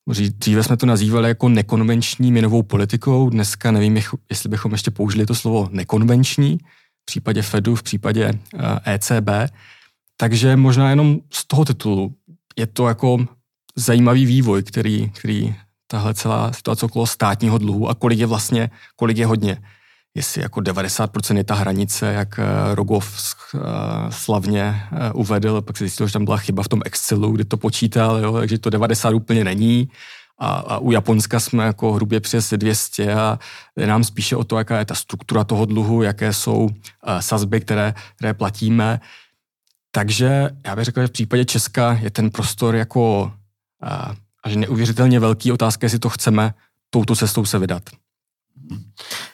Dříve 0.10 0.64
jsme 0.64 0.78
to 0.78 0.86
nazývali 0.86 1.28
jako 1.28 1.50
nekonvenční 1.50 2.32
měnovou 2.32 2.64
politikou, 2.64 3.30
dneska 3.30 3.72
nevím, 3.72 4.00
jestli 4.30 4.50
bychom 4.50 4.72
ještě 4.72 4.92
použili 4.92 5.26
to 5.26 5.36
slovo 5.36 5.70
nekonvenční, 5.72 6.58
v 7.02 7.06
případě 7.06 7.42
Fedu, 7.42 7.76
v 7.76 7.84
případě 7.84 8.40
ECB. 8.86 9.30
Eh, 9.30 9.44
e 9.44 9.50
Takže 10.18 10.56
možná 10.56 10.90
jenom 10.90 11.20
z 11.34 11.48
toho 11.48 11.66
titulu 11.66 12.16
je 12.58 12.68
to 12.68 12.88
jako 12.88 13.26
zajímavý 13.76 14.26
vývoj, 14.26 14.64
který, 14.64 15.10
který 15.10 15.56
tahle 15.88 16.14
celá 16.14 16.54
situace 16.54 16.86
okolo 16.86 17.08
státního 17.08 17.58
dluhu 17.58 17.90
a 17.90 17.96
kolik 17.96 18.20
je 18.20 18.26
vlastně, 18.26 18.70
kolik 18.96 19.18
je 19.18 19.26
hodně. 19.26 19.58
Jestli 20.20 20.42
jako 20.42 20.60
90% 20.60 21.38
je 21.38 21.44
ta 21.44 21.56
hranice, 21.56 22.14
jak 22.14 22.40
eh, 22.40 22.76
Rogov 22.76 23.36
eh, 23.56 23.60
slavně 24.10 24.84
uvedl, 25.14 25.62
pak 25.62 25.78
se 25.78 25.84
zjistilo, 25.84 26.08
že 26.08 26.14
tam 26.14 26.26
byla 26.26 26.38
chyba 26.38 26.64
v 26.64 26.68
tom 26.68 26.82
Excelu, 26.86 27.32
kdy 27.32 27.46
to 27.46 27.58
počítal, 27.58 28.18
jo, 28.18 28.34
takže 28.34 28.58
to 28.58 28.70
90 28.70 29.14
úplně 29.14 29.44
není. 29.44 29.90
A, 30.38 30.50
a 30.50 30.78
u 30.78 30.92
Japonska 30.92 31.40
jsme 31.40 31.66
jako 31.66 31.94
hrubě 31.94 32.20
přes 32.20 32.54
200 32.58 33.14
a 33.14 33.40
je 33.78 33.88
nám 33.88 34.04
spíše 34.04 34.36
o 34.36 34.44
to, 34.44 34.58
jaká 34.58 34.80
je 34.80 34.86
ta 34.86 34.96
struktura 34.96 35.44
toho 35.44 35.66
dluhu, 35.66 36.02
jaké 36.02 36.34
jsou 36.34 36.70
sazby, 37.20 37.62
které, 37.62 37.94
které 38.16 38.34
platíme. 38.34 39.00
Takže 39.92 40.50
já 40.66 40.76
bych 40.76 40.86
řekl, 40.86 41.02
že 41.02 41.08
v 41.08 41.12
případě 41.12 41.46
Česka 41.46 41.94
je 42.02 42.10
ten 42.10 42.30
prostor 42.30 42.76
jako 42.76 43.32
až 44.44 44.56
neuvěřitelně 44.56 45.20
velký. 45.20 45.52
Otázka, 45.52 45.86
jestli 45.86 46.00
to 46.00 46.10
chceme 46.10 46.54
touto 46.90 47.16
cestou 47.16 47.46
se 47.46 47.60
vydat. 47.60 47.84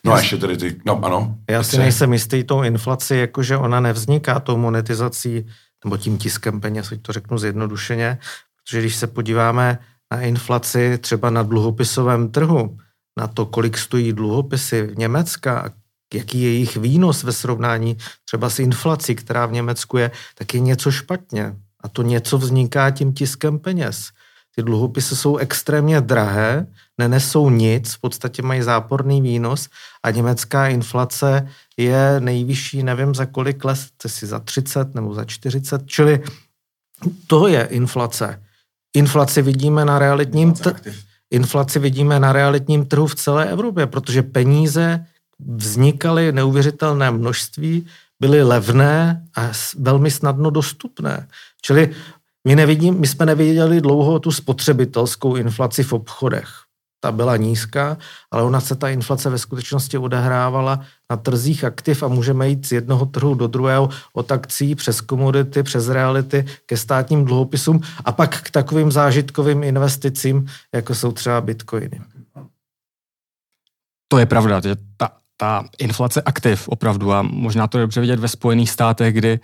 No 0.04 0.14
a 0.14 0.20
ještě 0.20 0.38
tady 0.38 0.58
ty, 0.58 0.76
no 0.86 1.06
ano. 1.06 1.36
Já 1.50 1.64
si 1.64 1.78
nejsem 1.78 2.14
jistý 2.14 2.44
tou 2.44 2.64
inflaci, 2.64 3.16
jakože 3.16 3.58
ona 3.58 3.80
nevzniká 3.80 4.40
tou 4.40 4.58
monetizací 4.58 5.46
nebo 5.84 5.98
tím 5.98 6.18
tiskem 6.18 6.62
peněz, 6.62 6.94
to 7.02 7.12
řeknu 7.14 7.38
zjednodušeně, 7.38 8.18
protože 8.64 8.80
když 8.80 8.96
se 8.96 9.08
podíváme 9.08 9.80
na 10.12 10.22
inflaci 10.22 10.98
třeba 10.98 11.30
na 11.30 11.44
dluhopisovém 11.44 12.32
trhu, 12.32 12.78
na 13.20 13.28
to, 13.28 13.46
kolik 13.46 13.78
stojí 13.78 14.14
dluhopisy 14.14 14.82
v 14.82 14.98
Německa 14.98 15.60
a 15.60 15.70
jaký 16.14 16.42
je 16.42 16.52
jejich 16.54 16.78
výnos 16.78 17.24
ve 17.24 17.32
srovnání 17.32 17.98
třeba 18.26 18.50
s 18.50 18.60
inflací, 18.60 19.16
která 19.16 19.46
v 19.46 19.52
Německu 19.52 19.98
je, 19.98 20.12
tak 20.36 20.54
je 20.54 20.60
něco 20.60 20.92
špatně. 20.92 21.56
A 21.84 21.88
to 21.88 22.02
něco 22.02 22.38
vzniká 22.38 22.92
tím 22.92 23.14
tiskem 23.14 23.60
peněz. 23.60 24.10
Ty 24.56 24.64
dluhopisy 24.64 25.16
jsou 25.16 25.38
extrémně 25.38 26.02
drahé, 26.02 26.68
nenesou 26.98 27.50
nic, 27.50 27.94
v 27.94 28.02
podstatě 28.02 28.42
mají 28.42 28.62
záporný 28.62 29.22
výnos 29.22 29.70
a 30.04 30.12
německá 30.12 30.68
inflace 30.68 31.48
je 31.78 32.20
nejvyšší, 32.20 32.84
nevím 32.84 33.16
za 33.16 33.26
kolik 33.26 33.66
let, 33.66 33.80
si 34.08 34.28
za 34.28 34.40
30 34.40 34.96
nebo 34.96 35.14
za 35.14 35.26
40, 35.26 35.82
čili 35.86 36.24
to 37.28 37.48
je 37.48 37.64
inflace. 37.64 38.42
Inflaci 38.96 39.42
vidíme 39.42 39.86
na 39.86 40.00
realitním 40.00 40.54
trhu. 40.54 40.76
Inflaci 41.32 41.80
vidíme 41.80 42.20
na 42.20 42.34
realitním 42.34 42.86
trhu 42.86 43.08
v 43.08 43.16
celé 43.16 43.50
Evropě, 43.50 43.88
protože 43.88 44.24
peníze 44.24 45.06
vznikaly 45.40 46.32
neuvěřitelné 46.32 47.12
množství, 47.12 47.88
byly 48.20 48.44
levné 48.44 49.26
a 49.36 49.52
velmi 49.78 50.12
snadno 50.12 50.50
dostupné. 50.50 51.28
Čili 51.62 51.96
my, 52.48 52.56
nevidím, 52.56 53.00
my 53.00 53.08
jsme 53.08 53.26
neviděli 53.26 53.82
dlouho 53.82 54.20
tu 54.20 54.32
spotřebitelskou 54.32 55.36
inflaci 55.36 55.84
v 55.84 55.94
obchodech. 55.94 56.50
Ta 57.00 57.12
byla 57.12 57.38
nízká, 57.38 57.98
ale 58.32 58.44
ona 58.44 58.60
se 58.62 58.76
ta 58.76 58.90
inflace 58.90 59.30
ve 59.30 59.38
skutečnosti 59.38 59.98
odehrávala 59.98 60.80
na 61.10 61.18
trzích 61.18 61.64
aktiv 61.64 62.04
a 62.04 62.08
můžeme 62.08 62.50
jít 62.50 62.68
z 62.68 62.72
jednoho 62.72 63.06
trhu 63.06 63.34
do 63.34 63.48
druhého 63.48 63.90
od 64.14 64.32
akcí 64.32 64.76
přes 64.76 65.02
komodity, 65.02 65.64
přes 65.64 65.90
reality 65.90 66.46
ke 66.66 66.78
státním 66.78 67.26
dluhopisům 67.26 67.82
a 68.06 68.12
pak 68.12 68.42
k 68.42 68.50
takovým 68.50 68.92
zážitkovým 68.92 69.64
investicím, 69.64 70.48
jako 70.74 70.96
jsou 70.96 71.12
třeba 71.12 71.42
bitcoiny. 71.42 72.02
To 74.08 74.18
je 74.18 74.26
pravda, 74.26 74.62
že 74.64 74.76
ta, 74.98 75.10
ta 75.38 75.66
inflace 75.78 76.22
aktiv 76.22 76.68
opravdu 76.68 77.14
a 77.14 77.22
možná 77.22 77.68
to 77.68 77.78
je 77.78 77.82
dobře 77.82 78.02
vidět 78.02 78.20
ve 78.20 78.28
Spojených 78.28 78.70
státech, 78.70 79.14
kdy 79.14 79.40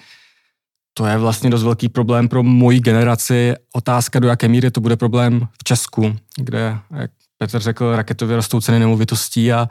to 0.93 1.05
je 1.05 1.17
vlastně 1.17 1.49
dost 1.49 1.63
velký 1.63 1.89
problém 1.89 2.27
pro 2.27 2.43
moji 2.43 2.79
generaci. 2.79 3.53
Otázka, 3.73 4.19
do 4.19 4.27
jaké 4.27 4.47
míry 4.47 4.71
to 4.71 4.81
bude 4.81 4.95
problém 4.95 5.47
v 5.59 5.63
Česku, 5.63 6.15
kde, 6.37 6.77
jak 6.95 7.11
Petr 7.37 7.59
řekl, 7.59 7.95
raketově 7.95 8.35
rostou 8.35 8.61
ceny 8.61 8.79
nemovitostí 8.79 9.53
a, 9.53 9.69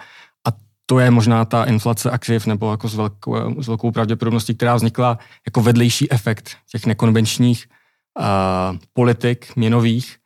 a 0.49 0.53
to 0.87 0.99
je 0.99 1.11
možná 1.11 1.45
ta 1.45 1.65
inflace 1.65 2.11
aktiv 2.11 2.47
nebo 2.47 2.71
jako 2.71 2.89
s 2.89 2.95
velkou, 2.95 3.63
s 3.63 3.67
velkou 3.67 3.91
pravděpodobností, 3.91 4.55
která 4.55 4.75
vznikla 4.75 5.19
jako 5.47 5.63
vedlejší 5.63 6.13
efekt 6.13 6.51
těch 6.73 6.87
nekonvenčních 6.87 7.67
uh, 8.19 8.79
politik 8.93 9.57
měnových 9.57 10.17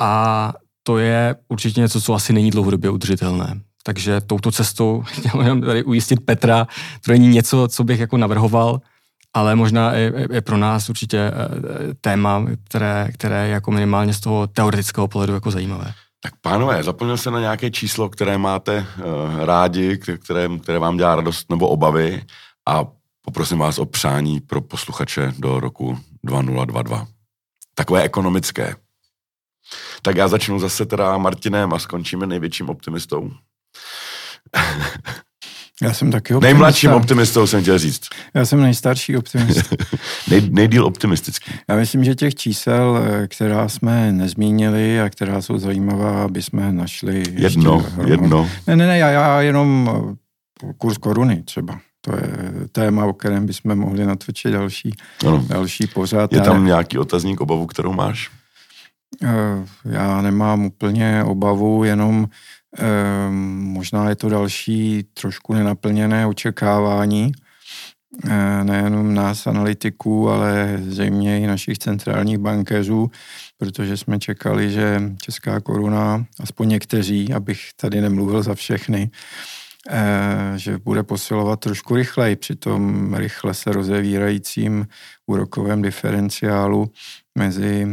a 0.00 0.52
to 0.82 0.98
je 0.98 1.36
určitě 1.48 1.80
něco, 1.80 2.00
co 2.00 2.14
asi 2.14 2.32
není 2.32 2.50
dlouhodobě 2.50 2.90
udržitelné. 2.90 3.60
Takže 3.82 4.20
touto 4.20 4.52
cestou 4.52 5.02
chtěl 5.06 5.40
jenom 5.40 5.60
tady 5.60 5.84
ujistit 5.84 6.20
Petra, 6.24 6.66
to 7.04 7.12
není 7.12 7.28
něco, 7.28 7.68
co 7.68 7.84
bych 7.84 8.00
jako 8.00 8.16
navrhoval, 8.16 8.80
ale 9.34 9.56
možná 9.56 9.92
je, 9.92 10.12
je 10.30 10.40
pro 10.40 10.56
nás 10.56 10.88
určitě 10.88 11.18
eh, 11.18 11.94
téma, 12.00 12.44
které, 12.64 13.10
které 13.14 13.46
je 13.46 13.52
jako 13.52 13.70
minimálně 13.70 14.14
z 14.14 14.20
toho 14.20 14.46
teoretického 14.46 15.08
pohledu 15.08 15.34
jako 15.34 15.50
zajímavé. 15.50 15.92
Tak 16.22 16.32
pánové, 16.40 16.82
zapomněl 16.82 17.16
se 17.16 17.30
na 17.30 17.40
nějaké 17.40 17.70
číslo, 17.70 18.08
které 18.08 18.38
máte 18.38 18.78
uh, 18.78 19.44
rádi, 19.44 19.98
které, 19.98 20.48
které 20.62 20.78
vám 20.78 20.96
dělá 20.96 21.16
radost 21.16 21.50
nebo 21.50 21.68
obavy 21.68 22.22
a 22.68 22.84
poprosím 23.22 23.58
vás 23.58 23.78
o 23.78 23.86
přání 23.86 24.40
pro 24.40 24.60
posluchače 24.60 25.32
do 25.38 25.60
roku 25.60 25.98
2022. 26.24 27.06
Takové 27.74 28.02
ekonomické. 28.02 28.76
Tak 30.02 30.16
já 30.16 30.28
začnu 30.28 30.58
zase 30.58 30.86
teda 30.86 31.18
Martinem 31.18 31.72
a 31.72 31.78
skončíme 31.78 32.26
největším 32.26 32.70
optimistou. 32.70 33.30
Já 35.82 35.92
jsem 35.92 36.10
taky 36.10 36.34
optimista. 36.34 36.52
Nejmladším 36.54 36.92
optimistou 36.92 37.46
jsem 37.46 37.62
chtěl 37.62 37.78
říct. 37.78 38.00
Já 38.34 38.46
jsem 38.46 38.60
nejstarší 38.60 39.16
optimista. 39.16 39.76
Nej, 40.30 40.48
nejdíl 40.50 40.86
optimistický. 40.86 41.52
Já 41.68 41.76
myslím, 41.76 42.04
že 42.04 42.14
těch 42.14 42.34
čísel, 42.34 43.04
eh, 43.04 43.28
která 43.28 43.68
jsme 43.68 44.12
nezmínili 44.12 45.00
a 45.00 45.10
která 45.10 45.42
jsou 45.42 45.58
zajímavá, 45.58 46.22
aby 46.24 46.42
jsme 46.42 46.72
našli... 46.72 47.22
Jedno, 47.32 47.86
jedno. 48.06 48.50
Ne, 48.66 48.76
ne, 48.76 48.86
ne, 48.86 48.98
já, 48.98 49.08
já 49.08 49.40
jenom 49.40 49.90
eh, 50.64 50.72
kurz 50.78 50.98
koruny 50.98 51.42
třeba. 51.42 51.80
To 52.00 52.16
je 52.16 52.32
téma, 52.72 53.04
o 53.06 53.12
kterém 53.12 53.46
bychom 53.46 53.74
mohli 53.74 54.06
natočit 54.06 54.52
další, 54.52 54.94
ano. 55.26 55.44
další 55.48 55.86
pořád. 55.86 56.32
Je 56.32 56.40
tam 56.40 56.64
nějaký 56.64 56.98
otazník, 56.98 57.40
obavu, 57.40 57.66
kterou 57.66 57.92
máš? 57.92 58.30
Eh, 59.24 59.66
já 59.84 60.22
nemám 60.22 60.64
úplně 60.64 61.24
obavu, 61.24 61.84
jenom 61.84 62.28
Ehm, 62.78 63.34
možná 63.64 64.08
je 64.08 64.16
to 64.16 64.28
další 64.28 65.02
trošku 65.14 65.54
nenaplněné 65.54 66.26
očekávání. 66.26 67.32
eh, 68.30 68.64
nejenom 68.64 69.14
nás 69.14 69.46
analytiků, 69.46 70.30
ale 70.30 70.78
zřejmě 70.82 71.40
i 71.40 71.46
našich 71.46 71.78
centrálních 71.78 72.38
bankéřů, 72.38 73.10
protože 73.58 73.96
jsme 73.96 74.18
čekali, 74.18 74.70
že 74.70 75.02
česká 75.22 75.60
koruna, 75.60 76.26
aspoň 76.40 76.68
někteří, 76.68 77.32
abych 77.34 77.60
tady 77.76 78.00
nemluvil 78.00 78.42
za 78.42 78.54
všechny, 78.54 79.10
že 80.56 80.78
bude 80.78 81.02
posilovat 81.02 81.60
trošku 81.60 81.94
rychleji 81.96 82.36
při 82.36 82.56
tom 82.56 83.14
rychle 83.14 83.54
se 83.54 83.72
rozevírajícím 83.72 84.86
úrokovém 85.26 85.82
diferenciálu 85.82 86.90
mezi 87.38 87.86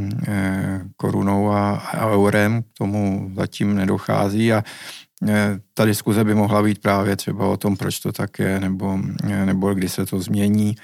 korunou 0.96 1.52
a 1.52 1.82
eurem. 2.12 2.64
K 2.64 2.78
tomu 2.78 3.32
zatím 3.36 3.76
nedochází 3.76 4.54
a 4.54 4.64
Eh, 5.28 5.60
ta 5.74 5.86
diskuze 5.86 6.24
by 6.24 6.36
mohla 6.36 6.64
být 6.64 6.82
právě 6.82 7.16
třeba 7.16 7.48
o 7.48 7.58
tom, 7.58 7.78
proč 7.78 8.00
to 8.00 8.12
tak 8.12 8.40
je, 8.40 8.60
nebo, 8.60 9.00
eh, 9.24 9.46
nebo 9.46 9.74
kdy 9.74 9.90
se 9.90 10.06
to 10.06 10.20
změní. 10.20 10.76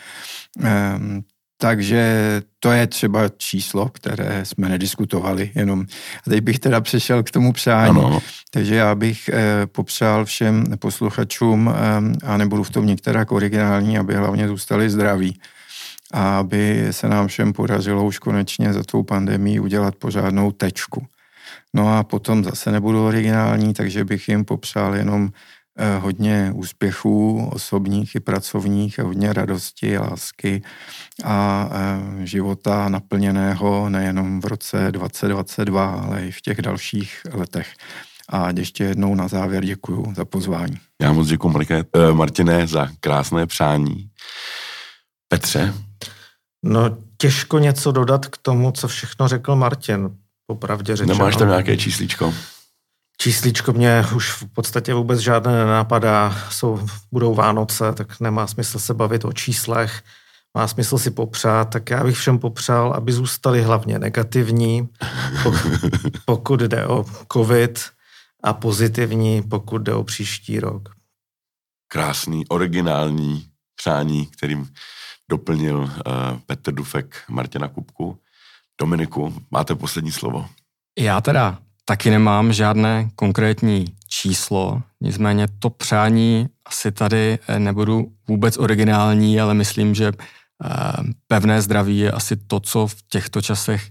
Takže 1.63 2.41
to 2.59 2.71
je 2.71 2.87
třeba 2.87 3.29
číslo, 3.37 3.89
které 3.89 4.45
jsme 4.45 4.69
nediskutovali 4.69 5.51
jenom. 5.55 5.85
A 6.27 6.29
teď 6.29 6.41
bych 6.41 6.59
teda 6.59 6.81
přešel 6.81 7.23
k 7.23 7.31
tomu 7.31 7.53
přání. 7.53 7.89
Ano. 7.89 8.19
Takže 8.51 8.75
já 8.75 8.95
bych 8.95 9.29
eh, 9.29 9.67
popřál 9.67 10.25
všem 10.25 10.65
posluchačům, 10.79 11.75
ehm, 11.75 12.13
a 12.23 12.37
nebudu 12.37 12.63
v 12.63 12.69
tom 12.69 12.85
některá 12.85 13.25
originální, 13.29 13.97
aby 13.97 14.15
hlavně 14.15 14.47
zůstali 14.47 14.89
zdraví 14.89 15.39
a 16.13 16.39
aby 16.39 16.87
se 16.91 17.07
nám 17.07 17.27
všem 17.27 17.53
podařilo 17.53 18.05
už 18.05 18.19
konečně 18.19 18.73
za 18.73 18.83
tou 18.83 19.03
pandemí 19.03 19.59
udělat 19.59 19.95
pořádnou 19.95 20.51
tečku. 20.51 21.07
No 21.73 21.97
a 21.97 22.03
potom 22.03 22.43
zase 22.43 22.71
nebudu 22.71 23.05
originální, 23.05 23.73
takže 23.73 24.05
bych 24.05 24.29
jim 24.29 24.45
popřál 24.45 24.95
jenom 24.95 25.29
eh, 25.31 25.53
hodně 25.99 26.51
úspěchů 26.55 27.49
osobních 27.53 28.15
i 28.15 28.19
pracovních, 28.19 28.99
hodně 28.99 29.33
radosti, 29.33 29.97
lásky 29.97 30.61
a 31.23 31.69
eh, 31.71 32.25
života 32.25 32.89
naplněného 32.89 33.89
nejenom 33.89 34.41
v 34.41 34.45
roce 34.45 34.91
2022, 34.91 35.85
ale 35.85 36.27
i 36.27 36.31
v 36.31 36.41
těch 36.41 36.61
dalších 36.61 37.21
letech. 37.31 37.73
A 38.29 38.49
ještě 38.57 38.83
jednou 38.83 39.15
na 39.15 39.27
závěr 39.27 39.65
děkuji 39.65 40.13
za 40.15 40.25
pozvání. 40.25 40.77
Já 41.01 41.13
moc 41.13 41.27
děkuji, 41.27 41.65
eh, 41.71 42.13
Martine, 42.13 42.67
za 42.67 42.89
krásné 42.99 43.47
přání. 43.47 44.09
Petře? 45.27 45.73
No, 46.63 46.97
těžko 47.17 47.59
něco 47.59 47.91
dodat 47.91 48.25
k 48.25 48.37
tomu, 48.37 48.71
co 48.71 48.87
všechno 48.87 49.27
řekl 49.27 49.55
Martin 49.55 50.09
popravdě 50.47 50.95
řečeno. 50.95 51.17
Nemáš 51.17 51.35
tam 51.35 51.47
nějaké 51.47 51.77
čísličko? 51.77 52.33
Čísličko 53.17 53.73
mě 53.73 54.05
už 54.15 54.31
v 54.31 54.45
podstatě 54.53 54.93
vůbec 54.93 55.19
žádné 55.19 55.51
nenapadá. 55.51 56.35
Jsou, 56.49 56.87
budou 57.11 57.35
Vánoce, 57.35 57.93
tak 57.93 58.19
nemá 58.19 58.47
smysl 58.47 58.79
se 58.79 58.93
bavit 58.93 59.25
o 59.25 59.33
číslech. 59.33 60.03
Má 60.57 60.67
smysl 60.67 60.97
si 60.97 61.11
popřát, 61.11 61.65
tak 61.65 61.89
já 61.89 62.03
bych 62.03 62.17
všem 62.17 62.39
popřál, 62.39 62.93
aby 62.93 63.11
zůstali 63.11 63.61
hlavně 63.61 63.99
negativní, 63.99 64.89
pokud 66.25 66.61
jde 66.61 66.87
o 66.87 67.05
covid, 67.33 67.79
a 68.43 68.53
pozitivní, 68.53 69.41
pokud 69.41 69.77
jde 69.77 69.93
o 69.93 70.03
příští 70.03 70.59
rok. 70.59 70.89
Krásný, 71.87 72.47
originální 72.47 73.47
přání, 73.75 74.25
kterým 74.25 74.73
doplnil 75.29 75.77
uh, 75.77 75.91
Petr 76.45 76.71
Dufek 76.71 77.23
Martina 77.29 77.67
Kupku. 77.67 78.19
Dominiku, 78.81 79.43
máte 79.51 79.75
poslední 79.75 80.11
slovo. 80.11 80.49
Já 80.99 81.21
teda 81.21 81.57
taky 81.85 82.09
nemám 82.09 82.53
žádné 82.53 83.09
konkrétní 83.15 83.85
číslo, 84.07 84.81
nicméně 85.01 85.47
to 85.59 85.69
přání 85.69 86.47
asi 86.65 86.91
tady 86.91 87.39
eh, 87.47 87.59
nebudu 87.59 88.11
vůbec 88.27 88.57
originální, 88.57 89.41
ale 89.41 89.53
myslím, 89.53 89.95
že 89.95 90.07
eh, 90.07 90.69
pevné 91.27 91.61
zdraví 91.61 91.97
je 91.97 92.11
asi 92.11 92.35
to, 92.35 92.59
co 92.59 92.87
v 92.87 92.95
těchto 93.09 93.41
časech 93.41 93.89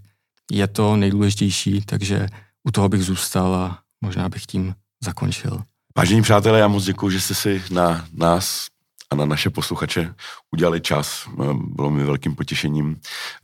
je 0.51 0.66
to 0.66 0.97
nejdůležitější, 0.97 1.80
takže 1.80 2.26
u 2.64 2.70
toho 2.70 2.88
bych 2.88 3.03
zůstal 3.03 3.55
a 3.55 3.78
možná 4.01 4.28
bych 4.28 4.47
tím 4.47 4.74
zakončil. 5.05 5.62
Vážení 5.97 6.22
přátelé, 6.22 6.59
já 6.59 6.68
moc 6.68 6.84
děkuji, 6.84 7.11
že 7.11 7.20
jste 7.20 7.34
si 7.34 7.62
na 7.70 8.05
nás 8.12 8.66
a 9.11 9.14
na 9.14 9.24
naše 9.24 9.51
posluchače 9.51 10.14
udělali 10.51 10.80
čas. 10.80 11.28
Bylo 11.55 11.90
mi 11.90 12.05
velkým 12.05 12.34
potěšením 12.34 12.97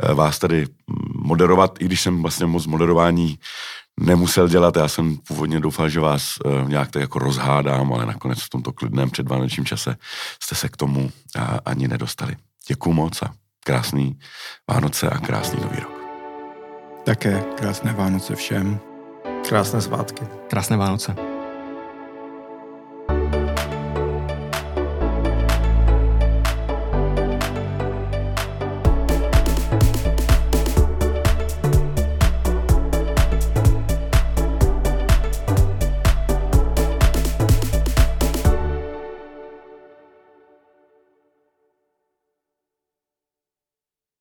eh, 0.02 0.14
vás 0.14 0.38
tady 0.38 0.66
moderovat, 1.14 1.82
i 1.82 1.84
když 1.84 2.00
jsem 2.00 2.22
vlastně 2.22 2.46
moc 2.46 2.66
moderování 2.66 3.38
nemusel 3.98 4.48
dělat. 4.48 4.76
Já 4.76 4.88
jsem 4.88 5.16
původně 5.16 5.60
doufal, 5.60 5.88
že 5.88 6.00
vás 6.00 6.34
eh, 6.46 6.64
nějak 6.68 6.90
tak 6.90 7.02
jako 7.02 7.18
rozhádám, 7.18 7.92
ale 7.92 8.06
nakonec 8.06 8.42
v 8.42 8.50
tomto 8.50 8.72
klidném 8.72 9.10
předvánočním 9.10 9.66
čase 9.66 9.96
jste 10.42 10.54
se 10.54 10.68
k 10.68 10.76
tomu 10.76 11.10
ani 11.64 11.88
nedostali. 11.88 12.36
Děkuju 12.68 12.94
moc 12.94 13.22
a 13.22 13.34
krásný 13.64 14.18
Vánoce 14.70 15.10
a 15.10 15.18
krásný 15.18 15.60
Nový 15.62 15.80
rok. 15.80 15.98
Také 17.04 17.44
krásné 17.56 17.92
Vánoce 17.92 18.36
všem. 18.36 18.80
Krásné 19.48 19.80
svátky. 19.80 20.24
Krásné 20.48 20.76
Vánoce. 20.76 21.37